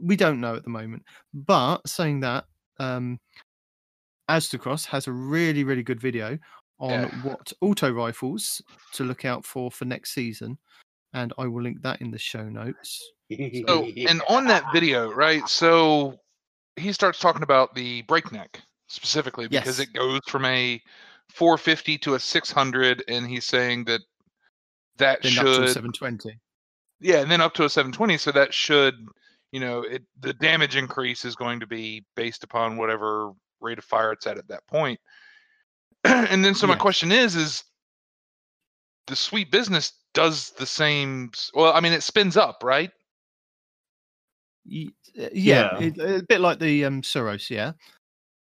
[0.00, 1.02] we don't know at the moment.
[1.34, 2.44] But saying that,
[2.78, 3.18] um,
[4.30, 6.38] Aztecross has a really, really good video
[6.78, 7.08] on Yeah.
[7.22, 8.62] what auto rifles
[8.92, 10.58] to look out for for next season,
[11.12, 13.02] and I will link that in the show notes.
[13.66, 15.48] So and on that video, right?
[15.48, 16.18] So
[16.76, 19.88] he starts talking about the breakneck specifically because Yes.
[19.88, 20.80] it goes from a
[21.28, 24.00] 450 to a 600, and he's saying that
[24.98, 26.38] that Then up to should 720.
[27.00, 28.18] yeah, and then up to a 720.
[28.18, 28.94] So that should,
[29.50, 33.84] you know, it the damage increase is going to be based upon whatever rate of
[33.84, 35.00] fire it's at at that point.
[36.04, 37.64] and then so my question is, is
[39.06, 41.30] the sweet business does the same?
[41.54, 42.90] Well, I mean, it spins up, right?
[44.64, 45.86] Ye- uh, Yeah, Yeah.
[45.86, 47.50] it- a bit like the um, SUROS.
[47.50, 47.72] Yeah,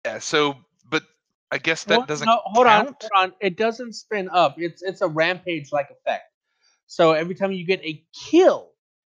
[0.04, 0.18] Yeah.
[0.18, 0.56] So,
[0.88, 1.02] but
[1.50, 3.32] I guess that Well, doesn't no, hold on, hold on.
[3.40, 4.54] It doesn't spin up.
[4.58, 6.32] It's it's a rampage like effect.
[6.86, 8.72] So every time you get a kill,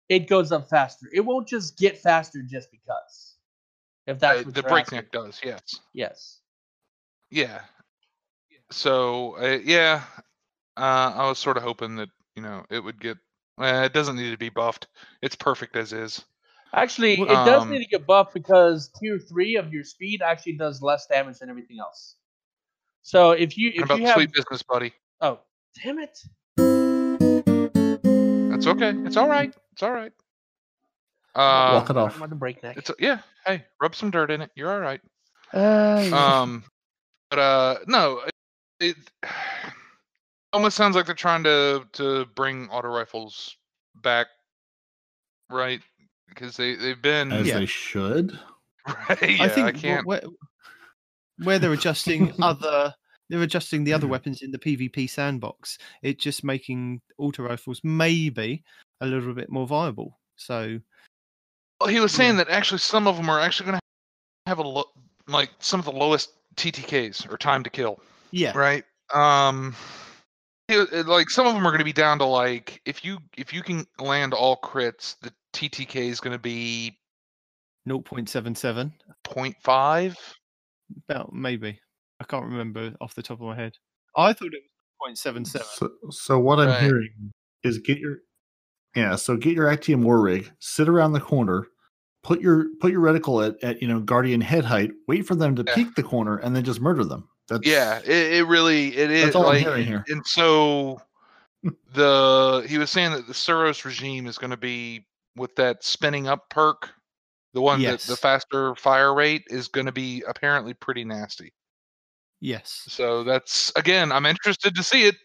[0.10, 1.08] it goes up faster.
[1.14, 3.36] It won't just get faster just because.
[4.08, 5.22] If that's Uh, what the breakneck asking.
[5.22, 5.80] does, yes.
[5.94, 6.40] Yes.
[7.30, 7.62] Yeah.
[8.72, 10.04] So uh, yeah,
[10.78, 13.18] uh, I was sort of hoping that you know it would get.
[13.60, 14.88] Uh, it doesn't need to be buffed.
[15.22, 16.24] It's perfect as is.
[16.74, 20.54] Actually, it does Um, need to get buffed because tier three of your speed actually
[20.54, 22.16] does less damage than everything else.
[23.02, 24.94] So if you if about you have sweet business, buddy?
[25.22, 25.40] oh
[25.84, 26.20] damn it,
[28.52, 28.94] That's okay.
[29.06, 29.54] It's all right.
[29.72, 30.12] It's all right.
[31.36, 32.16] Uh, Walk it off.
[32.16, 32.78] I'm on the breakneck.
[32.78, 33.20] it's yeah.
[33.46, 34.52] Hey, rub some dirt in it.
[34.56, 35.02] You're all right.
[35.54, 36.64] Uh, Um,
[37.30, 38.22] but uh, no,
[38.80, 38.98] it, it
[40.54, 43.56] almost sounds like they're trying to to bring auto rifles
[43.96, 44.28] back,
[45.50, 45.82] right?
[46.30, 47.60] Because they they've been As Yeah.
[47.60, 48.38] they should.
[49.10, 49.22] right.
[49.22, 50.06] Yeah, I I, think wh- can't.
[50.06, 50.22] where,
[51.44, 52.94] where they're adjusting other
[53.30, 55.78] they're adjusting the other weapons in the PvP sandbox.
[56.02, 58.64] It's just making auto rifles maybe
[59.02, 60.18] a little bit more viable.
[60.36, 60.80] So
[61.80, 63.82] Well, he was saying that actually some of them are actually going to
[64.48, 64.90] have a lo-
[65.28, 68.00] like some of the lowest TTKs or time to kill.
[68.32, 68.84] yeah, right
[69.14, 69.76] um
[70.68, 73.20] it- it- like some of them are going to be down to like if you
[73.38, 76.98] if you can land all crits the ttk is going to be
[77.88, 78.92] 0.77
[79.26, 80.16] 0.5
[81.08, 81.80] about maybe.
[82.20, 83.74] I can't remember off the top of my head.
[84.16, 84.62] I thought it
[85.08, 85.48] was 0.77.
[85.48, 86.82] So, so what I'm Right.
[86.82, 87.32] hearing
[87.64, 88.18] is get your
[88.96, 89.16] yeah.
[89.16, 91.68] So get your Actium War Rig, sit around the corner,
[92.24, 95.56] put your put your reticle at, at you know Guardian head height, wait for them
[95.56, 95.76] to Yeah.
[95.76, 97.30] peek the corner, and then just murder them.
[97.48, 100.04] That's yeah it, it really it is That's all I'm like hearing here.
[100.10, 101.02] and so
[101.94, 105.06] the he was saying that the SUROS regime is going to be
[105.40, 106.92] with that spinning up perk
[107.54, 111.52] the one that the faster fire rate is going to be apparently pretty nasty
[112.42, 112.84] Yes.
[112.88, 115.16] so that's again i'm interested to see it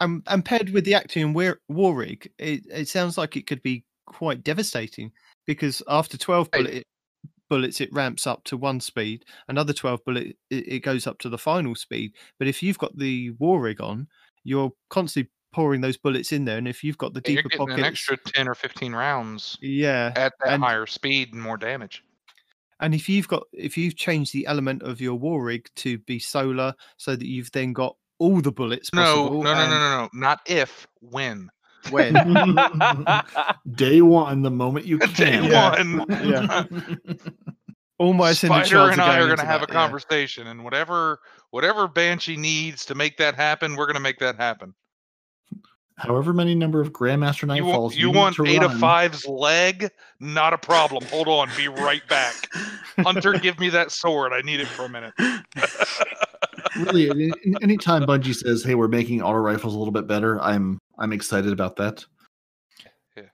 [0.00, 3.62] Um, and paired with the Actium War, War Rig, it, it sounds like it could
[3.62, 5.10] be quite devastating
[5.46, 6.62] because after 12 Hey.
[6.62, 6.84] bullet,
[7.50, 9.24] bullets, it ramps up to one speed.
[9.48, 12.12] Another 12 bullet, it, it goes up to the final speed.
[12.38, 14.06] But if you've got the War Rig on,
[14.44, 16.58] you're constantly pouring those bullets in there.
[16.58, 18.94] And if you've got the and you're deeper getting pockets, an extra 10 or 15
[18.94, 22.04] rounds yeah, at that and- higher speed and more damage.
[22.80, 26.20] And if you've got if you've changed the element of your war rig to be
[26.20, 29.42] solar, so that you've then got all the bullets No, possible.
[29.42, 31.50] no, no, no, and no, no, not if, when.
[31.90, 32.12] When
[33.74, 35.44] day one, the moment you Day can.
[35.44, 35.70] Yeah.
[35.70, 36.06] one.
[36.08, 36.64] Yeah.
[37.98, 39.78] all my ascended Spider and I are going going to have that, a yeah.
[39.80, 41.18] conversation, and whatever
[41.50, 44.74] whatever Banshee needs to make that happen, we're going to make that happen.
[45.98, 49.26] However many number of Grandmaster You Nightfalls want, you need want to Ada run, Five's
[49.26, 49.90] leg?
[50.20, 51.04] Not a problem.
[51.06, 52.48] Hold on, be right back.
[52.98, 54.32] Hunter, give me that sword.
[54.32, 55.12] I need it for a minute.
[56.76, 61.12] really anytime Bungie says, "Hey, we're making auto rifles a little bit better," I'm I'm
[61.12, 62.04] excited about that.
[63.16, 63.24] Yeah.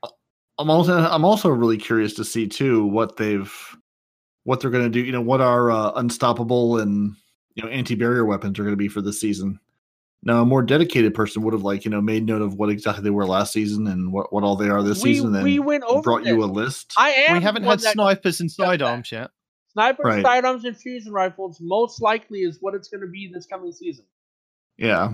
[0.59, 3.53] I'm also I'm also really curious to see too what they've
[4.45, 5.01] what they're going to do.
[5.01, 7.15] You know, what our uh, unstoppable and
[7.55, 9.61] you know anti barrier weapons are going to be for this season.
[10.27, 13.05] Now, a more dedicated person would have like you know made note of what exactly
[13.05, 15.33] they were last season and what, what all they are this we, season.
[15.33, 16.95] Then we went over brought you a list.
[16.97, 17.37] I am.
[17.37, 19.31] We haven't had snipers and sidearms yet.
[19.73, 20.25] snipers, Right.
[20.25, 21.59] sidearms, and fusion rifles.
[21.61, 24.07] Most likely is what it's going to be this coming season.
[24.79, 25.13] Yeah,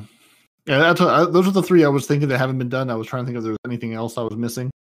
[0.67, 0.79] yeah.
[0.79, 2.89] That's what, I, those are the three I was thinking that haven't been done.
[2.89, 4.71] I was trying to think if there was anything else I was missing.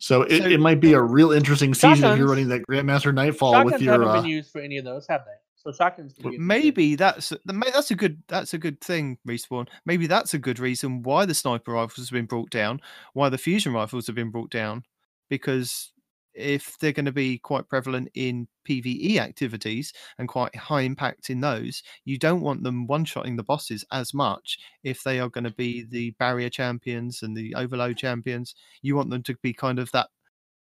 [0.00, 3.14] So it, So- it might be a real interesting season if you're running that Grandmaster
[3.14, 3.92] Nightfall Shotguns with your.
[3.92, 5.36] haven't Uh, been used for any of those, have they?
[5.62, 6.14] So shotguns.
[6.14, 6.46] can be interesting.
[6.46, 9.68] Maybe that's that's a good that's a good thing, respawn.
[9.86, 12.80] Maybe that's a good reason why the sniper rifles have been brought down,
[13.12, 14.82] why the fusion rifles have been brought down,
[15.30, 15.92] because
[16.34, 21.40] if they're going to be quite prevalent in PVE activities and quite high impact in
[21.40, 25.50] those, you don't want them one-shotting the bosses as much if they are going to
[25.50, 28.54] be the barrier champions and the overload champions.
[28.80, 30.08] You want them to be kind of that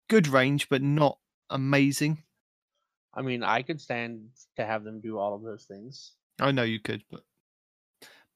[0.08, 1.18] good range, but not
[1.50, 2.22] amazing.
[3.16, 6.12] I mean, I could stand to have them do all of those things.
[6.40, 7.22] I know you could, but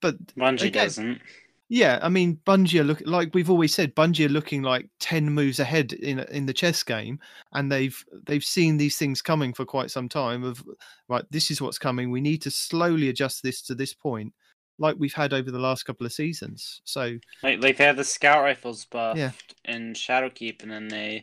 [0.00, 1.20] but Bungie Again, doesn't.
[1.68, 3.94] Yeah, I mean, Bungie are look like we've always said.
[3.94, 7.20] Bungie are looking like ten moves ahead in in the chess game,
[7.52, 10.42] and they've they've seen these things coming for quite some time.
[10.42, 10.64] Of
[11.08, 12.10] right, this is what's coming.
[12.10, 14.32] We need to slowly adjust this to this point,
[14.78, 16.80] like we've had over the last couple of seasons.
[16.84, 19.32] So Like, like they had the scout rifles buffed Yeah.
[19.64, 21.22] in Shadowkeep, and then they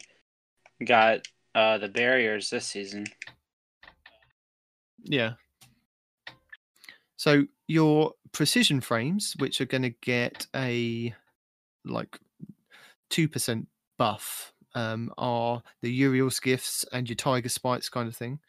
[0.86, 3.08] got uh, the barriers this season.
[5.08, 5.34] Yeah.
[7.16, 11.14] So your precision frames, which are going to get a
[11.86, 12.20] like
[13.10, 13.68] two percent
[13.98, 18.40] buff, um, are the Uriel's gifts and your Tiger Spites kind of thing.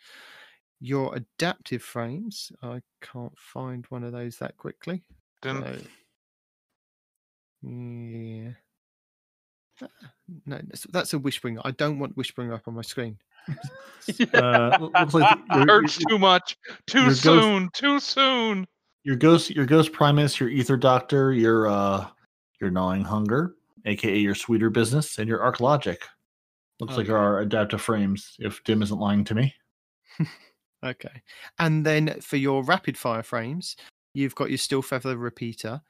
[0.81, 5.03] Your adaptive frames, I can't find one of those that quickly.
[5.43, 5.81] Didn't, So,
[7.69, 8.51] yeah.
[9.83, 10.11] Ah,
[10.47, 11.63] No, that's, that's a Wishbringer.
[11.65, 13.19] I don't want Wishbringer up on my screen.
[14.35, 16.57] uh, looks like your, your, hurts too much.
[16.87, 17.71] Too your ghost- soon.
[17.75, 18.67] Too soon.
[19.05, 22.07] your ghost, your ghost Primus, your Ether Doctor, your uh,
[22.61, 23.55] your Gnawing Hunger,
[23.85, 26.01] aka your Sweeter Business, and your Arc Logic.
[26.81, 29.55] Looks like our adaptive frames, if Dim isn't lying to me.
[30.85, 31.23] Okay.
[31.59, 33.77] And then for your rapid fire frames,
[34.15, 35.81] you've got your Steelfeather repeater.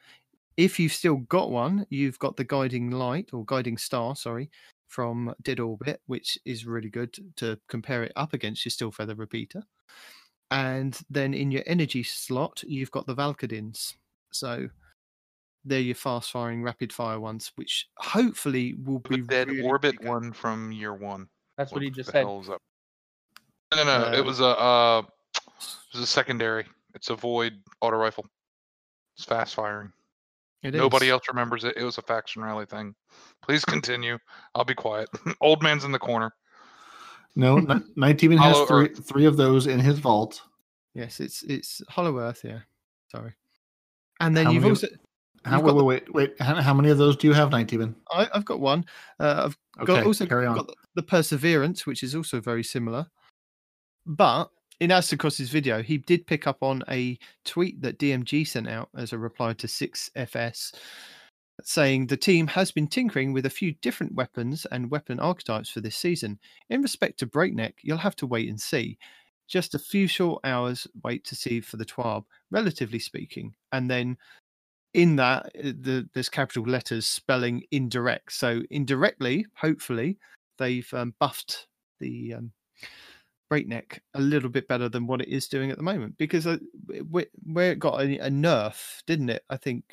[0.56, 4.51] If you've still got one, you've got the guiding light or guiding star, sorry,
[4.89, 9.15] from Dead Orbit, which is really good to compare it up against your Steel feather
[9.15, 9.62] repeater.
[10.51, 13.94] And then in your energy slot, you've got the Valakadyns.
[14.32, 14.69] So
[15.65, 19.98] they're your fast firing rapid fire ones, which hopefully will be The dead really orbit
[20.01, 20.09] big.
[20.09, 21.28] one from year one.
[21.59, 22.24] That's what he just said.
[22.24, 22.60] hell is that?
[23.74, 24.06] No, no, no.
[24.06, 25.02] Uh, it was a uh,
[25.36, 25.43] it
[25.93, 26.65] was a secondary.
[26.94, 28.24] It's a void auto rifle.
[29.16, 29.93] It's fast firing.
[30.62, 31.12] It Nobody is.
[31.12, 31.76] else remembers it.
[31.76, 32.94] It was a faction rally thing.
[33.43, 34.18] Please continue.
[34.55, 35.09] I'll be quiet.
[35.40, 36.32] Old man's in the corner.
[37.36, 39.06] No, Ni- Night Demon has Hollow three, Earth.
[39.09, 40.43] three of those in his vault.
[40.94, 42.60] Yes, it's it's Hollow Earth, yeah.
[43.12, 43.32] Sorry.
[44.20, 44.89] And then How you've many- also
[45.44, 46.43] How, You've wait, got wait, wait, wait.
[46.43, 47.94] How, how many of those do you have, Night Demon?
[48.10, 48.85] I, I've got one.
[49.20, 50.56] Uh, I've got Okay, also carry on.
[50.56, 53.06] got the, the Perseverance, which is also very similar.
[54.05, 54.51] But
[54.81, 59.13] in Aztecross's video, he did pick up on a tweet that DMG sent out as
[59.13, 60.75] a reply to 6FS
[61.65, 65.81] saying the team has been tinkering with a few different weapons and weapon archetypes for
[65.81, 66.39] this season.
[66.71, 68.99] In respect to Breakneck, you'll have to wait and see.
[69.49, 73.55] Just a few short hours wait to see for the TWAB, relatively speaking.
[73.73, 74.17] And then
[74.95, 78.33] in that, uh, the, there's capital letters spelling indirect.
[78.33, 80.19] So indirectly, hopefully,
[80.59, 81.67] they've um, buffed
[81.99, 82.53] the um,
[83.49, 86.59] breakneck a little bit better than what it is doing at the moment because uh,
[87.11, 89.43] where it got a, a nerf, didn't it?
[89.49, 89.85] I think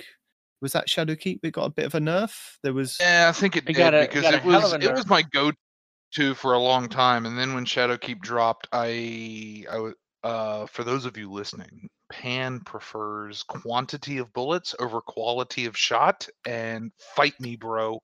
[0.62, 1.40] was that Shadowkeep.
[1.44, 2.58] It got a bit of a nerf.
[2.64, 4.94] There was Yeah, I think it It did got a- because got it was it
[4.94, 9.92] was my go-to for a long time, and then when Shadowkeep dropped, I I
[10.28, 16.28] uh for those of you listening, Pan prefers quantity of bullets over quality of shot,
[16.46, 18.00] and fight me, bro.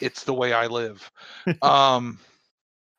[0.00, 1.10] It's the way I live.
[1.62, 2.18] um,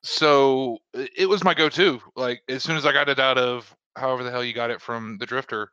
[0.06, 2.00] so it was my go-to.
[2.16, 4.82] Like as soon as I got it out of however the hell you got it
[4.82, 5.72] from the Drifter,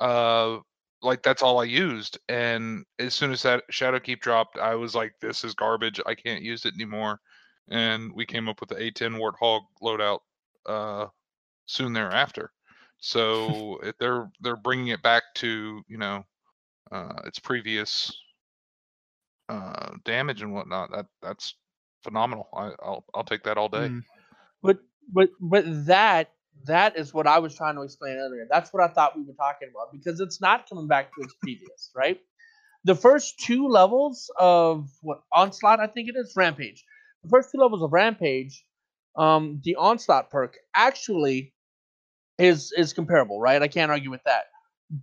[0.00, 0.58] uh,
[1.02, 2.18] like that's all I used.
[2.28, 6.00] And as soon as that Shadowkeep dropped, I was like, "This is garbage.
[6.06, 7.20] I can't use it anymore."
[7.68, 10.20] And we came up with the A10 Warthog loadout
[10.66, 11.08] uh,
[11.66, 12.50] soon thereafter.
[13.00, 16.24] So they're they're bringing it back to you know
[16.90, 18.10] uh, its previous
[19.48, 21.54] uh, damage and whatnot, that that's
[22.04, 22.48] phenomenal.
[22.54, 23.88] I, I'll I'll take that all day.
[23.88, 24.04] Mm.
[24.62, 24.78] But
[25.12, 26.30] but but that
[26.66, 28.46] that is what I was trying to explain earlier.
[28.48, 31.34] That's what I thought we were talking about because it's not coming back to its
[31.42, 32.20] previous, right?
[32.84, 36.84] The first two levels of what onslaught, I think it is rampage.
[37.22, 38.64] The first two levels of rampage,
[39.16, 41.54] um, the onslaught perk actually
[42.38, 43.62] is is comparable, right?
[43.62, 44.44] I can't argue with that.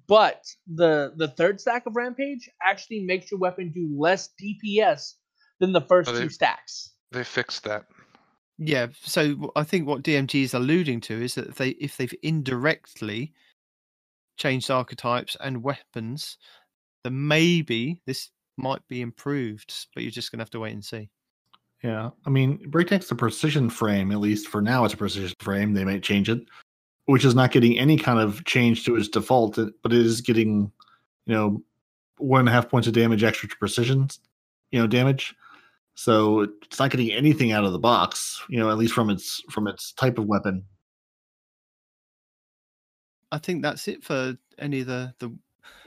[0.07, 5.15] But the the third stack of rampage actually makes your weapon do less DPS
[5.61, 6.89] than the first Oh, they- two stacks.
[7.11, 7.85] They fixed that.
[8.57, 12.13] Yeah, so I think what DMG is alluding to is that if they if they've
[12.21, 13.33] indirectly
[14.37, 16.37] changed archetypes and weapons,
[17.03, 21.09] then maybe this might be improved, but you're just gonna have to wait and see.
[21.83, 24.11] Yeah, I mean, Breakneck's a precision frame.
[24.11, 25.73] At least for now, it's a precision frame.
[25.73, 26.41] They might change it,
[27.05, 30.71] which is not getting any kind of change to its default, but it is getting,
[31.25, 31.63] you know,
[32.19, 34.07] one and a half points of damage extra to precision,
[34.71, 35.33] you know, damage.
[36.01, 39.39] So it's not getting anything out of the box, you know, at least from its
[39.51, 40.63] from its type of weapon.
[43.31, 45.31] I think that's it for any of the the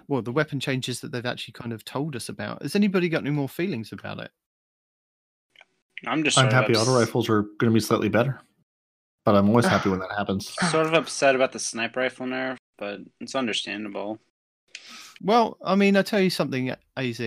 [0.07, 2.63] well the weapon changes that they've actually kind of told us about.
[2.63, 4.31] Has anybody got any more feelings about it?
[6.07, 8.41] I'm just I'm sort of happy auto rifles are going to be slightly better,
[9.25, 10.55] but I'm always happy when that happens.
[10.71, 14.21] Sort of upset about the sniper rifle nerf, but it's understandable.
[15.23, 17.21] Well, I mean, I tell you something, Az.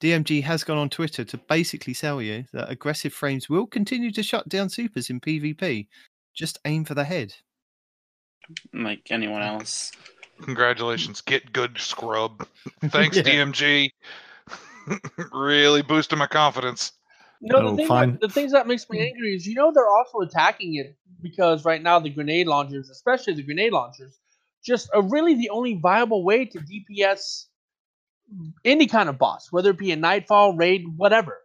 [0.00, 4.22] DMG has gone on Twitter to basically sell you that aggressive frames will continue to
[4.22, 5.86] shut down supers in PvP.
[6.34, 7.34] Just aim for the head.
[8.74, 9.92] Like anyone else.
[10.42, 12.46] Congratulations, get good scrub.
[12.86, 13.22] Thanks, Yeah.
[13.22, 13.90] DMG.
[15.32, 16.92] really boosted my confidence.
[17.40, 18.10] No, Oh, the, thing fine.
[18.12, 21.64] that, the things that makes me angry is you know they're also attacking it because
[21.64, 24.18] right now the grenade launchers, especially the grenade launchers,
[24.64, 27.46] just a, really the only viable way to DPS
[28.64, 31.38] any kind of boss, whether it be a nightfall, raid, whatever.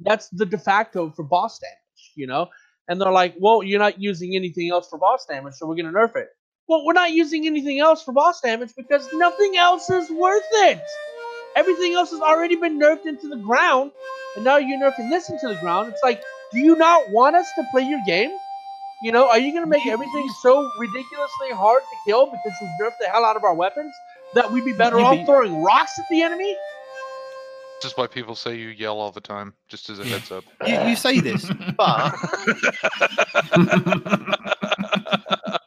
[0.00, 2.48] That's the de facto for boss damage, you know?
[2.88, 5.92] And they're like, well, you're not using anything else for boss damage, so we're going
[5.92, 6.28] to nerf it.
[6.68, 10.80] Well, we're not using anything else for boss damage because nothing else is worth it.
[11.56, 13.92] Everything else has already been nerfed into the ground,
[14.36, 15.92] and now you're nerfing this into the ground.
[15.92, 16.22] It's like,
[16.52, 18.32] do you not want us to play your game?
[19.02, 22.70] You know, are you going to make everything so ridiculously hard to kill because you've
[22.80, 23.92] nerfed the hell out of our weapons
[24.34, 26.56] that we'd be better You off be- throwing rocks at the enemy?
[27.82, 30.42] just why people say you yell all the time, just as a heads up.
[30.66, 31.44] You, you say this,
[31.76, 32.14] but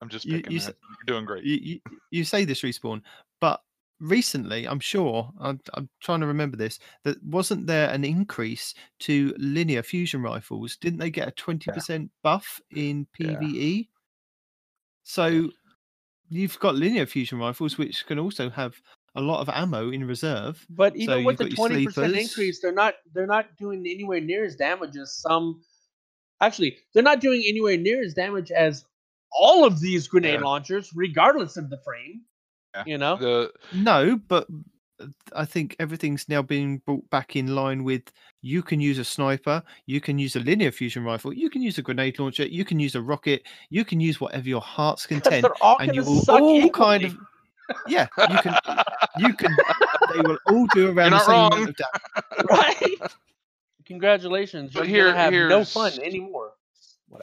[0.00, 0.68] I'm just You- picking you that.
[0.68, 0.74] s-
[1.06, 1.44] You're doing great.
[1.44, 1.80] you, you,
[2.10, 3.02] you say this respawn,
[3.40, 3.60] but
[4.00, 9.34] recently, I'm sure, I'm, I'm trying to remember this, that wasn't there an increase to
[9.38, 10.76] linear fusion rifles?
[10.76, 13.34] Didn't they get a 20% buff in Yeah.
[13.36, 13.88] PvE?
[15.02, 15.50] So
[16.28, 18.74] you've got linear fusion rifles, which can also have
[19.14, 20.66] a lot of ammo in reserve.
[20.70, 22.30] But even So with the twenty percent sleepers.
[22.30, 25.62] increase, they're not they're not doing anywhere near as damage as some.
[26.40, 28.84] Actually, they're not doing anywhere near as damage as
[29.30, 30.46] all of these grenade Yeah.
[30.46, 32.22] launchers, regardless of the frame.
[32.74, 32.82] Yeah.
[32.86, 34.46] You know, The No, but
[35.00, 38.02] uh, I think everything's now being brought back in line with
[38.42, 41.78] you can use a sniper, you can use a linear fusion rifle, you can use
[41.78, 45.46] a grenade launcher, you can use a rocket, you can use whatever your heart's content,
[45.62, 47.16] and you will suck all kind of
[47.88, 48.54] yeah, you can
[49.18, 49.56] you can
[50.12, 51.52] they will all do around the same wrong.
[51.54, 52.50] amount of damage.
[52.50, 53.10] right.
[53.86, 56.52] Congratulations, But you're here- gonna have no fun anymore.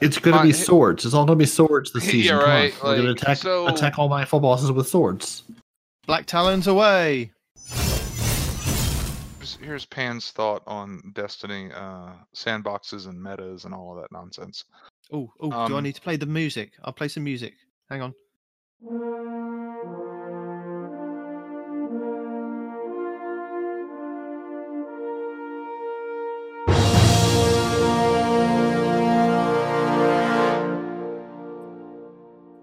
[0.00, 1.04] It's going to My- be swords.
[1.04, 2.38] It's all going to be swords this season.
[2.38, 2.48] Come on.
[2.50, 5.42] right, We're going to attack so- attack all my full bosses with swords.
[6.06, 7.30] Black talons away.
[9.38, 14.64] here's, here's Pan's thought on Destiny uh, sandboxes and metas and all of that nonsense.
[15.12, 16.72] Oh, oh, do I Um, need to play the music?
[16.84, 17.54] I'll play some music.
[17.90, 18.14] Hang on.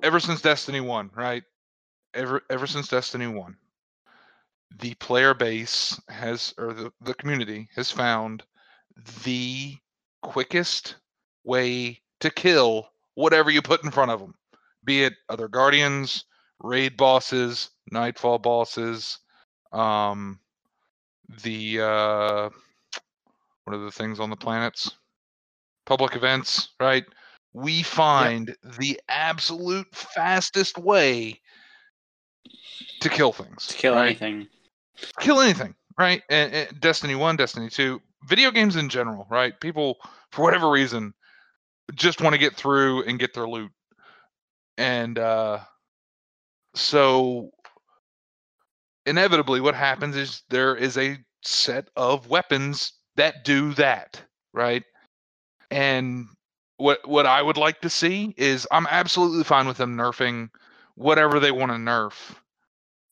[0.09, 1.43] Ever since Destiny One, right?
[2.15, 3.55] Ever ever since Destiny One,
[4.79, 8.41] the player base has or the, the community has found
[9.23, 9.77] the
[10.23, 10.95] quickest
[11.43, 14.33] way to kill whatever you put in front of them,
[14.83, 16.25] be it other guardians,
[16.63, 19.19] raid bosses, nightfall bosses,
[19.73, 20.39] um,
[21.43, 22.49] the uh,
[23.63, 24.89] what are the things on the planets?
[25.85, 27.05] Public events, right?
[27.53, 31.39] We find the absolute fastest way
[33.01, 33.67] to kill things.
[33.67, 34.05] To kill right?
[34.05, 34.47] anything.
[35.19, 36.21] kill anything, right?
[36.29, 39.59] And, and Destiny One, Destiny Two, video games in general, right?
[39.59, 39.97] People,
[40.31, 41.13] for whatever reason,
[41.95, 43.71] just want to get through and get their loot,
[44.77, 45.59] and uh,
[46.75, 47.49] so
[49.05, 54.21] inevitably, what happens is there is a set of weapons that do that,
[54.53, 54.83] right?
[55.71, 56.27] And
[56.79, 60.49] what what I would like to see is I'm absolutely fine with them nerfing
[60.95, 62.35] whatever they want to nerf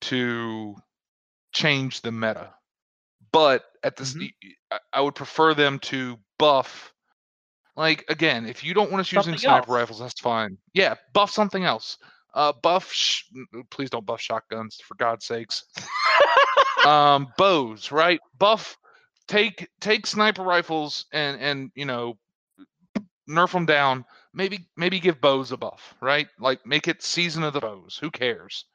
[0.02, 0.76] to
[1.54, 2.54] change the meta.
[3.32, 4.32] But at this, Mhm.
[4.72, 6.94] y- I- would prefer them to buff.
[7.76, 9.68] Like again, if you don't want us using sniper else.
[9.68, 10.58] rifles, that's fine.
[10.74, 11.98] Yeah, buff something else.
[12.34, 12.92] Uh, buff.
[12.92, 13.24] Sh-
[13.70, 15.64] please don't buff shotguns for God's sakes.
[16.86, 18.20] um, bows, right?
[18.38, 18.78] Buff.
[19.28, 22.18] Take take sniper rifles and and you know
[23.30, 24.06] nerf them down.
[24.34, 26.28] Maybe maybe give bows a buff, right?
[26.40, 27.98] Like make it season of the bows.
[27.98, 28.66] Who cares,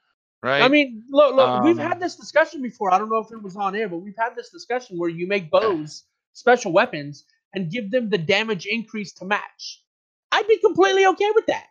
[0.43, 0.61] right?
[0.63, 2.93] I mean, look, look, we've Um, had this discussion before.
[2.93, 5.27] I don't know if it was on air, but we've had this discussion where you
[5.27, 6.03] make bows
[6.33, 9.83] special weapons and give them the damage increase to match.
[10.31, 11.65] I'd be completely okay with that.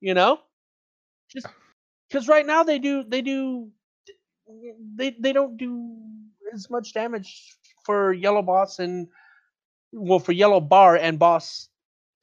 [0.00, 0.40] You know,
[1.30, 1.46] just
[2.08, 3.70] because right now they do they do
[4.96, 5.96] they they don't do
[6.54, 9.08] as much damage for yellow boss and
[9.92, 11.68] well for yellow bar and boss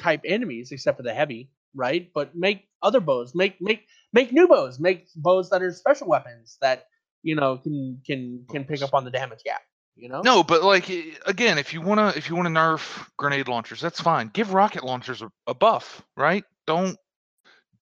[0.04, 4.48] type enemies except for the heavy right but make other bows make make make new
[4.48, 6.88] bows make bows that are special weapons that
[7.24, 9.62] you know can can can pick up on the damage gap
[9.96, 13.48] you know No, but like eh, again, if you wanna if you wanna nerf grenade
[13.48, 14.30] launchers, that's fine.
[14.34, 16.44] Give rocket launchers a, a buff, right?
[16.66, 16.98] Don't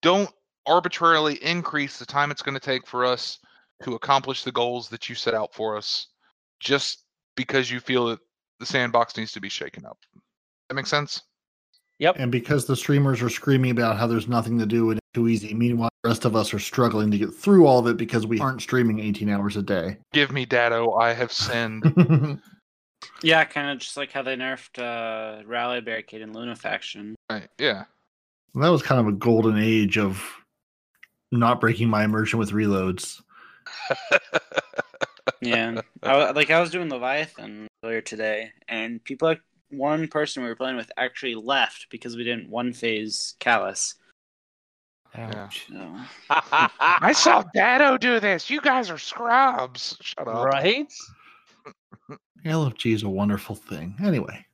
[0.02, 0.30] don't
[0.68, 3.40] arbitrarily increase the time it's going to take for us
[3.84, 6.08] to accomplish the goals that you set out for us,
[6.60, 7.04] just
[7.36, 8.20] because you feel that
[8.60, 9.98] the sandbox needs to be shaken up.
[10.70, 11.22] That makes sense.
[12.02, 15.08] Yep And because the streamers are screaming about how there's nothing to do and it's
[15.14, 17.96] too easy, meanwhile, the rest of us are struggling to get through all of it
[17.96, 19.98] because we aren't streaming 18 hours a day.
[20.12, 20.94] Give me Datto.
[20.96, 22.42] I have sinned.
[23.24, 27.16] Yeah, kind of just like how they nerfed uh, Rally Barricade and Lunafaction.
[27.32, 27.48] right?
[27.58, 27.86] Yeah.
[28.54, 30.24] that was kind of a golden age of
[31.32, 33.22] not breaking my immersion with reloads.
[35.42, 39.42] Yeah, I, like I was doing Leviathan earlier today, and people like
[39.72, 43.96] one person we were playing with actually left because we didn't one phase Calus.
[45.16, 45.44] Yeah.
[45.44, 45.68] Ouch.
[45.70, 45.96] So,
[46.80, 48.50] I saw Datto do this.
[48.50, 49.98] You guys are scrubs.
[50.02, 50.46] Shut up.
[50.46, 50.92] right
[52.46, 53.94] LFG is a wonderful thing.
[54.04, 54.46] Anyway,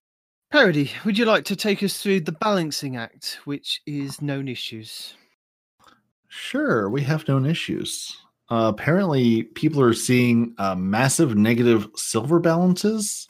[0.51, 5.13] Parody, would you like to take us through the balancing act, which is known issues?
[6.29, 8.17] sure, we have known issues.
[8.49, 13.27] uh, apparently people are seeing uh, massive negative silver balances.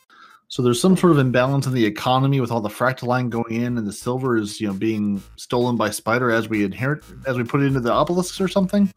[0.49, 3.77] So there's some sort of imbalance in the economy with all the fractaline going in,
[3.77, 7.43] and the silver is you know being stolen by Spider as we inherit as we
[7.43, 8.91] put it into the obelisks or something.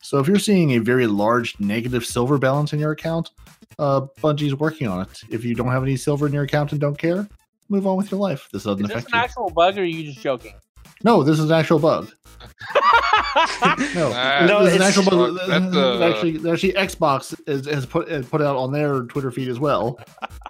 [0.00, 3.30] So if you're seeing a very large negative silver balance in your account,
[3.78, 5.22] uh, Bungie's working on it.
[5.30, 7.26] If you don't have any silver in your account and don't care,
[7.68, 8.48] move on with your life.
[8.52, 9.24] This doesn't Is this affect an you.
[9.24, 10.52] actual bug or are you just joking?
[11.04, 12.10] No, this is an actual bug.
[13.94, 15.36] No, Nah, No, this is an actual bug.
[15.36, 19.30] That's, That's, uh, actually, actually, Xbox is, has put has put out on their Twitter
[19.30, 19.98] feed as well.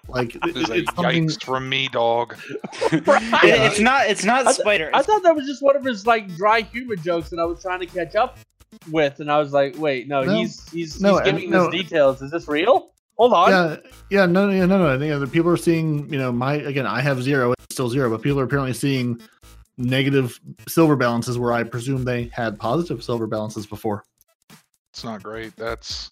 [0.08, 1.26] Like it- This is it's something.
[1.26, 2.36] yikes from me, dog.
[2.92, 3.02] It-
[3.42, 4.06] it's not.
[4.06, 4.90] It's not I th- spider.
[4.92, 7.60] I thought that was just one of his like dry humor jokes that I was
[7.62, 8.38] trying to catch up
[8.90, 10.34] with, and I was like, wait, no, No.
[10.36, 11.66] he's he's, No, he's I- giving no.
[11.66, 12.22] us details.
[12.22, 12.90] Is this real?
[13.16, 13.50] Hold on.
[13.50, 13.76] Yeah,
[14.10, 14.94] yeah, no, no, no, no.
[14.94, 16.12] I think people are seeing.
[16.12, 19.20] You know, my again, I have zero, it's still zero, but people are apparently seeing
[19.76, 20.38] negative
[20.68, 24.04] silver balances where I presume they had positive silver balances before.
[24.92, 25.56] It's not great.
[25.56, 26.10] That's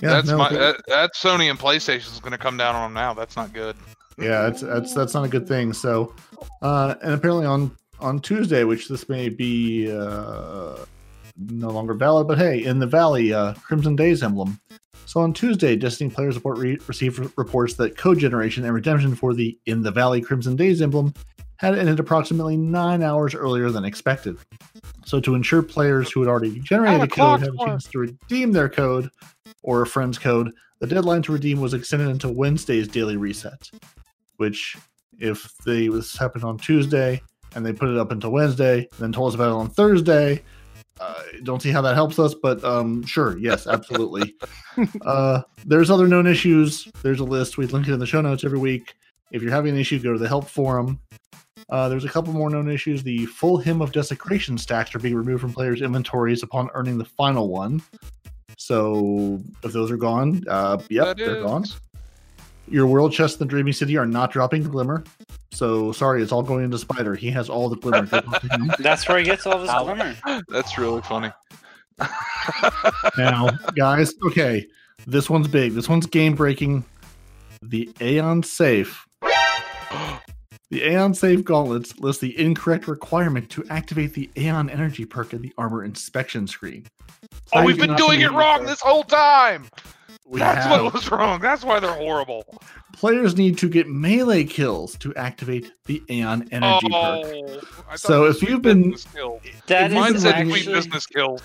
[0.00, 2.82] Yeah, that's no, my but- that, Sony and PlayStation is going to come down on
[2.90, 3.12] them now.
[3.14, 3.76] That's not good.
[4.18, 6.14] yeah that's that's that's not a good thing so
[6.60, 10.76] uh and apparently on on tuesday which this may be uh
[11.38, 14.60] no longer valid but hey in the valley uh crimson days emblem
[15.06, 19.32] so on tuesday destiny players report re- received reports that code generation and redemption for
[19.32, 21.14] the in the valley crimson days emblem
[21.60, 24.36] had ended approximately nine hours earlier than expected
[25.04, 28.50] so to ensure players who had already generated a code had a chance to redeem
[28.52, 29.10] their code
[29.62, 30.50] or a friend's code
[30.80, 33.70] the deadline to redeem was extended until wednesday's daily reset
[34.38, 34.76] which
[35.20, 37.20] if they this happened on Tuesday
[37.54, 40.42] and they put it up until Wednesday, and then told us about it on Thursday,
[41.00, 44.34] uh, don't see how that helps us, but um, sure, yes, absolutely.
[45.02, 46.88] uh, there's other known issues.
[47.02, 47.58] There's a list.
[47.58, 48.94] We link it in the show notes every week.
[49.30, 51.00] If you're having an issue, go to the help forum.
[51.70, 53.02] Uh, there's a couple more known issues.
[53.02, 57.04] The full hymn of desecration stacks are being removed from players' inventories upon earning the
[57.04, 57.80] final one.
[58.56, 61.64] So if those are gone, uh, yep, That they're is- gone.
[62.68, 65.02] Your world chests in the Dreaming City are not dropping glimmer.
[65.50, 67.16] So sorry, it's all going into Spider.
[67.16, 68.06] He has all the glimmer.
[68.06, 68.70] Go talk to him.
[68.78, 70.42] That's where he gets all of his glimmer.
[70.48, 71.32] That's really funny.
[73.18, 74.66] now, guys, okay.
[75.06, 75.72] This one's big.
[75.72, 76.84] This one's game breaking.
[77.62, 79.04] The Aeon Safe.
[80.70, 85.42] The Aeon Safe gauntlets list the incorrect requirement to activate the Aeon Energy perk in
[85.42, 86.86] the armor inspection screen.
[87.52, 89.66] oh, we've been doing it wrong this whole time.
[90.24, 90.80] We That's have.
[90.84, 91.40] what was wrong.
[91.40, 92.44] That's why they're horrible.
[92.92, 97.32] Players need to get melee kills to activate the Aeon Energy oh, perk.
[97.34, 99.42] oh, I thought So if you've been- business kills.
[99.66, 101.42] That Mine mine said actually- sweet business kills.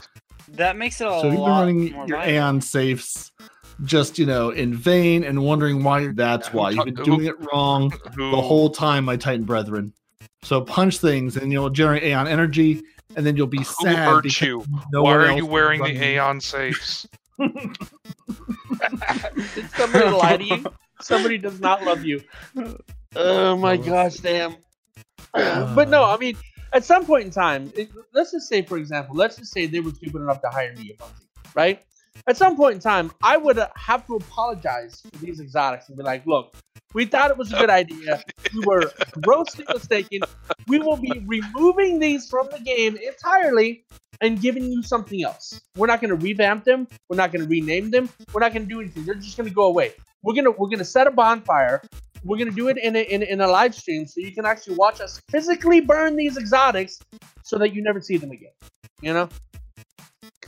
[0.49, 2.33] That makes it a So if you've been lot running more your viable.
[2.33, 3.31] Aeon safes
[3.83, 6.71] just, you know, in vain and wondering why that's why.
[6.71, 9.93] You've been doing it wrong the whole time, my Titan brethren.
[10.43, 12.83] So punch things and you'll generate Aeon energy,
[13.15, 14.07] and then you'll be who sad.
[14.07, 16.03] hurt you no why are you wearing the running.
[16.03, 17.07] Aeon safes?
[17.39, 17.77] Did
[19.75, 20.65] somebody lie to you?
[21.01, 22.21] Somebody does not love you.
[23.17, 23.77] Oh my oh.
[23.77, 24.57] gosh, damn.
[25.33, 25.73] Uh.
[25.73, 26.35] but no, I mean,
[26.73, 29.79] at some point in time, it, let's just say, for example, let's just say they
[29.79, 31.11] were stupid enough to hire me, Bungie,
[31.53, 31.81] right?
[32.27, 35.97] At some point in time, I would uh, have to apologize for these exotics and
[35.97, 36.55] be like, look,
[36.93, 38.23] we thought it was a good idea.
[38.53, 40.21] We were grossly mistaken.
[40.67, 43.85] We will be removing these from the game entirely
[44.21, 45.59] and giving you something else.
[45.75, 46.87] We're not going to revamp them.
[47.09, 48.09] We're not going to rename them.
[48.33, 49.05] We're not going to do anything.
[49.05, 49.93] They're just going to go away.
[50.25, 51.83] We're gonna we're gonna set a bonfire.
[52.23, 54.75] We're gonna do it in a, in, in a live stream so you can actually
[54.75, 56.99] watch us physically burn these exotics,
[57.43, 58.49] so that you never see them again.
[59.01, 59.29] You know?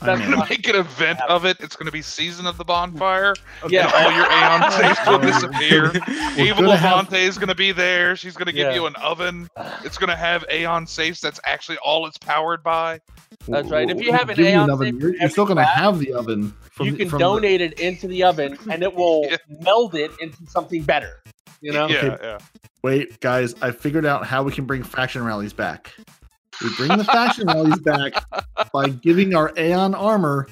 [0.02, 0.26] I That's know.
[0.26, 1.58] I'm gonna make an event of it.
[1.60, 3.34] It's gonna be season of the bonfire.
[3.70, 3.86] Yeah.
[3.86, 5.92] And all your Aeon safes will disappear.
[6.38, 8.16] We're Evil gonna have- Levante is gonna be there.
[8.16, 8.76] She's gonna give Yeah.
[8.76, 9.50] you an oven.
[9.84, 11.22] It's gonna have Aeon safes.
[11.22, 13.00] That's actually all it's powered by.
[13.48, 13.90] That's right.
[13.90, 14.94] If you have an give you Aeon oven.
[14.94, 16.54] safe you're, you're still going to class, have the oven.
[16.72, 19.38] From you can from the- donate it into the oven, and it will Yeah.
[19.62, 21.22] meld it into something better.
[21.62, 21.88] You know?
[21.88, 22.18] Yeah, Okay.
[22.24, 22.38] yeah.
[22.84, 25.94] Wait, guys, I figured out how we can bring faction rallies back.
[26.62, 28.14] We bring the faction rallies back
[28.74, 30.48] by giving our Aeon armor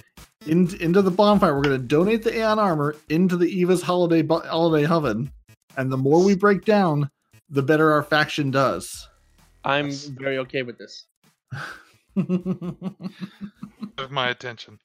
[0.45, 1.55] in, into the bonfire.
[1.55, 5.31] We're going to donate the Aeon armor into the Eva's holiday bu- holiday oven,
[5.77, 7.09] and the more we break down,
[7.49, 9.07] the better our faction does.
[9.63, 11.05] I'm very okay with this.
[12.15, 14.79] Have my attention.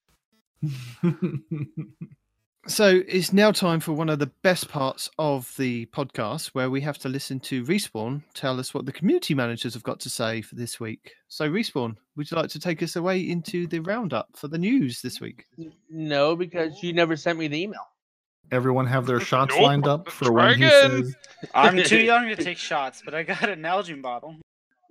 [2.66, 6.82] So it's now time for one of the best parts of the podcast where we
[6.82, 10.42] have to listen to Respawn tell us what the community managers have got to say
[10.42, 11.14] for this week.
[11.28, 15.00] So, Respawn, would you like to take us away into the roundup for the news
[15.00, 15.46] this week?
[15.88, 17.86] No, because you never sent me the email.
[18.52, 19.62] Everyone have their shots Nope.
[19.62, 21.16] lined up for Try when he says.
[21.54, 24.36] I'm too young to take shots, but I got an Nalgene bottle.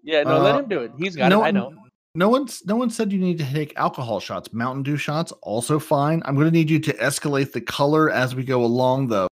[0.01, 0.91] Yeah, no, let Uh, him do it.
[0.97, 1.47] He's got no, it.
[1.47, 1.73] I know.
[2.15, 4.51] No one's no one said you need to take alcohol shots.
[4.51, 6.21] Mountain Dew shots also fine.
[6.25, 9.27] I'm going to need you to escalate the color as we go along, though.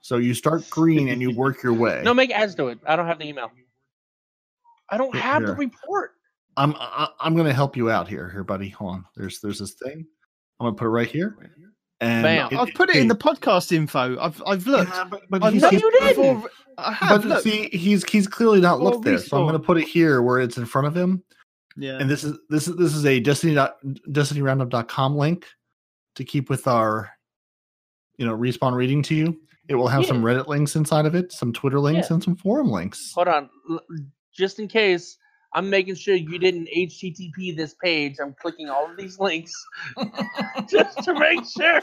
[0.00, 2.00] So you start green and you work your way.
[2.04, 2.78] No, make ads do it.
[2.86, 3.50] I don't have the email.
[4.88, 6.12] I don't Here- have the report.
[6.56, 8.68] I'm I, I'm going to help you out here, here, buddy.
[8.70, 9.04] Hold on.
[9.16, 10.04] There's there's this thing.
[10.60, 11.36] I'm going to put it right here.
[12.00, 12.58] And Bam.
[12.58, 14.18] I've put it in the podcast info.
[14.18, 14.90] I've I've looked.
[14.90, 16.44] Yeah, but, but I've he's- No, looked you didn't.
[16.78, 17.42] I have but looked.
[17.44, 19.18] see, he's he's clearly not looked there.
[19.18, 21.22] So I'm going to put it here where it's in front of him.
[21.76, 21.98] Yeah.
[21.98, 25.46] And this is this is this is a Destiny dot, DestinyRoundup.com link
[26.16, 27.10] to keep with our
[28.18, 29.40] you know respawn reading to you.
[29.68, 32.14] It will have some Reddit links inside of it, some Twitter links, Yeah.
[32.14, 33.12] and some forum links.
[33.14, 33.48] Hold on.
[34.32, 35.16] Just in case,
[35.54, 38.16] I'm making sure you didn't HTTP this page.
[38.22, 39.52] I'm clicking all of these links
[40.68, 41.80] just to make sure.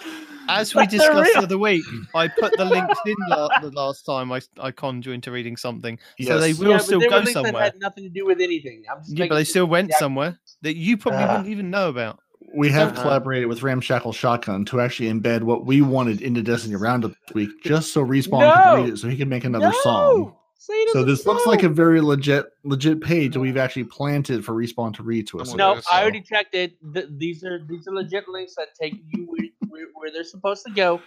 [0.48, 1.84] As we discussed the other week,
[2.16, 5.56] I put the links in la- the last time I, I conned you into reading
[5.58, 6.00] something.
[6.22, 7.64] So they will yeah, still go links that somewhere.
[7.64, 8.84] had nothing to do with anything.
[8.92, 9.98] I'm just Yeah, but they sure still went Yeah.
[10.00, 11.32] somewhere that you probably Ah.
[11.34, 12.20] wouldn't even know about.
[12.56, 13.02] We have Uh-huh.
[13.04, 17.50] collaborated with Ramshackle Shotgun to actually embed what we wanted into Destiny Roundup this week,
[17.64, 18.76] just so Respawn No!
[18.76, 20.18] could read it, so he can make another song.
[20.18, 20.26] No!
[20.32, 20.39] Say
[20.70, 24.44] it So doesn't this looks like a very legit legit page that we've actually planted
[24.46, 25.52] for Respawn to read to us.
[25.52, 26.74] I'm No, this, I already checked it.
[26.94, 30.66] Th- these are these are legit links that take you where, where, where they're supposed
[30.66, 31.02] to go.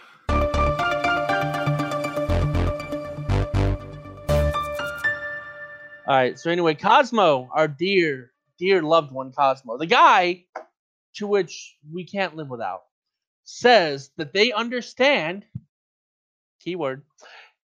[6.05, 6.37] All right.
[6.37, 10.43] So anyway, Cozmo, our dear, dear loved one, Cozmo, the guy
[11.15, 12.81] to which we can't live without,
[13.45, 15.45] says that they understand,
[16.59, 17.03] keyword,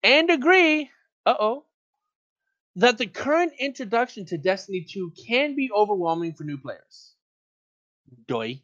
[0.03, 0.91] and agree.
[1.27, 1.65] Uh oh.
[2.77, 7.15] That the current introduction to Destiny 2 can be overwhelming for new players.
[8.27, 8.63] Doy.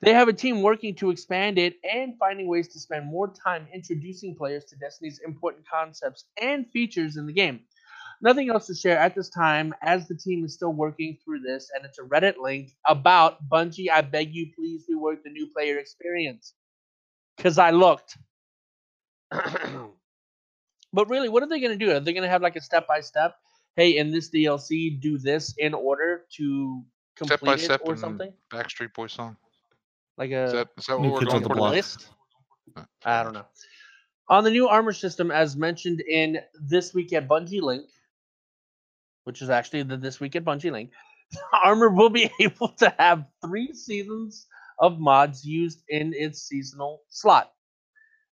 [0.00, 3.66] They have a team working to expand it and finding ways to spend more time
[3.72, 7.60] introducing players to Destiny's important concepts and features in the game.
[8.20, 11.70] Nothing else to share at this time, as the team is still working through this,
[11.74, 13.90] and it's a Reddit link about Bungie.
[13.90, 16.54] I beg you, please rework the new player experience.
[17.36, 18.16] Because I looked.
[20.92, 21.92] but really, what are they going to do?
[21.92, 23.36] Are they going to have like a step by step?
[23.76, 26.84] Hey, in this DLC, do this in order to
[27.16, 28.32] complete Step by it step or something?
[28.52, 29.36] Backstreet Boy song.
[30.18, 31.54] Like a Is that is that New what we're Kids on going the for?
[31.54, 31.72] Block.
[31.72, 32.08] list?
[32.76, 33.46] Uh, I don't know.
[34.28, 37.88] On the new armor system, as mentioned in this week at Bungie Link,
[39.24, 40.90] which is actually the this week at Bungie Link,
[41.64, 44.46] armor will be able to have three seasons
[44.78, 47.52] of mods used in its seasonal slot.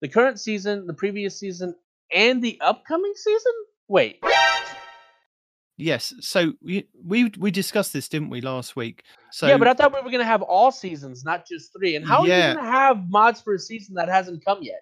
[0.01, 1.75] The current season, the previous season,
[2.13, 3.51] and the upcoming season.
[3.87, 4.19] Wait,
[5.77, 6.13] Yes.
[6.21, 9.03] So we we we discussed this, didn't we, last week?
[9.31, 11.97] So yeah, but I thought we were gonna have all seasons, not just three.
[11.97, 14.79] And how are you gonna have mods for a season that hasn't come yet?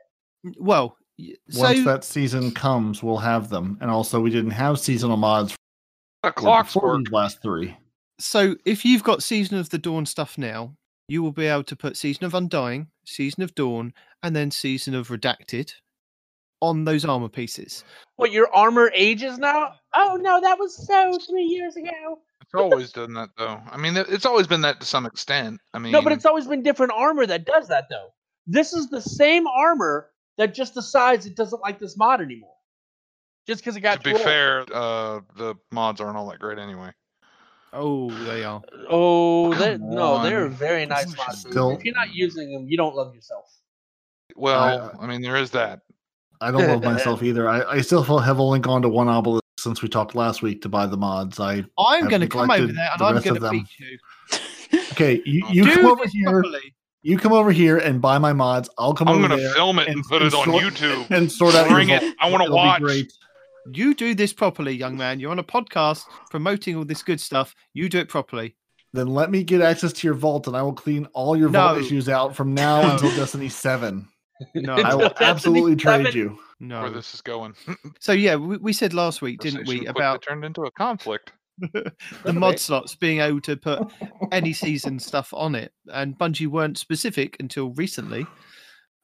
[0.60, 3.78] well, y- Once that season comes, we'll have them.
[3.82, 5.56] And also, we didn't have seasonal mods
[6.22, 7.76] The for clock's before last three.
[8.20, 10.76] so if you've got Season of the Dawn stuff now,
[11.08, 14.94] you will be able to put Season of Undying, Season of Dawn, and then Season
[14.94, 15.74] of Redacted
[16.64, 17.84] on those armor pieces.
[18.16, 19.74] What your armor ages now?
[19.94, 22.20] Oh no, that was so three years ago.
[22.42, 23.60] It's always done that though.
[23.70, 25.60] I mean, it's always been that to some extent.
[25.74, 28.14] I mean, No, but it's always been different armor that does that though.
[28.48, 32.54] This is the same armor that just decides it doesn't like this mod anymore.
[33.46, 33.98] Just because it got.
[34.02, 34.22] to be old.
[34.22, 36.92] fair, uh, the mods aren't all that great anyway.
[37.74, 38.62] Oh, they are.
[38.90, 41.40] Oh, they, Come no, they're very nice mods.
[41.40, 43.46] Still- If you're not using them, you don't love yourself.
[44.36, 45.82] Well, I mean, there is that.
[46.44, 47.48] I don't love myself either.
[47.50, 50.70] I, I still have only gone to one obelisk since we talked last week to
[50.70, 51.40] buy the mods.
[51.40, 53.52] I I'm going to come over there and the I'm going to them.
[53.52, 54.80] beat you.
[54.92, 55.22] okay.
[55.26, 56.30] You, you come over here.
[56.30, 56.74] properly.
[57.06, 58.70] You come over here and buy my mods.
[58.78, 60.64] I'll come I'm over gonna there film it and, and- put and it on sort-
[60.64, 61.10] YouTube.
[61.12, 62.16] and sort out Bring your it.
[62.20, 62.82] I want to It'll be watch.
[62.82, 63.14] great.
[63.74, 65.20] You do this properly, young man.
[65.20, 67.56] You're on a podcast promoting all this good stuff.
[67.74, 68.56] You do it properly.
[68.94, 71.78] Then let me get access to your vault, and I will clean all your vault
[71.80, 72.92] issues out from now No.
[72.92, 74.08] until Destiny Seven.
[74.56, 76.38] No, I will absolutely trade you.
[76.60, 76.82] no.
[76.82, 77.56] Where this is going.
[78.00, 81.32] So yeah, we, we said last week, didn't we, about turned into a conflict.
[82.24, 83.80] the mod slots being able to put
[84.32, 88.26] any season stuff on it, and Bungie weren't specific until recently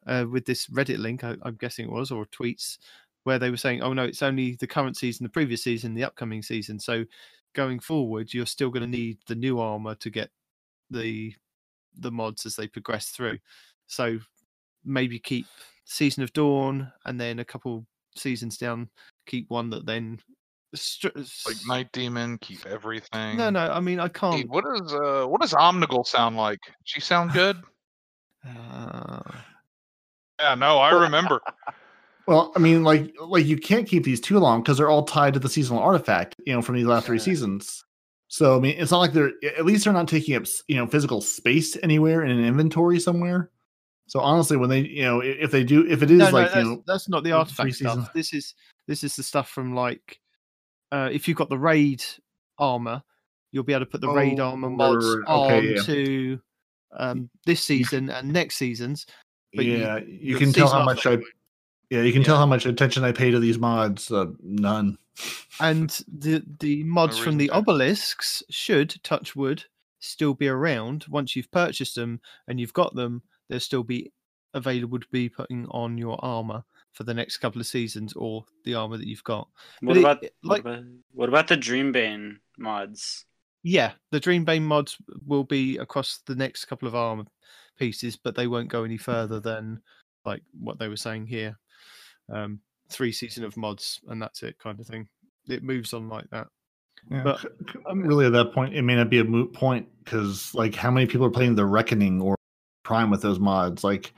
[0.08, 1.24] uh, with this Reddit link.
[1.24, 2.78] I, I'm guessing it was or tweets
[3.24, 6.04] where they were saying, "Oh no, it's only the current season, the previous season, the
[6.04, 7.06] upcoming season." So
[7.54, 10.32] going forward, you're still going to need the new armor to get
[10.90, 11.34] the
[11.96, 13.38] the mods as they progress through.
[13.88, 14.20] So
[14.86, 15.46] maybe keep
[15.86, 17.86] Season of Dawn, and then a couple
[18.16, 18.90] seasons down,
[19.26, 20.20] keep one that then.
[20.76, 21.08] Str-
[21.48, 23.38] Like Night Demon, keep everything.
[23.38, 23.72] no, no.
[23.72, 24.48] I mean, I can't.
[24.50, 26.60] what does uh what does Omnigul sound like?
[26.84, 27.58] She sound good?
[28.48, 29.20] Uh,
[30.40, 31.42] yeah, no, I remember.
[32.28, 35.34] Well, I mean, like, like you can't keep these too long because they're all tied
[35.34, 36.36] to the seasonal artifact.
[36.46, 37.84] You know, from these last three seasons.
[38.28, 40.86] So I mean, it's not like they're at least they're not taking up you know
[40.86, 43.50] physical space anywhere in an inventory somewhere.
[44.10, 46.48] So honestly, when they you know if they do if it is no, no, like
[46.48, 47.92] that's, you know that's not the artifact stuff.
[47.94, 48.08] seasons.
[48.14, 48.56] This is
[48.88, 50.20] this is the stuff from like
[50.92, 52.04] uh, if you've got the raid
[52.58, 53.04] armor,
[53.52, 55.60] you'll be able to put the raid Oh, armor mods right, right.
[55.60, 55.80] Okay, yeah.
[55.80, 56.40] onto
[56.98, 59.06] um, this season and next seasons.
[59.54, 61.20] but yeah you, the can tell how much I
[61.92, 64.12] yeah you can tell how much attention I pay to these mods.
[64.12, 64.98] Uh, none.
[65.60, 67.58] And the the mods from the to.
[67.58, 69.66] obelisks should touch wood
[70.00, 73.22] still be around once you've purchased them and you've got them.
[73.50, 74.12] They'll still be
[74.54, 76.64] available to be putting on your armor
[76.94, 79.48] for the next couple of seasons or the armor that you've got.
[79.82, 83.26] What But about it- what like- about what about the Dreambane mods?
[83.64, 87.26] Yeah, the Dreambane mods will be across the next couple of armor
[87.78, 89.82] pieces, but they won't go any further than
[90.26, 91.58] like what they were saying here.
[92.32, 92.60] Um,
[92.90, 95.08] three season of mods and that's it, kind of thing.
[95.48, 96.48] It moves on like that.
[97.10, 99.88] Yeah, But, c- c- really, at that point, it may not be a moot point
[100.04, 102.36] because, like, how many people are playing the Reckoning or
[102.90, 103.84] Prime with those mods?
[103.84, 104.16] Like,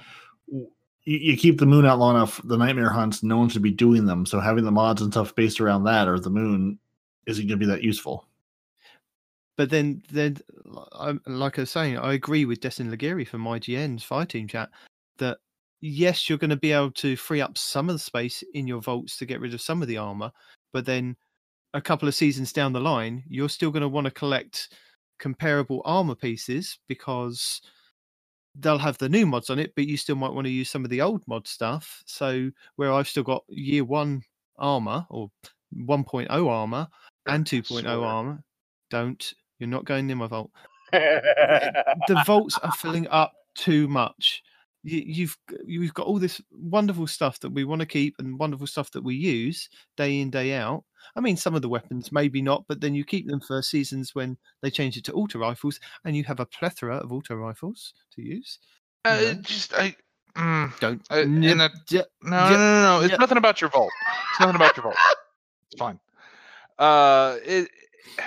[0.47, 0.69] you,
[1.03, 4.05] you keep the moon out long enough, the Nightmare hunts, no one should be doing
[4.05, 4.25] them.
[4.25, 6.79] So having the mods and stuff based around that or the moon
[7.27, 8.25] isn't going to be that useful.
[9.57, 10.37] But then, then,
[10.73, 14.47] uh, um, like I was saying, I agree with Destin Legarie from IGN's Fire Team
[14.47, 14.69] chat
[15.17, 15.39] that
[15.81, 18.79] yes, you're going to be able to free up some of the space in your
[18.79, 20.31] vaults to get rid of some of the armor,
[20.71, 21.17] but then
[21.73, 24.69] a couple of seasons down the line, you're still going to want to collect
[25.19, 27.61] comparable armor pieces because
[28.55, 30.83] they'll have the new mods on it, but you still might want to use some
[30.83, 32.03] of the old mod stuff.
[32.05, 34.23] So where I've still got year one
[34.57, 35.29] armor or
[35.75, 36.87] 1.0 armor
[37.27, 37.87] and 2.0 swear.
[37.87, 38.43] armor,
[38.89, 39.33] don't.
[39.59, 40.51] You're not going near my vault.
[40.93, 44.43] The vaults are filling up too much.
[44.83, 48.65] You, you've you've got all this wonderful stuff that we want to keep and wonderful
[48.67, 50.83] stuff that we use day in day out.
[51.15, 54.15] I mean, some of the weapons maybe not, but then you keep them for seasons
[54.15, 57.93] when they change it to auto rifles, and you have a plethora of auto rifles
[58.15, 58.59] to use.
[59.05, 59.33] Uh, Yeah.
[59.41, 59.95] just I.
[60.35, 61.01] Mm, Don't.
[61.09, 63.01] Uh, no, no, no, no, no.
[63.01, 63.17] It's yeah.
[63.17, 63.91] nothing about your vault.
[64.31, 64.95] It's nothing about your vault.
[65.71, 65.99] It's fine.
[66.79, 67.69] Uh, it.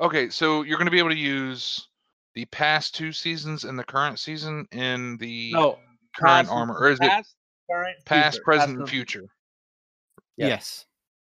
[0.00, 1.88] Okay, so you're going to be able to use
[2.38, 5.78] the past two seasons and the current season in the no,
[6.16, 7.34] current past- armor, or is it past,
[7.68, 8.90] current, past, future, present, past, and present.
[8.90, 9.28] future?
[10.36, 10.46] Yeah.
[10.46, 10.86] Yes.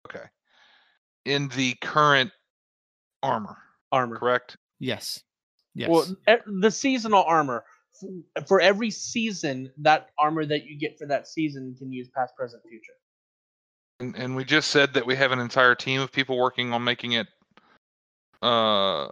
[0.06, 0.24] Okay.
[1.24, 2.30] In the current
[3.20, 3.56] armor,
[3.90, 4.16] armor.
[4.16, 4.56] correct?
[4.78, 5.24] Yes.
[5.74, 5.88] Yes.
[5.88, 6.06] Well,
[6.46, 7.64] the seasonal armor
[8.46, 12.62] for every season, that armor that you get for that season can use past, present,
[12.62, 12.92] future.
[13.98, 16.84] And, and we just said that we have an entire team of people working on
[16.84, 17.26] making it
[18.40, 19.08] uh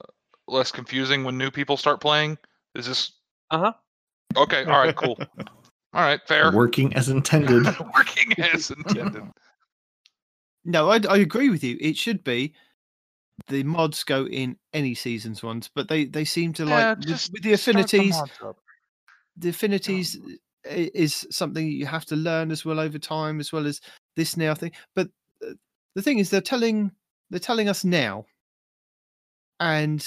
[0.51, 2.39] less confusing when new people start playing.
[2.74, 3.12] Is this
[3.51, 3.72] Uh-huh.
[4.36, 4.64] okay?
[4.64, 5.18] All right, cool.
[5.93, 6.52] All right, fair.
[6.52, 7.66] Working as intended.
[7.97, 9.24] Working as intended.
[10.64, 11.77] No, I, I agree with you.
[11.81, 12.55] It should be
[13.48, 17.06] the mods go in any seasons ones, but they they seem to like Yeah, with-
[17.06, 18.22] just with the start the affinities.
[19.36, 20.18] the affinities
[20.66, 23.81] i- is something you have to learn as well over time, as well as
[24.16, 24.72] this now thing.
[24.94, 25.09] But
[25.44, 25.55] uh,
[25.94, 26.93] the thing is, they're telling
[27.31, 28.27] they're telling us now,
[29.59, 30.06] and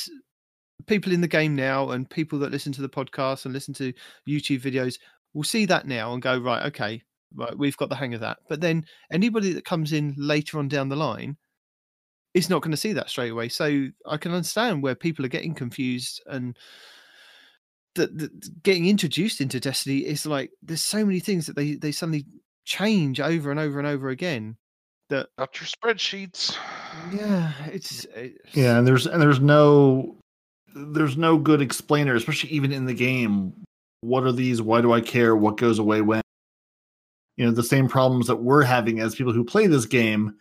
[0.87, 3.93] people in the game now, and people that listen to the podcast and listen to
[4.27, 4.97] YouTube videos
[5.33, 7.01] will see that now and go right, okay,
[7.35, 8.37] right, we've got the hang of that.
[8.49, 11.37] But then anybody that comes in later on down the line
[12.33, 13.49] is not going to see that straight away.
[13.49, 16.57] So I can understand where people are getting confused and
[17.95, 21.91] that, that getting introduced into Destiny is like there's so many things that they they
[21.91, 22.25] suddenly
[22.65, 24.57] change over and over and over again.
[25.09, 26.57] That Up your spreadsheets.
[27.11, 30.17] yeah, it's, it's Yeah, and there's and there's no
[30.73, 33.53] there's no good explainer, especially even in the game.
[34.01, 34.61] What are these?
[34.61, 35.35] Why do I care?
[35.35, 36.21] What goes away when?
[37.37, 40.35] You know, the same problems that we're having as people who play this game.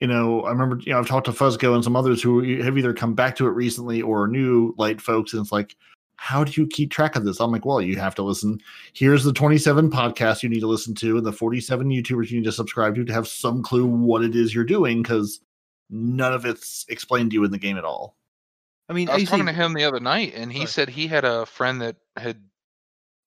[0.00, 2.76] You know, I remember, you know, I've talked to Fuzzgo and some others who have
[2.76, 5.76] either come back to it recently or new light folks, and it's like,
[6.16, 7.40] how do you keep track of this?
[7.40, 8.60] I'm like, well, you have to listen.
[8.94, 12.44] Here's the 27 podcasts you need to listen to, and the 47 YouTubers you need
[12.44, 15.40] to subscribe to to have some clue what it is you're doing, because
[15.90, 18.16] none of it's explained to you in the game at all.
[18.92, 20.68] I mean, I was AC talking to him the other night, and he Sorry.
[20.68, 22.42] said he had a friend that had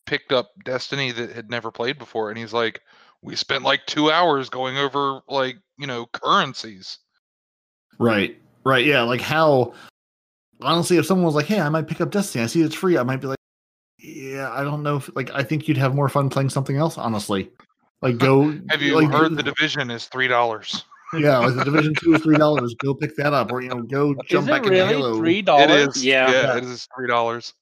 [0.06, 2.82] picked up Destiny that had never played before, and he's like,
[3.24, 7.00] "We spent like two hours going over like you know currencies."
[7.98, 8.40] Right.
[8.64, 8.86] Right.
[8.86, 9.02] Yeah.
[9.02, 9.74] Like how
[10.62, 13.00] honestly, if someone was like, Hey, I might pick up Destiny, I see it's free,
[13.00, 13.40] I might be like,
[13.98, 16.96] Yeah, I don't know if like I think you'd have more fun playing something else,
[17.00, 17.50] honestly.
[18.04, 20.86] Like go Have you like, heard the division is three dollars?
[21.14, 22.73] Yeah, like the division two is three dollars.
[22.80, 23.52] Go pick that up.
[23.52, 25.18] Or you know, go jump Is back it into Halo.
[25.18, 25.95] three dollars?
[25.98, 26.06] is.
[26.06, 26.30] Yeah.
[26.32, 27.53] yeah, it is three dollars.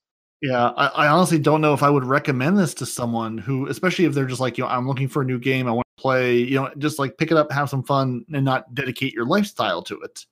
[0.42, 4.04] Yeah, I, I honestly don't know if I would recommend this to someone who, especially
[4.04, 6.02] if they're just like, you know, I'm looking for a new game, I want to
[6.02, 9.24] play, you know, just like pick it up, have some fun, and not dedicate your
[9.24, 10.26] lifestyle to it.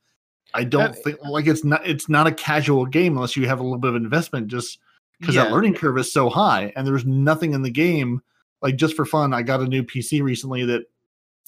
[0.54, 3.60] I don't Uh, think like it's not it's not a casual game unless you have
[3.60, 4.80] a little bit of investment just
[5.18, 5.44] because Yeah.
[5.44, 8.20] that learning curve is so high and there's nothing in the game
[8.60, 9.32] like just for fun.
[9.32, 10.82] I got a new PC recently that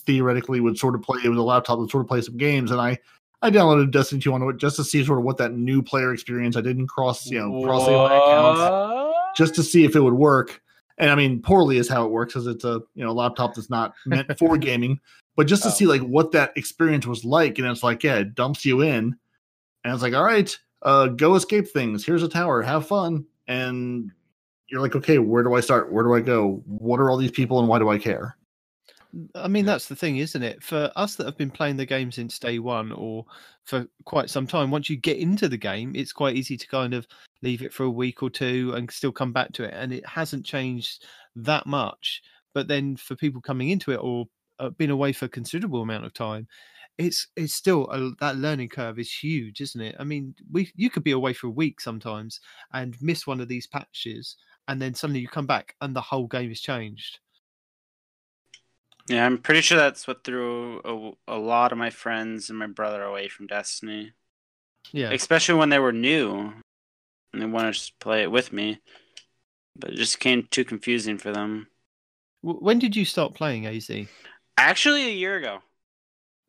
[0.06, 2.70] theoretically would sort of play it was a laptop that sort of play some games
[2.70, 2.98] and I
[3.42, 6.14] I downloaded Destiny 2 on it just to see sort of what that new player
[6.14, 6.56] experience.
[6.56, 8.60] I didn't cross, you know, cross any of my accounts
[9.36, 10.62] just to see if it would work.
[10.96, 13.68] And I mean, poorly is how it works, because it's a you know laptop that's
[13.68, 14.98] not meant for gaming.
[15.36, 15.72] But just to Oh.
[15.72, 19.14] see like what that experience was like, and it's like, yeah, it dumps you in,
[19.84, 22.06] and it's like, all right, uh, go escape things.
[22.06, 24.10] Here's a tower, have fun, and
[24.68, 25.92] you're like, okay, where do I start?
[25.92, 26.62] Where do I go?
[26.66, 28.36] What are all these people, and why do I care?
[29.34, 30.62] I mean, that's the thing, isn't it?
[30.62, 33.24] For us that have been playing the game since day one or
[33.64, 36.94] for quite some time, once you get into the game, it's quite easy to kind
[36.94, 37.06] of
[37.42, 39.74] leave it for a week or two and still come back to it.
[39.74, 41.04] And it hasn't changed
[41.36, 42.22] that much.
[42.54, 44.26] But then for people coming into it or
[44.58, 46.46] uh, been away for a considerable amount of time,
[46.98, 49.96] it's it's still a, that learning curve is huge, isn't it?
[49.98, 52.40] I mean, we you could be away for a week sometimes
[52.72, 54.36] and miss one of these patches,
[54.68, 57.18] and then suddenly you come back and the whole game is changed.
[59.06, 62.66] Yeah, I'm pretty sure that's what threw a, a lot of my friends and my
[62.66, 64.12] brother away from Destiny.
[64.92, 65.10] Yeah.
[65.10, 66.52] Especially when they were new
[67.32, 68.80] and they wanted to play it with me.
[69.76, 71.68] But it just became too confusing for them.
[72.42, 73.90] When did you start playing AZ?
[74.56, 75.60] Actually, a year ago.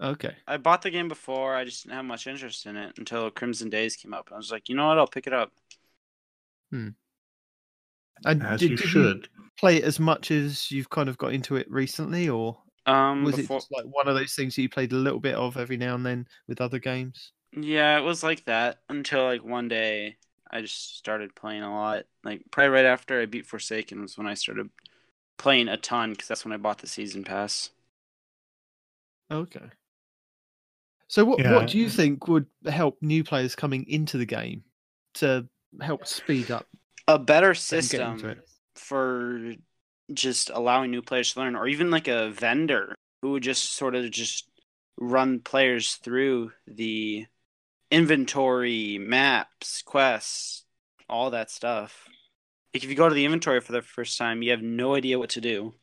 [0.02, 0.36] Okay.
[0.48, 1.56] I bought the game before.
[1.56, 4.30] I just didn't have much interest in it until Crimson Days came up.
[4.32, 4.98] I was like, you know what?
[4.98, 5.52] I'll pick it up.
[6.72, 6.90] Hmm.
[8.24, 9.30] And As did, you did should.
[9.58, 13.36] play it as much as you've kind of got into it recently, or Um, was
[13.36, 13.58] before...
[13.58, 15.78] it just like one of those things that you played a little bit of every
[15.78, 17.32] now and then with other games?
[17.54, 20.18] Yeah, it was like that until like one day
[20.50, 22.06] I just started playing a lot.
[22.24, 24.70] Like probably right after I beat Forsaken was when I started
[25.38, 27.72] playing a ton because that's when I bought the season pass.
[29.32, 29.70] Okay.
[31.08, 31.54] So what Yeah.
[31.54, 34.64] what do you think would help new players coming into the game
[35.16, 35.48] to
[35.82, 36.68] help speed up
[37.08, 38.42] A better system
[38.76, 39.54] for
[40.14, 43.96] just allowing new players to learn, or even like a vendor who would just sort
[43.96, 44.50] of just
[44.98, 47.26] run players through the
[47.92, 50.66] inventory, maps, quests,
[51.10, 52.08] all that stuff.
[52.74, 55.20] Like if you go to the inventory for the first time, you have no idea
[55.20, 55.74] what to do.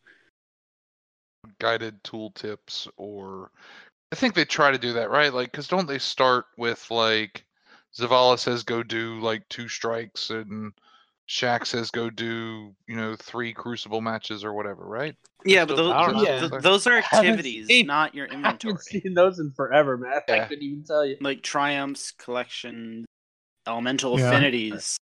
[1.58, 3.50] guided tooltips or
[4.12, 5.32] I think they try to do that, right?
[5.32, 7.44] Like, because don't they start with like
[7.96, 10.72] Zavala says go do like two strikes and
[11.32, 15.14] Shaxx says go do you know three Crucible matches or whatever, right?
[15.46, 16.48] Yeah, but Still- those, I those, know.
[16.50, 18.72] th- those are activities, seen- not your I inventory.
[18.74, 20.20] haven't seen those in forever, man.
[20.28, 20.46] I Yeah.
[20.48, 21.16] couldn't even tell you.
[21.22, 23.06] Like triumphs, collection,
[23.66, 24.28] elemental Yeah.
[24.28, 24.98] affinities,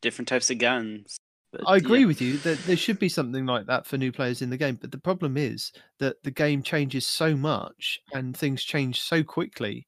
[0.00, 1.18] different types of guns.
[1.52, 2.06] But, I agree yeah.
[2.06, 4.78] with you that there should be something like that for new players in the game,
[4.80, 9.86] but the problem is that the game changes so much and things change so quickly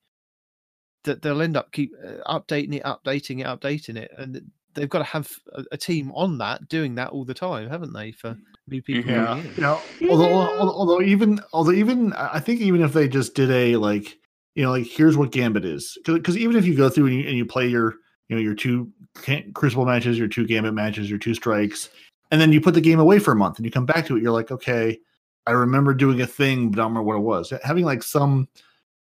[1.04, 4.98] that they'll end up keep uh, updating it, updating it, updating it, and they've got
[4.98, 8.12] to have a, a team on that doing that all the time, haven't they?
[8.12, 8.40] For mm.
[8.68, 9.52] new people coming Yeah.
[9.56, 13.50] You know, although, although although even although even I think even if they just did
[13.50, 14.18] a like
[14.54, 17.28] you know like here's what Gambit is because even if you go through and you,
[17.28, 17.94] and you play your
[18.28, 21.88] you know your two Ca- Crucible matches, your two Gambit matches, your two strikes,
[22.30, 24.16] and then you put the game away for a month and you come back to
[24.16, 24.98] it, you're like, okay,
[25.46, 27.52] I remember doing a thing, but I don't remember what it was.
[27.62, 28.48] Having like some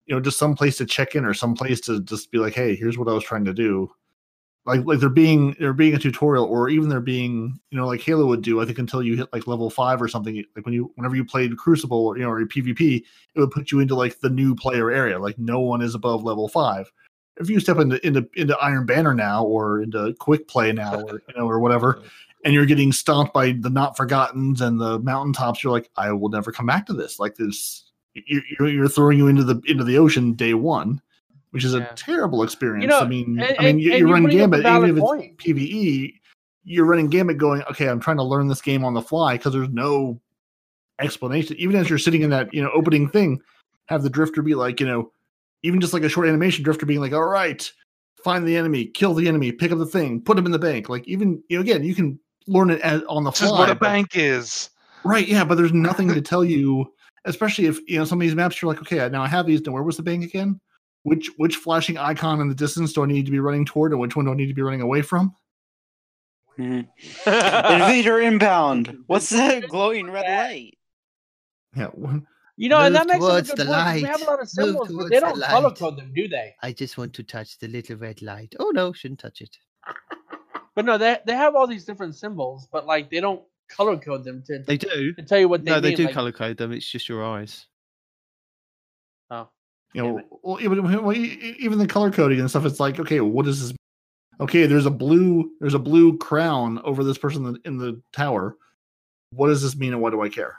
[0.06, 2.54] you know just some place to check in or some place to just be like,
[2.54, 3.90] hey, here's what I was trying to do
[4.64, 8.00] like like they're being they're being a tutorial or even they're being you know like
[8.00, 10.72] halo would do i think until you hit like level five or something like when
[10.74, 13.02] you whenever you played crucible or you know or pvp
[13.34, 15.18] it would put you into like the new player area.
[15.18, 16.92] Like no one is above level five.
[17.38, 21.22] If you step into into, into iron banner now or into quick play now or
[21.28, 22.02] you know or whatever
[22.44, 26.28] and you're getting stomped by the not forgottens and the mountaintops you're like i will
[26.28, 27.18] never come back to this.
[27.18, 31.00] Like this you're, you're- you're throwing you into the into the ocean day one
[31.52, 32.90] which is a terrible experience.
[32.90, 34.66] know, i mean and- i mean you, and you you run bring up a gambit
[34.66, 35.38] even if it's point.
[35.38, 36.14] pve
[36.64, 39.52] you're running gambit going okay i'm trying to learn this game on the fly because
[39.52, 40.20] there's no
[41.00, 41.56] explanation.
[41.58, 43.40] Even as you're sitting in that you know opening thing
[43.86, 45.10] have the drifter be like you know
[45.62, 47.72] even just like a short animation drifter being like all right
[48.22, 50.88] find the enemy kill the enemy pick up the thing put him in the bank.
[50.88, 53.58] Like even you know again you can learn it as, on the This is fly
[53.58, 54.70] what a but- bank is.
[55.04, 56.86] right yeah but there's nothing to tell you
[57.24, 59.60] especially if you know some of these maps you're like okay now i have these
[59.66, 60.60] now where was the bank again
[61.04, 64.00] which which flashing icon in the distance do i need to be running toward and
[64.00, 65.34] which one do i need to be running away from
[66.58, 66.86] Mhm.
[67.26, 69.04] Invader inbound.
[69.06, 70.76] What's that glowing red light?
[71.74, 72.26] yeah one-
[72.56, 73.78] You know, and that makes towards a good the point.
[73.84, 75.76] 'cause We have a lot of symbols, but they don't color light.
[75.78, 76.54] code them, do they?
[76.62, 78.54] I just want to touch the little red light.
[78.60, 79.56] Oh no, shouldn't touch it.
[80.74, 84.22] But no, they they have all these different symbols, but like they don't color code
[84.22, 85.14] them to, They do.
[85.14, 85.82] to tell you what they No, mean.
[85.84, 86.72] they do like, color code them.
[86.72, 87.66] It's just your eyes.
[89.30, 89.48] Oh.
[89.94, 92.64] You know, well, even the color coding and stuff.
[92.64, 93.78] It's like, okay, what is this?
[94.40, 98.00] Okay, there's a blue there's a blue crown over this person in the, in the
[98.12, 98.56] tower.
[99.32, 100.56] What does this mean, and why do I care?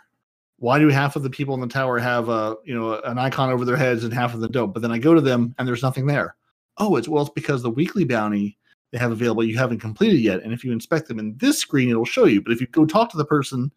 [0.58, 3.50] Why do half of the people in the tower have a you know an icon
[3.50, 4.72] over their heads and half of them don't?
[4.72, 6.36] But then I go to them and there's nothing there.
[6.78, 8.58] Oh, it's well, it's because the weekly bounty
[8.92, 11.90] they have available you haven't completed yet, and if you inspect them in this screen,
[11.90, 12.42] it'll show you.
[12.42, 13.72] But if you go talk to the person,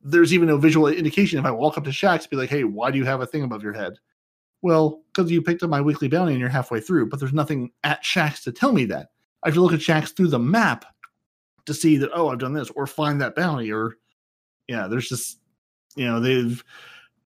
[0.00, 1.40] there's even no visual indication.
[1.40, 3.42] If I walk up to Shaxx, be like, "Hey, why do you have a thing
[3.42, 3.98] above your head?"
[4.62, 7.70] Well, because you picked up my weekly bounty and you're halfway through, but there's nothing
[7.82, 9.08] at Shaxx to tell me that.
[9.42, 10.84] I have to look at Shaxx through the map
[11.66, 13.96] to see that, oh, I've done this, or find that bounty, or
[14.68, 15.38] yeah, there's just
[15.96, 16.62] you know, they've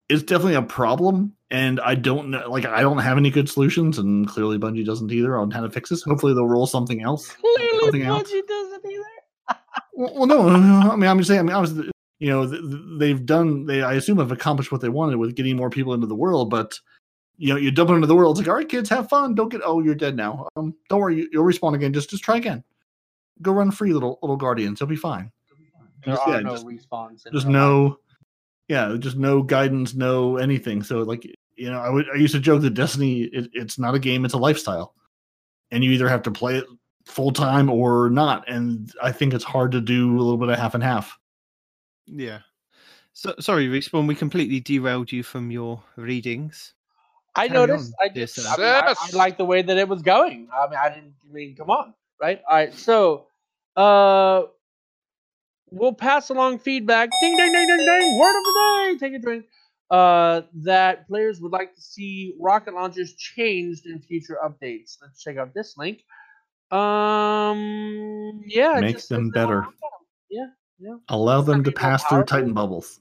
[0.09, 1.33] it's definitely a problem.
[1.49, 5.11] And I don't know like I don't have any good solutions, and clearly Bungie doesn't
[5.11, 6.03] either on how to fix this.
[6.03, 7.29] Hopefully they'll roll something else.
[7.29, 8.31] Clearly, Something else.
[8.31, 9.03] Bungie doesn't either.
[9.93, 11.41] Well, well, no, no, I mean, I'm just saying.
[11.41, 13.67] I mean, obviously, you know, th- th- they've done.
[13.67, 16.49] They, I assume, have accomplished what they wanted with getting more people into the world.
[16.49, 16.79] But
[17.37, 18.37] you know, you dump them into the world.
[18.37, 19.35] It's like, all right, kids, have fun.
[19.35, 19.61] Don't get.
[19.63, 20.47] Oh, you're dead now.
[20.55, 21.93] Um, don't worry, you, you'll respawn again.
[21.93, 22.63] Just, just try again.
[23.41, 24.79] Go run free, little little guardians.
[24.79, 25.31] You'll be fine.
[26.05, 27.25] There Just- are yeah, no just- respawns.
[27.25, 27.53] in Just real life.
[27.53, 27.99] no,
[28.67, 30.83] yeah, just no guidance, no anything.
[30.83, 32.05] So, like, you know, I would.
[32.13, 34.93] I used to joke that Destiny, it, it's not a game; it's a lifestyle,
[35.71, 36.65] and you either have to play it
[37.05, 38.47] full time or not.
[38.47, 41.17] And I think it's hard to do a little bit of half and half.
[42.05, 42.39] Yeah.
[43.13, 46.73] So sorry, Respawn, we completely derailed you from your readings.
[47.35, 47.93] I Carry noticed.
[48.01, 48.35] on, I just.
[48.35, 48.43] sir.
[48.47, 50.47] I, mean, I, I like the way that it was going.
[50.53, 51.13] I mean, I didn't.
[51.29, 52.41] I mean, come on, right?
[52.49, 52.73] All right.
[52.73, 53.27] So,
[53.75, 54.43] uh,
[55.71, 57.09] we'll pass along feedback.
[57.21, 58.19] Ding, ding, ding, ding, ding.
[58.19, 58.97] Word of the day.
[58.99, 59.45] Take a drink.
[59.89, 64.97] Uh, that players would like to see rocket launchers changed in future updates.
[65.01, 66.03] Let's check out this link.
[66.71, 69.55] Um, yeah, it Make them says they wanna better.
[69.57, 70.05] look at 'em.
[70.79, 70.95] Yeah.
[71.09, 72.37] Allow them to pass through powerful.
[72.37, 72.99] Titan bubbles.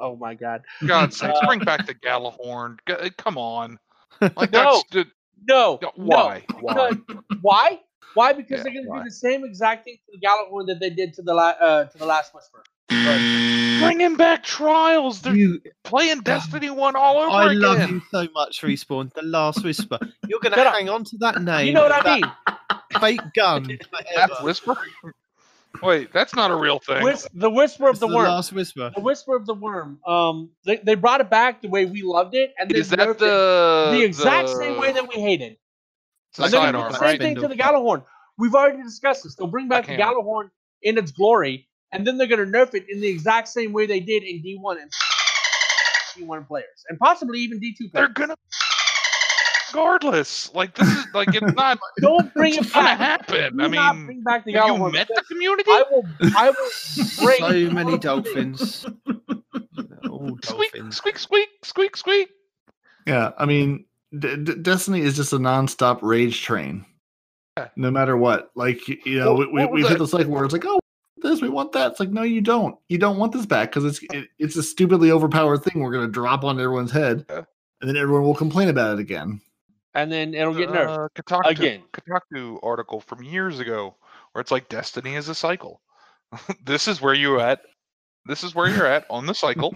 [0.00, 0.62] Oh my God.
[0.86, 2.78] God's sakes, Uh, bring back the Gjallarhorn.
[2.88, 3.78] G- Come on.
[4.36, 4.64] Like No.
[4.64, 5.06] that's the-
[5.48, 5.78] No.
[5.82, 6.04] no, no.
[6.16, 6.44] why?
[6.60, 6.90] Why?
[7.40, 7.80] Why?
[8.14, 8.32] Why?
[8.32, 8.98] Because Yeah, they're going to why?
[8.98, 11.84] do the same exact thing to the Gjallarhorn that they did to the la- uh,
[11.84, 12.62] to the Last Whisper.
[13.80, 15.22] Bringing back trials.
[15.22, 17.60] They're You, playing Destiny One all over I again.
[17.60, 19.12] love you so much, Respawn.
[19.14, 19.98] The Last Whisper.
[20.28, 21.68] You're going to hang on to that name.
[21.68, 22.24] You know what I mean?
[23.00, 23.78] Fake gun.
[24.14, 24.40] That's.
[24.42, 24.76] Whisper.
[25.82, 27.02] Wait, that's not a real thing.
[27.02, 28.26] Whis- the Whisper of It's the, the Worm.
[28.26, 28.90] Last Whisper.
[28.94, 29.98] The Whisper of the Worm.
[30.06, 32.98] Um, they, they brought it back the way we loved it, and they Is that
[32.98, 35.56] nerfed it the the exact the- same way that we hated.
[36.30, 37.20] it's And they're gonna do sidearm, the same right?
[37.20, 37.82] thing to the Spindle.
[37.82, 38.04] Gjallarhorn.
[38.38, 39.34] We've already discussed this.
[39.34, 40.50] They'll bring back the Black Gjallarhorn
[40.82, 43.86] in its glory, and then they're going to nerf it in the exact same way
[43.86, 44.90] they did in D1 and
[46.16, 48.28] D1 players, and possibly even D2 They're players.
[48.28, 48.36] gonna.
[49.74, 52.98] Regardless, like this is like it's not Don't bring it gonna back.
[52.98, 53.56] happen.
[53.56, 54.92] Do I not mean, bring back the have you Gjallarhorn.
[54.92, 55.70] met the community?
[55.70, 56.04] I will.
[56.36, 58.86] I will bring So many dolphins.
[60.10, 60.96] All Squeak, dolphins.
[60.96, 62.28] squeak, squeak, squeak, squeak.
[63.06, 63.84] Yeah, I mean,
[64.18, 66.84] D- D- Destiny is just a nonstop rage train.
[67.56, 67.68] Yeah.
[67.76, 70.04] No matter what, like you know, What- we, we, what was we've hit that?
[70.04, 70.80] the cycle where it's like, oh,
[71.18, 71.92] this we want that.
[71.92, 72.76] It's like, no, you don't.
[72.88, 75.80] You don't want this back because it's it, it's a stupidly overpowered thing.
[75.82, 77.42] We're gonna drop on everyone's head, Yeah.
[77.80, 79.40] and then everyone will complain about it again.
[79.94, 81.04] And then it'll get nerfed.
[81.04, 81.82] Uh, Kotaku, Again.
[81.92, 83.96] Kotaku article from years ago
[84.32, 85.80] where it's like Destiny is a cycle.
[86.64, 87.60] this is where you're at.
[88.26, 89.74] This is where you're at on the cycle.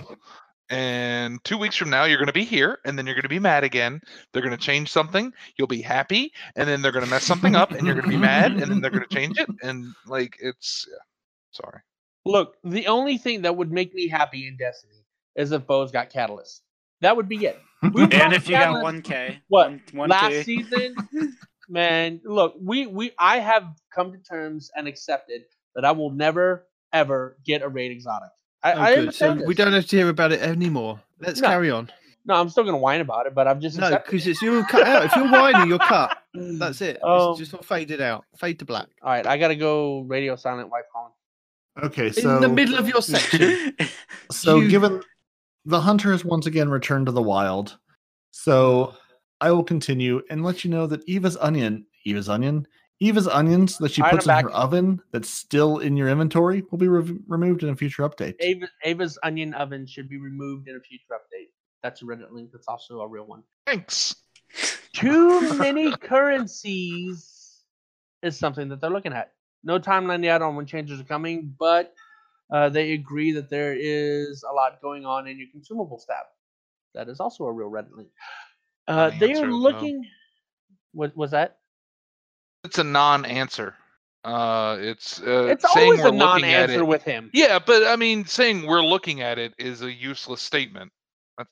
[0.68, 3.28] And two weeks from now, you're going to be here, and then you're going to
[3.28, 4.00] be mad again.
[4.32, 5.32] They're going to change something.
[5.56, 8.10] You'll be happy, and then they're going to mess something up, and you're going to
[8.10, 9.48] be mad, and then they're going to change it.
[9.62, 10.98] And like, it's yeah.
[11.52, 11.80] Sorry.
[12.24, 15.04] Look, the only thing that would make me happy in Destiny
[15.36, 16.62] is if Bo's got Catalyst.
[17.00, 17.58] That would be it.
[17.92, 20.94] We And if you got one K, What, one last K, season,
[21.68, 22.20] man.
[22.24, 23.64] Look, we we I have
[23.94, 25.42] come to terms and accepted
[25.74, 28.30] that I will never ever get a raid exotic.
[28.62, 29.14] I, Oh, I good.
[29.14, 31.00] So understand we don't have to hear about it anymore.
[31.20, 31.48] Let's No.
[31.48, 31.90] carry on.
[32.24, 34.84] No, I'm still gonna whine about it, but I'm just No, because it's you're cut
[34.86, 35.04] out.
[35.04, 36.18] If you're whining, you're cut.
[36.34, 36.98] That's it.
[37.04, 38.24] Um, it's just not faded out.
[38.38, 38.88] Fade to black.
[39.02, 40.00] All right, I gotta go.
[40.00, 40.70] Radio silent.
[40.70, 41.12] White calling.
[41.84, 43.76] Okay, so In the middle of your section.
[44.32, 45.02] so you- given
[45.66, 47.76] the hunter has once again returned to the wild,
[48.30, 48.94] so
[49.40, 52.66] I will continue and let you know that Eva's onion, Eva's onion,
[53.00, 56.78] Eva's onions that she puts I'm in her oven that's still in your inventory will
[56.78, 58.36] be re- removed in a future update.
[58.40, 61.48] Ava, Ava's onion oven should be removed in a future update.
[61.82, 62.52] That's a Reddit link.
[62.52, 63.42] That's also a real one.
[63.66, 64.16] Thanks.
[64.94, 67.64] Too many currencies
[68.22, 69.32] is something that they're looking at.
[69.62, 71.92] No timeline yet on when changes are coming, but
[72.50, 76.26] uh, they agree that there is a lot going on in your consumables tab.
[76.94, 78.08] That is also a real Reddit link.
[78.88, 79.56] Uh, they are is no.
[79.56, 80.04] looking.
[80.92, 81.58] What was that?
[82.64, 83.74] It's a non-answer.
[84.24, 86.86] Uh, it's uh, It's saying always we're a looking at non-answer it.
[86.86, 87.30] with him.
[87.32, 90.92] Yeah, but I mean, saying we're looking at it is a useless statement.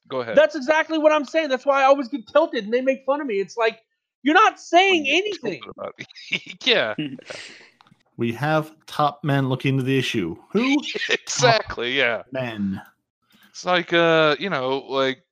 [0.08, 0.36] Go ahead.
[0.36, 1.50] That's exactly what I'm saying.
[1.50, 3.34] That's why I always get tilted and they make fun of me.
[3.40, 3.80] It's like
[4.22, 5.60] you're not saying When you anything.
[5.62, 6.56] tilted about it.
[6.66, 6.94] yeah,
[8.16, 10.36] We have top men looking into the issue.
[10.50, 10.76] Who?
[11.10, 11.96] exactly.
[11.96, 12.22] Yeah.
[12.32, 12.80] Men.
[13.50, 15.24] It's like uh, you know, like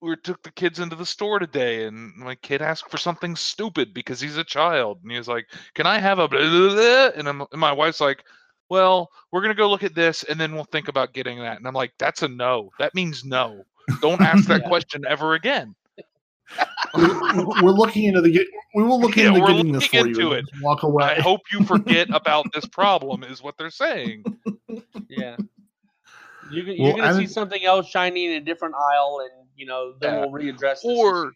[0.00, 3.92] we took the kids into the store today, and my kid asked for something stupid
[3.94, 7.08] because he's a child, and he was like, "Can I have a?" Blah, blah, blah?
[7.16, 8.24] And, and my wife's like,
[8.68, 11.66] "Well, we're gonna go look at this, and then we'll think about getting that." And
[11.66, 12.70] I'm like, "That's a no.
[12.78, 13.64] That means no.
[14.00, 14.68] Don't ask that Yeah.
[14.68, 15.74] question ever again."
[16.94, 18.46] We're we're looking into the.
[18.74, 20.32] We will look Yeah, into we're getting this looking for you.
[20.32, 20.44] into it.
[20.62, 21.04] Walk away.
[21.04, 24.24] I hope you forget about this problem, is what they're saying.
[25.08, 25.36] Yeah.
[26.50, 29.48] You, can- Well, you're gonna I see something else shining in a different aisle, and
[29.56, 30.20] you know then Yeah.
[30.26, 30.82] we'll readdress.
[30.82, 31.32] This Or issue.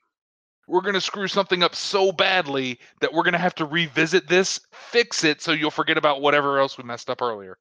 [0.69, 5.25] we're gonna screw something up so badly that we're gonna have to revisit this, fix
[5.25, 7.59] it, so you'll forget about whatever else we messed up earlier.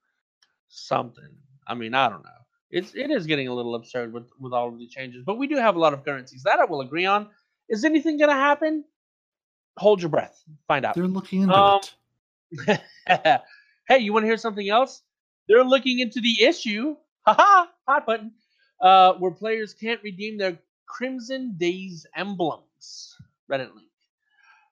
[0.67, 1.29] something.
[1.67, 2.29] I mean, I don't know.
[2.71, 5.47] It's it is getting a little absurd with with all of the changes, but we
[5.47, 7.27] do have a lot of currencies that I will agree on.
[7.67, 8.83] Is anything gonna happen?
[9.77, 10.43] Hold your breath.
[10.67, 10.95] Find out.
[10.95, 11.81] They're looking into Um,
[12.51, 12.81] it.
[13.87, 15.01] hey, you want to hear something else?
[15.47, 16.95] They're looking into the issue.
[17.25, 18.33] Haha, hot button.
[18.81, 23.15] Uh, where players can't redeem their Crimson Days emblems.
[23.51, 23.88] Reddit link.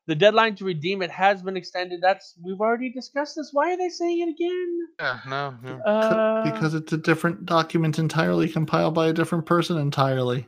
[0.08, 2.00] The deadline to redeem it has been extended.
[2.02, 3.50] That's we've already discussed this.
[3.52, 4.88] Why are they saying it again?
[5.00, 5.84] Yeah, no, no.
[5.84, 10.48] Uh, because it's a different document entirely compiled by a different person entirely.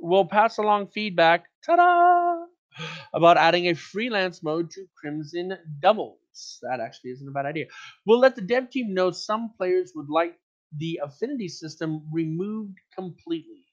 [0.00, 1.46] we'll pass along feedback.
[1.64, 2.44] Ta-da!
[3.14, 6.58] About adding a freelance mode to Crimson Doubles.
[6.62, 7.66] That actually isn't a bad idea.
[8.06, 10.38] We'll let the dev team know some players would like
[10.76, 13.64] the affinity system removed completely.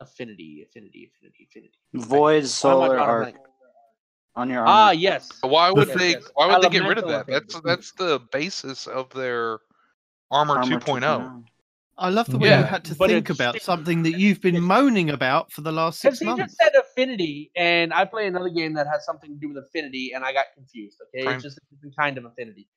[0.00, 1.78] Affinity, affinity, affinity, affinity.
[1.94, 3.36] Void Why am I solar arc blank?
[4.36, 5.30] On your Ah, yes.
[5.42, 6.10] Why would Yes, they?
[6.10, 6.30] yes.
[6.34, 7.26] Why would they get rid of Elemental that?
[7.26, 9.60] That's that's the basis of their
[10.30, 11.00] armor, Armor 2.0.
[11.00, 11.44] 2.0.
[11.96, 15.10] I love the way Yeah, you had to think about something that you've been moaning
[15.10, 16.20] about for the last six months.
[16.20, 16.56] Because six he months.
[16.56, 20.12] just said affinity, and I play another game that has something to do with affinity,
[20.12, 21.00] and I got confused.
[21.08, 21.34] Okay, Fine.
[21.34, 22.68] it's just a different kind of affinity.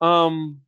[0.00, 0.62] Um,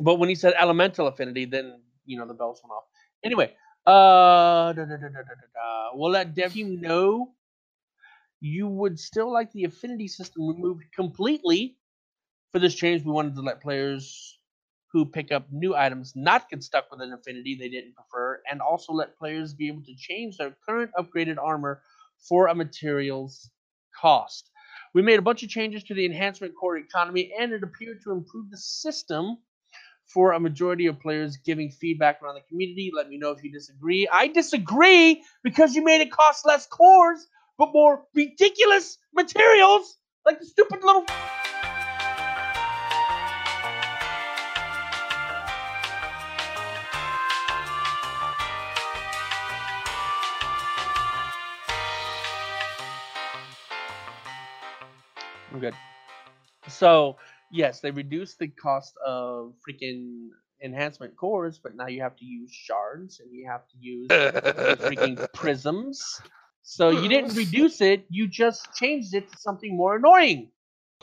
[0.00, 2.84] but when he said elemental affinity, then you know the bells went off.
[3.24, 3.52] Anyway,
[3.86, 5.90] uh, da, da, da, da, da, da, da.
[5.94, 7.32] we'll let dev team know
[8.40, 11.76] you would still like the affinity system removed completely.
[12.52, 14.38] For this change, we wanted to let players
[14.92, 18.60] who pick up new items not get stuck with an affinity they didn't prefer, and
[18.60, 21.82] also let players be able to change their current upgraded armor
[22.26, 23.50] for a materials
[24.00, 24.50] cost.
[24.94, 28.12] We made a bunch of changes to the enhancement core economy, and it appeared to
[28.12, 29.36] improve the system
[30.06, 32.90] for a majority of players giving feedback around the community.
[32.94, 34.08] Let me know if you disagree.
[34.10, 37.26] I disagree because you made it cost less cores,
[37.58, 41.04] but more ridiculous materials, like the stupid little
[55.50, 55.74] I'm good.
[56.68, 57.16] So
[57.50, 60.28] yes, they reduced the cost of freaking
[60.62, 64.76] enhancement cores, but now you have to use shards and you have to use the
[64.80, 66.20] freaking prisms.
[66.70, 70.50] So you didn't reduce it, you just changed it to something more annoying.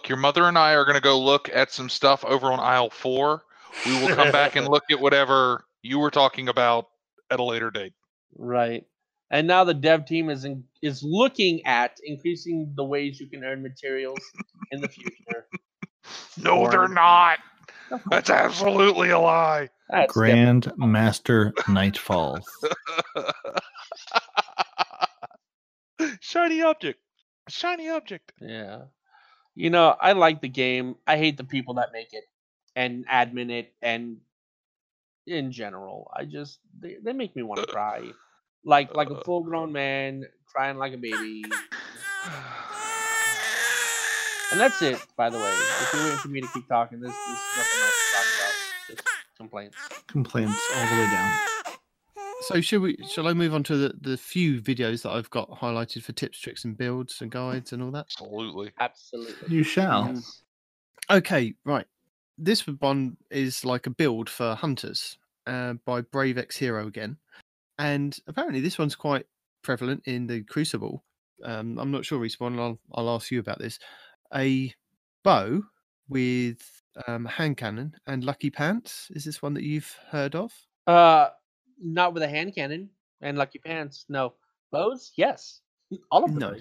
[0.07, 3.41] Your mother and I are gonna go look at some stuff over on aisle four.
[3.83, 6.89] We will come back and look at whatever you were talking about
[7.31, 7.93] at a later date.
[8.37, 8.85] Right.
[9.31, 13.43] And now the dev team is in, is looking at increasing the ways you can
[13.43, 14.19] earn materials
[14.71, 15.47] in the future.
[16.37, 17.39] No, they're not.
[18.11, 19.69] That's absolutely a lie.
[19.89, 22.39] that's Grand Master Nightfall.
[26.25, 26.99] Shiny object.
[27.49, 28.33] Shiny object.
[28.41, 28.85] Yeah.
[29.53, 30.95] You know, I like the game.
[31.05, 32.23] I hate the people that make it
[32.75, 34.17] and admin it and
[35.27, 36.11] in general.
[36.15, 38.09] I just they, they make me want to cry.
[38.63, 41.45] Like like a full grown man crying like a baby.
[44.51, 45.53] And that's it, by the way.
[45.53, 48.53] If you're waiting for me to keep talking, there's, there's nothing else to talk about.
[48.87, 49.77] Just complaints.
[50.07, 51.31] Complaints all the way down.
[52.47, 52.97] So shall we?
[53.09, 56.39] Shall I move on to the, the few videos that I've got highlighted for tips,
[56.39, 58.05] tricks, and builds and guides and all that?
[58.11, 58.71] Absolutely.
[58.79, 59.55] Absolutely.
[59.55, 60.11] You shall.
[60.13, 60.43] Yes.
[61.09, 61.87] Okay, right.
[62.37, 65.17] This one is like a build for hunters
[65.47, 67.17] uh, by Brave X Hero again,
[67.79, 69.25] and apparently this one's quite
[69.63, 71.03] prevalent in the Crucible.
[71.43, 72.59] Um, I'm not sure, respawn.
[72.59, 73.79] I'll I'll ask you about this.
[74.35, 74.71] A
[75.23, 75.63] bow
[76.09, 79.07] with um, hand cannon and lucky pants.
[79.11, 80.51] Is this one that you've heard of?
[80.85, 81.29] Uh,
[81.81, 82.89] not with a hand cannon
[83.21, 84.05] and lucky pants.
[84.09, 84.33] No.
[84.71, 85.11] Bows?
[85.15, 85.61] Yes.
[86.11, 86.55] All of the No.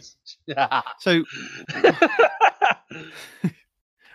[1.01, 1.25] So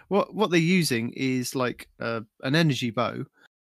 [0.07, 3.25] what what they're using is like uh, an energy bow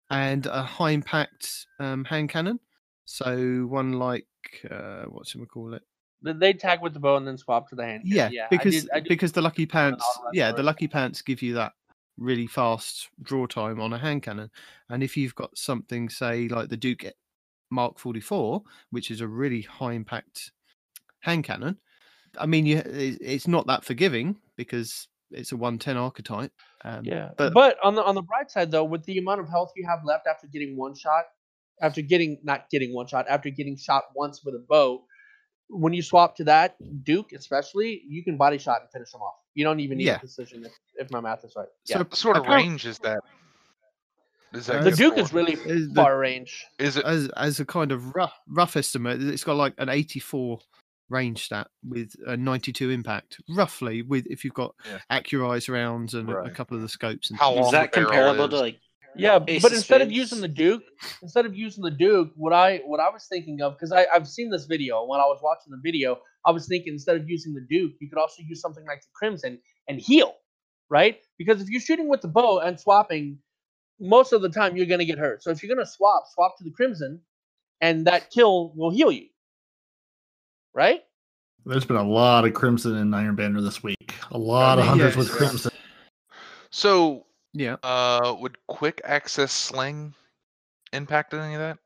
[0.09, 2.59] and a high impact um, hand cannon.
[3.05, 4.25] So one like
[4.69, 5.83] uh, what's it call it?
[6.23, 8.03] They tag with the bow and then swap to the hand.
[8.03, 8.31] cannon.
[8.31, 8.45] Yeah, yeah.
[8.45, 11.55] I because did- I did- because the lucky pants, yeah, the lucky pants give you
[11.55, 11.73] that
[12.17, 14.51] really fast draw time on a hand cannon,
[14.89, 17.05] and if you've got something, say like the Duke
[17.69, 20.51] Mark Forty Four, which is a really high impact
[21.21, 21.77] hand cannon,
[22.37, 26.51] I mean, you it's not that forgiving because it's a one ten archetype.
[26.83, 29.49] Um, Yeah, but, but on the on the bright side though, with the amount of
[29.49, 31.25] health you have left after getting one shot,
[31.81, 35.03] after getting not getting one shot, after getting shot once with a bow,
[35.69, 39.35] when you swap to that Duke, especially, you can body shot and finish them off.
[39.53, 40.15] You don't even need Yeah.
[40.15, 41.67] a precision if, if my math is right.
[41.83, 43.19] So Yeah, What sort of apparent- range is that?
[44.53, 45.19] Is Uh, that the Duke for?
[45.21, 46.65] is really Is the- far range.
[46.79, 47.05] Is it?
[47.05, 50.59] as as a kind of rough rough estimate, it's got like an eighty four
[51.09, 54.99] range stat with a 92 impact roughly with if you've got Yeah.
[55.11, 57.57] accurized rounds and a- a couple of the scopes and How things.
[57.57, 58.79] long Is that the barrel comparable to like
[59.15, 60.17] Yeah, Ace but of instead of Spades.
[60.17, 60.83] using the Duke,
[61.21, 64.27] instead of using the Duke, what I what I was thinking of because I I've
[64.27, 65.05] seen this video.
[65.05, 68.09] When I was watching the video, I was thinking instead of using the Duke, you
[68.09, 70.35] could also use something like the Crimson and heal,
[70.89, 71.19] right?
[71.37, 73.37] Because if you're shooting with the bow and swapping,
[73.99, 75.43] most of the time you're gonna get hurt.
[75.43, 77.19] So if you're gonna swap, swap to the Crimson,
[77.81, 79.27] and that kill will heal you,
[80.73, 81.01] right?
[81.65, 84.15] There's been a lot of Crimson in Iron Banner this week.
[84.31, 85.35] A lot of mean, hunters yes, with yeah.
[85.35, 85.71] Crimson.
[86.71, 90.13] So, yeah uh, would quick access sling
[90.93, 91.77] impact any of that?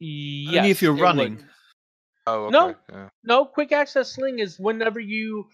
[0.00, 1.02] Yes, only if you're it would.
[1.02, 1.44] running
[2.28, 2.52] Oh, okay.
[2.58, 2.74] No.
[2.92, 3.08] Yeah.
[3.24, 5.48] No, quick access sling is whenever you,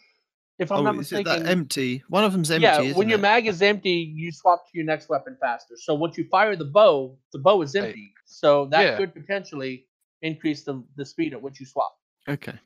[0.58, 2.96] if I'm oh not is it mistaken, that empty one of them's empty yeah, isn't
[2.96, 3.22] when your it?
[3.22, 5.74] mag is empty, you swap to your next weapon faster.
[5.76, 7.80] So once you fire the bow, the bow is Hey.
[7.86, 8.12] empty.
[8.26, 8.96] So that Yeah.
[8.96, 9.86] could potentially
[10.22, 11.96] increase the, the speed at which you swap.
[12.28, 12.58] okay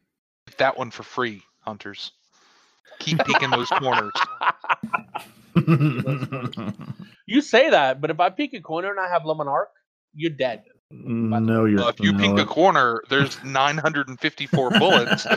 [0.56, 2.12] That one for free, hunters.
[2.98, 4.12] Keep peeking those corners.
[7.26, 9.66] You say that, but if I peek a corner and I have Le Monarque,
[10.14, 10.62] you're dead.
[10.90, 11.80] no, you're.
[11.80, 12.18] Well, if you no.
[12.18, 15.24] peek a corner, there's 954 bullets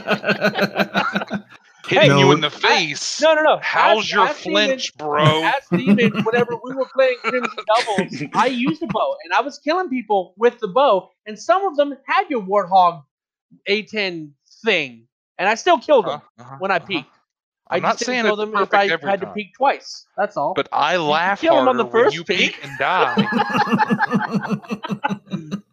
[1.87, 2.49] hitting No, you in the I-
[2.85, 3.21] face.
[3.21, 3.59] No, no, no.
[3.61, 5.23] How's Ask- your ask Steven- flinch, bro?
[5.43, 9.59] Ask Steven, whenever we were playing Crimson Doubles, I used a bow and I was
[9.59, 13.03] killing people with the bow, and some of them had your Warthog
[13.69, 14.31] A10
[14.63, 15.07] thing,
[15.37, 16.85] and I still killed them Uh-huh, uh-huh, when I uh-huh.
[17.71, 17.83] Peeked.
[17.83, 19.35] I'm I not just didn't saying kill them if I every had to time.
[19.35, 20.05] peek twice.
[20.17, 20.53] That's all.
[20.55, 22.53] But I laugh kill 'em on harder the first when you peek.
[22.55, 23.15] peek and die.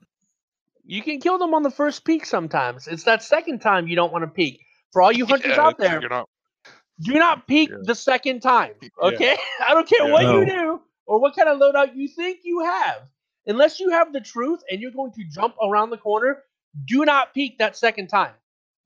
[0.91, 2.87] You can kill them on the first peek sometimes.
[2.89, 4.61] It's that second time you don't want to peek.
[4.93, 6.29] For all you hunters Yeah, out there, you're not-
[7.01, 7.77] do not peek Yeah.
[7.83, 8.73] the second time.
[8.81, 8.89] Yeah.
[9.03, 9.37] Okay?
[9.69, 10.13] I don't care Yeah.
[10.13, 10.41] what No.
[10.41, 13.03] you do or what kind of loadout you think you have.
[13.47, 16.43] Unless you have the truth and you're going to jump around the corner,
[16.87, 18.33] do not peek that second time.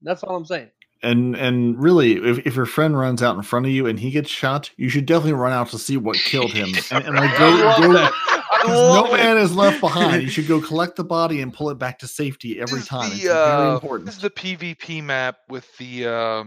[0.03, 0.71] That's all I'm saying.
[1.03, 4.11] And and really, if, if your friend runs out in front of you and he
[4.11, 6.69] gets shot, you should definitely run out to see what killed him.
[6.91, 8.13] And, and like go, I go that.
[8.15, 9.17] I 'cause no it.
[9.17, 10.23] man is left behind.
[10.23, 12.89] You should go collect the body and pull it back to safety every This is
[12.89, 13.11] time.
[13.11, 14.07] The, it's very uh, important.
[14.07, 16.45] This is the PvP map with the uh,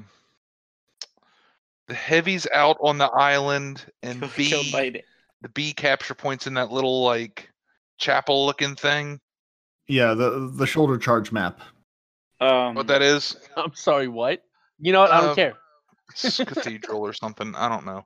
[1.88, 5.02] the heavies out on the island and killed by B
[5.42, 7.50] the B capture points in that little like
[7.98, 9.20] chapel looking thing.
[9.88, 11.60] yeah, the the shoulder charge map.
[12.40, 13.36] Um, What that is?
[13.58, 14.44] I'm sorry, what?
[14.80, 15.12] You know what?
[15.12, 15.54] I don't Uh, care.
[16.12, 17.56] It's cathedral or something.
[17.56, 18.06] I don't know.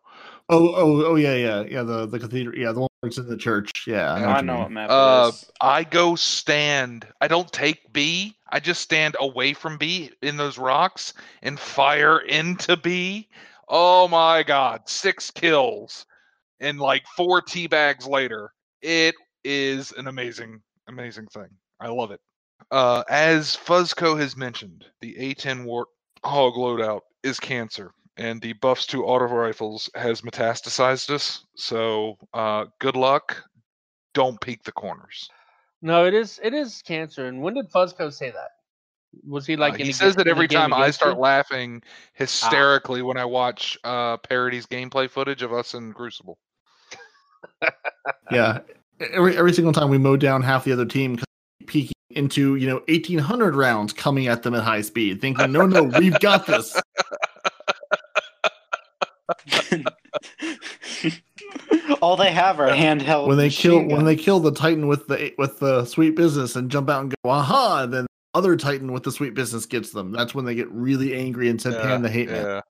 [0.49, 1.83] Oh, oh, oh, yeah, yeah, yeah.
[1.83, 2.57] The the cathedral.
[2.57, 3.85] Yeah, the one that's in the church.
[3.85, 4.25] Yeah, I know.
[4.27, 5.31] I what know what map Uh.
[5.61, 7.07] I go stand.
[7.21, 8.35] I don't take B.
[8.49, 11.13] I just stand away from B in those rocks
[11.43, 13.27] and fire into B.
[13.67, 16.05] Oh my god, six kills
[16.59, 18.51] and like four tea bags later.
[18.81, 19.13] It
[19.43, 21.49] is an amazing, amazing thing.
[21.79, 22.21] I love it.
[22.71, 25.87] Uh, as Fuzzco has mentioned, the A10 Wart
[26.23, 31.45] Hog loadout is cancer, and the buffs to auto rifles has metastasized us.
[31.55, 33.43] So, uh, good luck.
[34.13, 35.29] Don't peek the corners.
[35.81, 37.27] No, it is it is cancer.
[37.27, 38.49] And when did Fuzzco say that?
[39.27, 41.21] Was he like Uh, he says ga- that every time I start you?
[41.21, 41.81] laughing
[42.13, 46.37] hysterically when I watch uh, Parody's gameplay footage of us in Crucible.
[48.31, 48.59] Yeah,
[48.99, 51.25] every every single time we mow down half the other team, 'cause
[51.59, 55.52] we peeking into you know eighteen hundred rounds coming at them at high speed, thinking,
[55.52, 56.80] no, no, we've got this.
[62.02, 63.27] All they have are handheld.
[63.27, 66.56] when they kill machine when they kill the titan with the with the sweet business
[66.56, 70.11] and jump out and go aha then other titan with the sweet business gets them
[70.11, 72.61] that's when they get really angry and send pan the hate man yeah.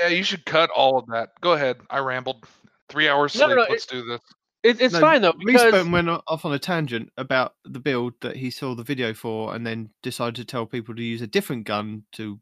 [0.00, 1.32] Yeah, you should cut all of that.
[1.42, 1.76] Go ahead.
[1.90, 2.46] I rambled.
[2.88, 3.56] Three hours No, sleep.
[3.58, 4.20] no, no, Let's do this.
[4.62, 7.80] It, it's No, fine though because Respawn went uh, off on a tangent about the
[7.80, 11.22] build that he saw the video for, and then decided to tell people to use
[11.22, 12.38] a different gun to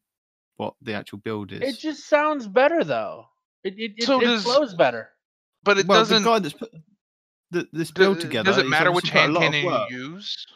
[0.57, 1.61] what the actual build is.
[1.63, 3.27] it just sounds better though.
[3.63, 5.11] It it, it, So it does- flows better.
[5.63, 6.23] But it well, doesn't.
[6.23, 6.73] the guy that's put
[7.51, 8.51] the, this do- build together.
[8.51, 10.47] does it matter which hand cannon you use?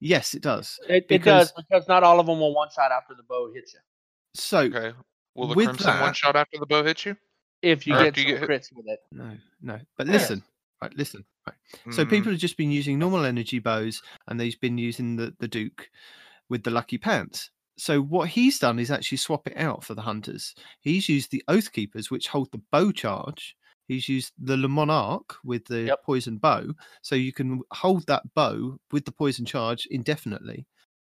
[0.00, 0.78] Yes, it does.
[0.88, 3.52] It, it Because- does because not all of them will one shot after the bow
[3.54, 3.80] hits you.
[4.34, 4.92] So Okay.
[5.36, 7.16] Will the crimson that- one shot after the bow hits you?
[7.62, 9.00] If you Or get do you get crits with it.
[9.12, 9.78] no, no.
[9.96, 10.32] But Yes.
[10.82, 10.96] Listen, right?
[10.96, 11.56] Listen, right.
[11.90, 12.06] So Mhm.
[12.06, 15.90] people have just been using normal energy bows, and they've been using the the Duke
[16.48, 17.50] with the lucky pants.
[17.78, 20.54] So what he's done is actually swap it out for the hunters.
[20.80, 23.56] He's used the Oath Keepers, which hold the bow charge.
[23.88, 25.98] He's used the Le Monarque with the Yep.
[26.04, 30.66] poison bow, so you can hold that bow with the poison charge indefinitely.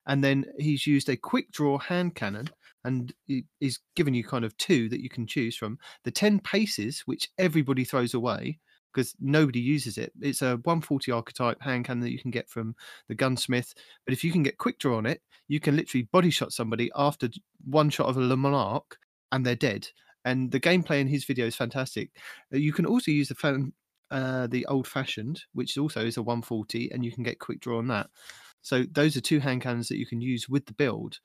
[0.06, 2.50] And then he's used a quick draw hand cannon,
[2.84, 5.78] and he- he's given you kind of two that you can choose from.
[6.04, 8.60] The ten paces, which everybody throws away
[8.94, 10.12] because nobody uses it.
[10.20, 12.76] It's a 140 archetype hand cannon that you can get from
[13.08, 13.74] the gunsmith.
[14.04, 16.90] But if you can get quick draw on it, you can literally body shot somebody
[16.94, 17.28] after
[17.64, 18.96] one shot of a Le Monarque
[19.32, 19.88] and they're dead.
[20.24, 22.10] And the gameplay in his video is fantastic.
[22.52, 23.72] Uh, You can also use the fan,
[24.10, 27.78] uh, the old fashioned, which also is a 140, and you can get quick draw
[27.78, 28.08] on that.
[28.62, 31.18] So those are two hand cannons that you can use with the build.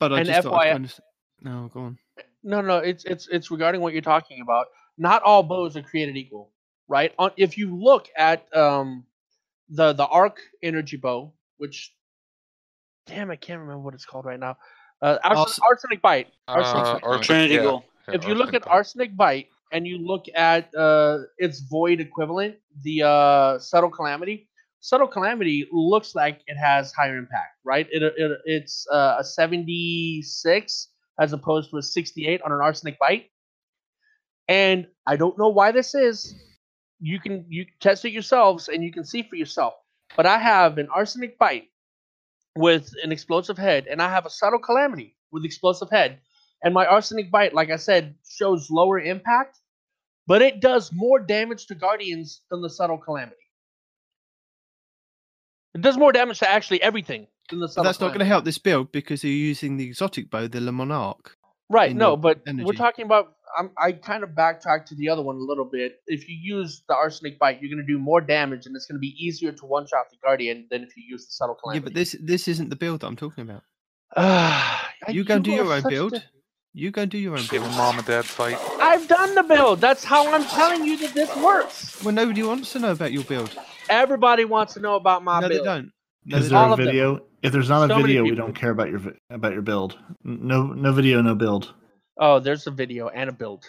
[0.00, 1.00] But I And just thought I'd kind of...
[1.40, 1.98] No, go on.
[2.42, 4.66] No, no, it's it's it's regarding what you're talking about.
[4.98, 6.50] Not all bows are created equal,
[6.88, 7.12] right?
[7.18, 9.04] On, if you look at um
[9.70, 11.94] the the arc energy bow, which
[13.06, 14.56] damn, I can't remember what it's called right now.
[15.00, 16.28] Uh, Ars- Ars- arsenic bite.
[16.48, 17.04] Arsenic Uh, bite.
[17.04, 17.84] Arsenic- Trinity yeah, Ghoul.
[18.08, 18.70] yeah, if you look at bite.
[18.70, 24.48] arsenic bite and you look at uh its void equivalent, the uh subtle calamity,
[24.80, 27.86] subtle calamity looks like it has higher impact, right?
[27.92, 30.88] It, it it's uh, a 76
[31.20, 33.30] as opposed to a 68 on an arsenic bite.
[34.48, 36.34] And I don't know why this is.
[37.00, 39.74] You can you test it yourselves and you can see for yourself.
[40.16, 41.68] But I have an arsenic bite
[42.56, 46.18] with an explosive head, and I have a subtle calamity with explosive head.
[46.64, 49.58] And my arsenic bite, like I said, shows lower impact,
[50.26, 53.36] but it does more damage to guardians than the subtle calamity.
[55.74, 57.84] It does more damage to actually everything than the But subtle.
[57.84, 60.72] that's not going to help this build because you're using the exotic bow, the Le
[60.72, 61.32] Monarque.
[61.70, 63.34] Right, no, your but we're talking about.
[63.58, 66.00] I'm, I kind of backtrack to the other one a little bit.
[66.06, 68.96] If you use the arsenic bite, you're going to do more damage, and it's going
[68.96, 71.80] to be easier to one shot the guardian than if you use the subtle Yeah,
[71.80, 73.62] but this this isn't the build that I'm talking about.
[75.08, 76.14] You go and do your own build.
[76.14, 76.24] a-
[76.74, 77.64] You go and do your own build.
[77.64, 78.58] a mom and dad fight.
[78.80, 79.80] I've done the build.
[79.80, 82.02] That's how I'm telling you that this works.
[82.02, 83.56] Well, nobody wants to know about your build.
[83.88, 85.60] Everybody wants to know about my no, build.
[85.60, 85.92] they don't.
[86.24, 87.20] No, Is they there a of them.
[87.40, 87.48] Video?
[87.48, 89.00] If there's not a So many video, we don't care about your
[89.30, 89.98] about your build.
[90.24, 91.74] No, no video, no build.
[92.18, 93.64] Oh, there's a video and a build.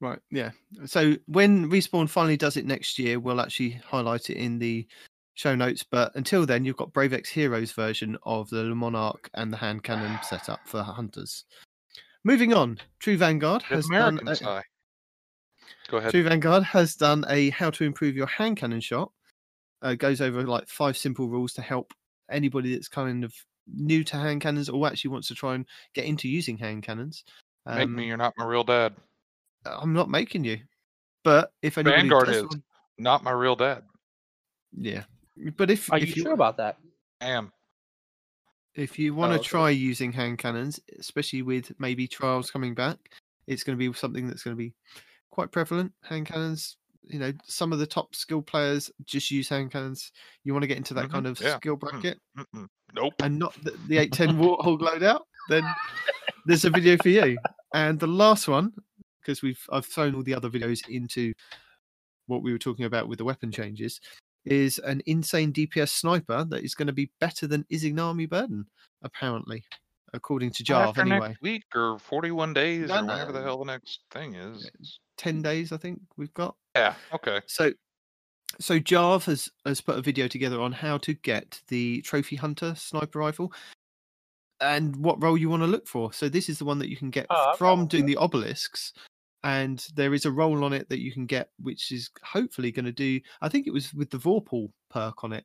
[0.00, 0.50] Right, yeah.
[0.86, 4.86] So when Respawn finally does it next year, we'll actually highlight it in the
[5.34, 5.82] show notes.
[5.82, 9.82] But until then, you've got BraveX Heroes version of the Le Monarque and the hand
[9.82, 11.44] cannon setup for hunters.
[12.22, 14.62] Moving on, True Vanguard The has done a.
[15.88, 16.10] Go ahead.
[16.10, 19.10] True Vanguard has done a how to improve your hand cannon shot.
[19.82, 21.92] Uh, goes over like five simple rules to help
[22.34, 23.32] anybody that's kind of
[23.72, 27.24] new to hand cannons or actually wants to try and get into using hand cannons.
[27.66, 28.94] Make Um, me, you're not my real dad.
[29.64, 30.58] I'm not making you,
[31.22, 32.42] but if anybody Vanguard is.
[32.42, 32.62] want-
[32.98, 33.84] Not my real dad.
[34.76, 35.04] yeah.
[35.56, 36.78] But if Are you if sure about that?
[37.20, 37.52] I am.
[38.74, 39.48] if you want to Oh, okay.
[39.48, 42.98] try using hand cannons, especially with maybe trials coming back,
[43.46, 44.74] it's going to be something that's going to be
[45.30, 45.92] quite prevalent.
[46.02, 46.76] Hand cannons,
[47.08, 50.12] you know, some of the top skill players just use hand cannons.
[50.44, 51.80] You want to get into that Mhm, kind of yeah, skill mhm.
[51.80, 52.68] bracket Mm-mm.
[52.94, 53.14] Nope.
[53.20, 55.64] and not the, the A10 Warthog loadout, then
[56.46, 57.38] there's a video for you.
[57.74, 58.72] And the last one,
[59.20, 61.32] because we've I've thrown all the other videos into
[62.26, 64.00] what we were talking about with the weapon changes,
[64.44, 68.66] is an insane DPS sniper that is going to be better than Izanagi Burden,
[69.02, 69.64] apparently,
[70.14, 70.96] according to Jarv.
[70.96, 74.70] Anyway, next week or 41 days No, or whenever the hell the next thing is.
[75.18, 76.56] ten days I think we've got.
[76.74, 76.94] Yeah.
[77.12, 77.40] Okay.
[77.46, 77.72] So,
[78.58, 82.74] so Jarv has has put a video together on how to get the Trophy Hunter
[82.74, 83.52] sniper rifle
[84.60, 86.12] and what roll you want to look for.
[86.12, 88.92] So this is the one that you can get Oh, from doing the obelisks,
[89.42, 92.86] and there is a roll on it that you can get, which is hopefully going
[92.86, 93.20] to do.
[93.42, 95.44] I think it was with the Vorpal perk on it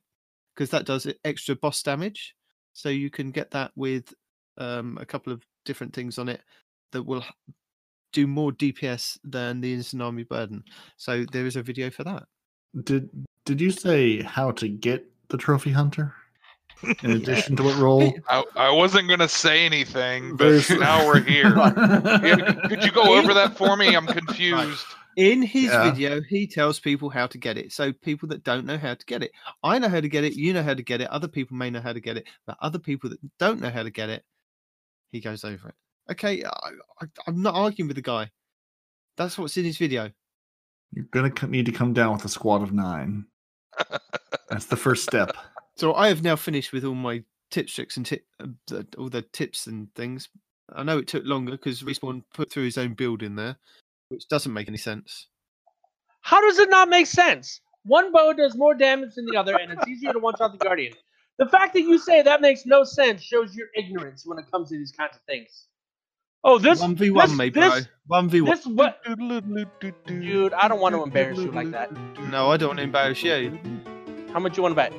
[0.54, 2.34] because that does extra boss damage.
[2.72, 4.14] So you can get that with
[4.58, 6.40] um, a couple of different things on it
[6.92, 7.24] that will
[8.12, 10.64] do more DPS than the Izanagi Burden.
[10.96, 12.24] So there is a video for that.
[12.84, 13.08] Did
[13.44, 16.14] Did you say how to get the trophy hunter?
[17.02, 18.12] In addition to what roll?
[18.28, 21.54] I, I wasn't going to say anything, but There's- now we're here.
[21.56, 23.94] Yeah, could you go over that for me?
[23.94, 24.84] I'm confused.
[25.16, 25.90] In his Yeah.
[25.90, 27.72] video, he tells people how to get it.
[27.72, 29.32] So people that don't know how to get it,
[29.62, 30.34] I know how to get it.
[30.34, 31.08] You know how to get it.
[31.10, 33.82] Other people may know how to get it, but other people that don't know how
[33.82, 34.24] to get it,
[35.12, 35.74] he goes over it.
[36.12, 36.70] Okay, I,
[37.02, 38.30] I, I'm not arguing with the guy.
[39.16, 40.10] That's what's in his video.
[40.92, 43.26] You're gonna need to come down with a squad of nine.
[44.48, 45.36] That's the first step.
[45.76, 49.08] So I have now finished with all my tips, tricks, and tip, uh, the- all
[49.08, 50.28] the tips and things.
[50.72, 53.56] I know it took longer because Respawn put through his own build in there,
[54.08, 55.26] which doesn't make any sense.
[56.22, 57.60] How does it not make sense?
[57.84, 60.58] One bow does more damage than the other, and it's easier to one shot the
[60.58, 60.92] guardian.
[61.38, 64.68] The fact that you say that makes no sense shows your ignorance when it comes
[64.68, 65.66] to these kinds of things.
[66.42, 67.80] Oh, this One v one, this- me, bro.
[68.06, 68.50] One v one.
[68.50, 69.02] This what,
[70.06, 70.52] dude?
[70.54, 71.92] I don't want to embarrass you like that.
[72.30, 73.58] No, I don't want to embarrass you.
[74.32, 74.92] How much you want to bet?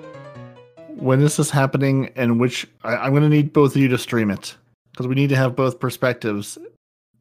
[0.97, 3.97] When this is happening, and which I, I'm going to need both of you to
[3.97, 4.55] stream it
[4.91, 6.59] because we need to have both perspectives,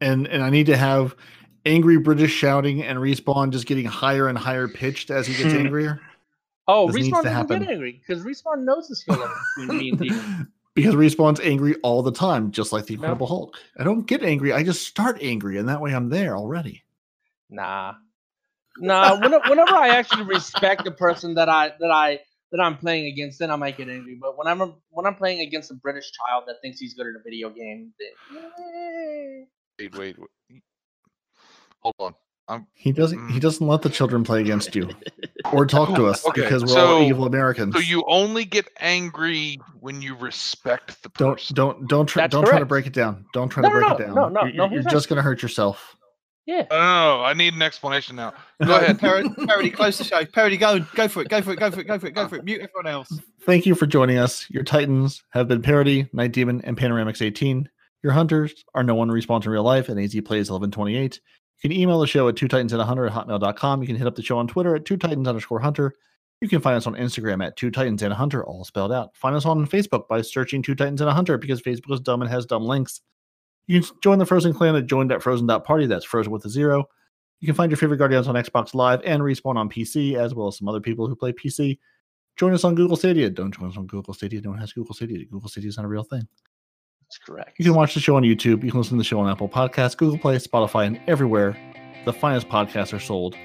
[0.01, 1.15] and and I need to have
[1.65, 5.61] angry British shouting and respawn just getting higher and higher pitched as he gets hmm.
[5.61, 6.01] angrier.
[6.67, 7.59] Oh, This respawn to doesn't happen.
[7.59, 10.51] get angry because respawn knows the skill level between me and Deacon.
[10.75, 13.57] because respawn's angry all the time, just like the Incredible Hulk.
[13.77, 16.83] I don't get angry; I just start angry, and that way I'm there already.
[17.49, 17.95] Nah,
[18.77, 19.15] nah.
[19.19, 22.19] Whenever, whenever I actually respect the person that I that I
[22.51, 24.17] that I'm playing against, then I might get angry.
[24.21, 24.59] But when I'm
[24.91, 27.91] when I'm playing against a British child that thinks he's good at a video game,
[27.99, 29.45] then eh.
[29.79, 30.61] Wait, wait, wait.
[31.79, 32.15] Hold on.
[32.51, 33.29] I'm He doesn't.
[33.29, 33.41] He Mm.
[33.41, 34.89] doesn't let the children play against you
[35.53, 37.73] or talk to us Okay, because we're all evil Americans.
[37.73, 42.45] so you only get angry when you respect the don't don't don't try That's don't
[42.45, 43.25] try to break it down.
[43.33, 44.15] Don't try No, to break no, it down.
[44.15, 45.95] no, no, You're, no, you're he's just gonna hurt yourself.
[46.45, 46.65] yeah.
[46.69, 48.33] Oh, I need an explanation now.
[48.65, 48.99] Go ahead.
[48.99, 50.25] Parody, Parody, close the show.
[50.25, 52.27] Parody, go, go for it, go for it, go for it, go for it, go
[52.27, 52.43] for it.
[52.43, 53.11] Mute everyone else.
[53.45, 54.49] Thank you for joining us.
[54.49, 57.69] Your Titans have been Parody, Night Demon, and Panoramics 18.
[58.03, 61.21] Your Hunters are no one respawn in real life, and AZ plays 1128.
[61.61, 63.81] You can email the show at two titans and hunter at hotmail.com.
[63.81, 65.93] You can hit up the show on Twitter at two titans underscore hunter.
[66.41, 69.15] You can find us on Instagram at two titans and a hunter, all spelled out.
[69.15, 72.23] Find us on Facebook by searching two titans and a hunter because Facebook is dumb
[72.23, 73.01] and has dumb links.
[73.67, 75.85] You can join the Frozen clan at join.frozen.party.
[75.85, 76.85] That's frozen with a zero.
[77.41, 80.47] You can find your favorite Guardians on Xbox Live and Respawn on PC, as well
[80.47, 81.77] as some other people who play PC.
[82.37, 83.29] Join us on Google Stadia.
[83.29, 84.41] Don't join us on Google Stadia.
[84.41, 85.25] One has Google Stadia.
[85.25, 86.27] Google Stadia is not a real thing.
[87.11, 87.55] That's correct.
[87.59, 88.63] You can watch the show on YouTube.
[88.63, 91.57] You can listen to the show on Apple Podcasts, Google Play, Spotify, and everywhere
[92.05, 93.35] the finest podcasts are sold.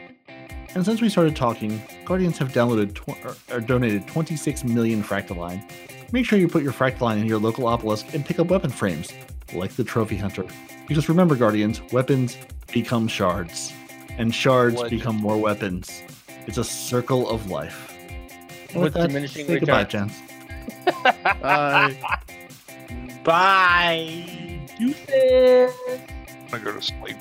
[0.77, 5.69] And since we started talking, Guardians have downloaded tw- or, or donated 26 million Fractaline.
[6.13, 9.13] Make sure you put your Fractaline in your local obelisk and pick up weapon frames,
[9.53, 10.45] like the Trophy Hunter.
[10.87, 12.37] Because remember, Guardians, weapons
[12.73, 13.73] become shards,
[14.17, 14.91] and shards What?
[14.91, 16.03] become more weapons.
[16.47, 17.93] It's a circle of life.
[18.73, 20.13] And With diminishing say goodbye, returns.
[20.13, 21.03] gents.
[21.43, 21.97] Bye.
[23.27, 24.25] Bye.
[24.79, 25.75] Deuces.
[26.31, 27.17] I'm gonna go to sleep.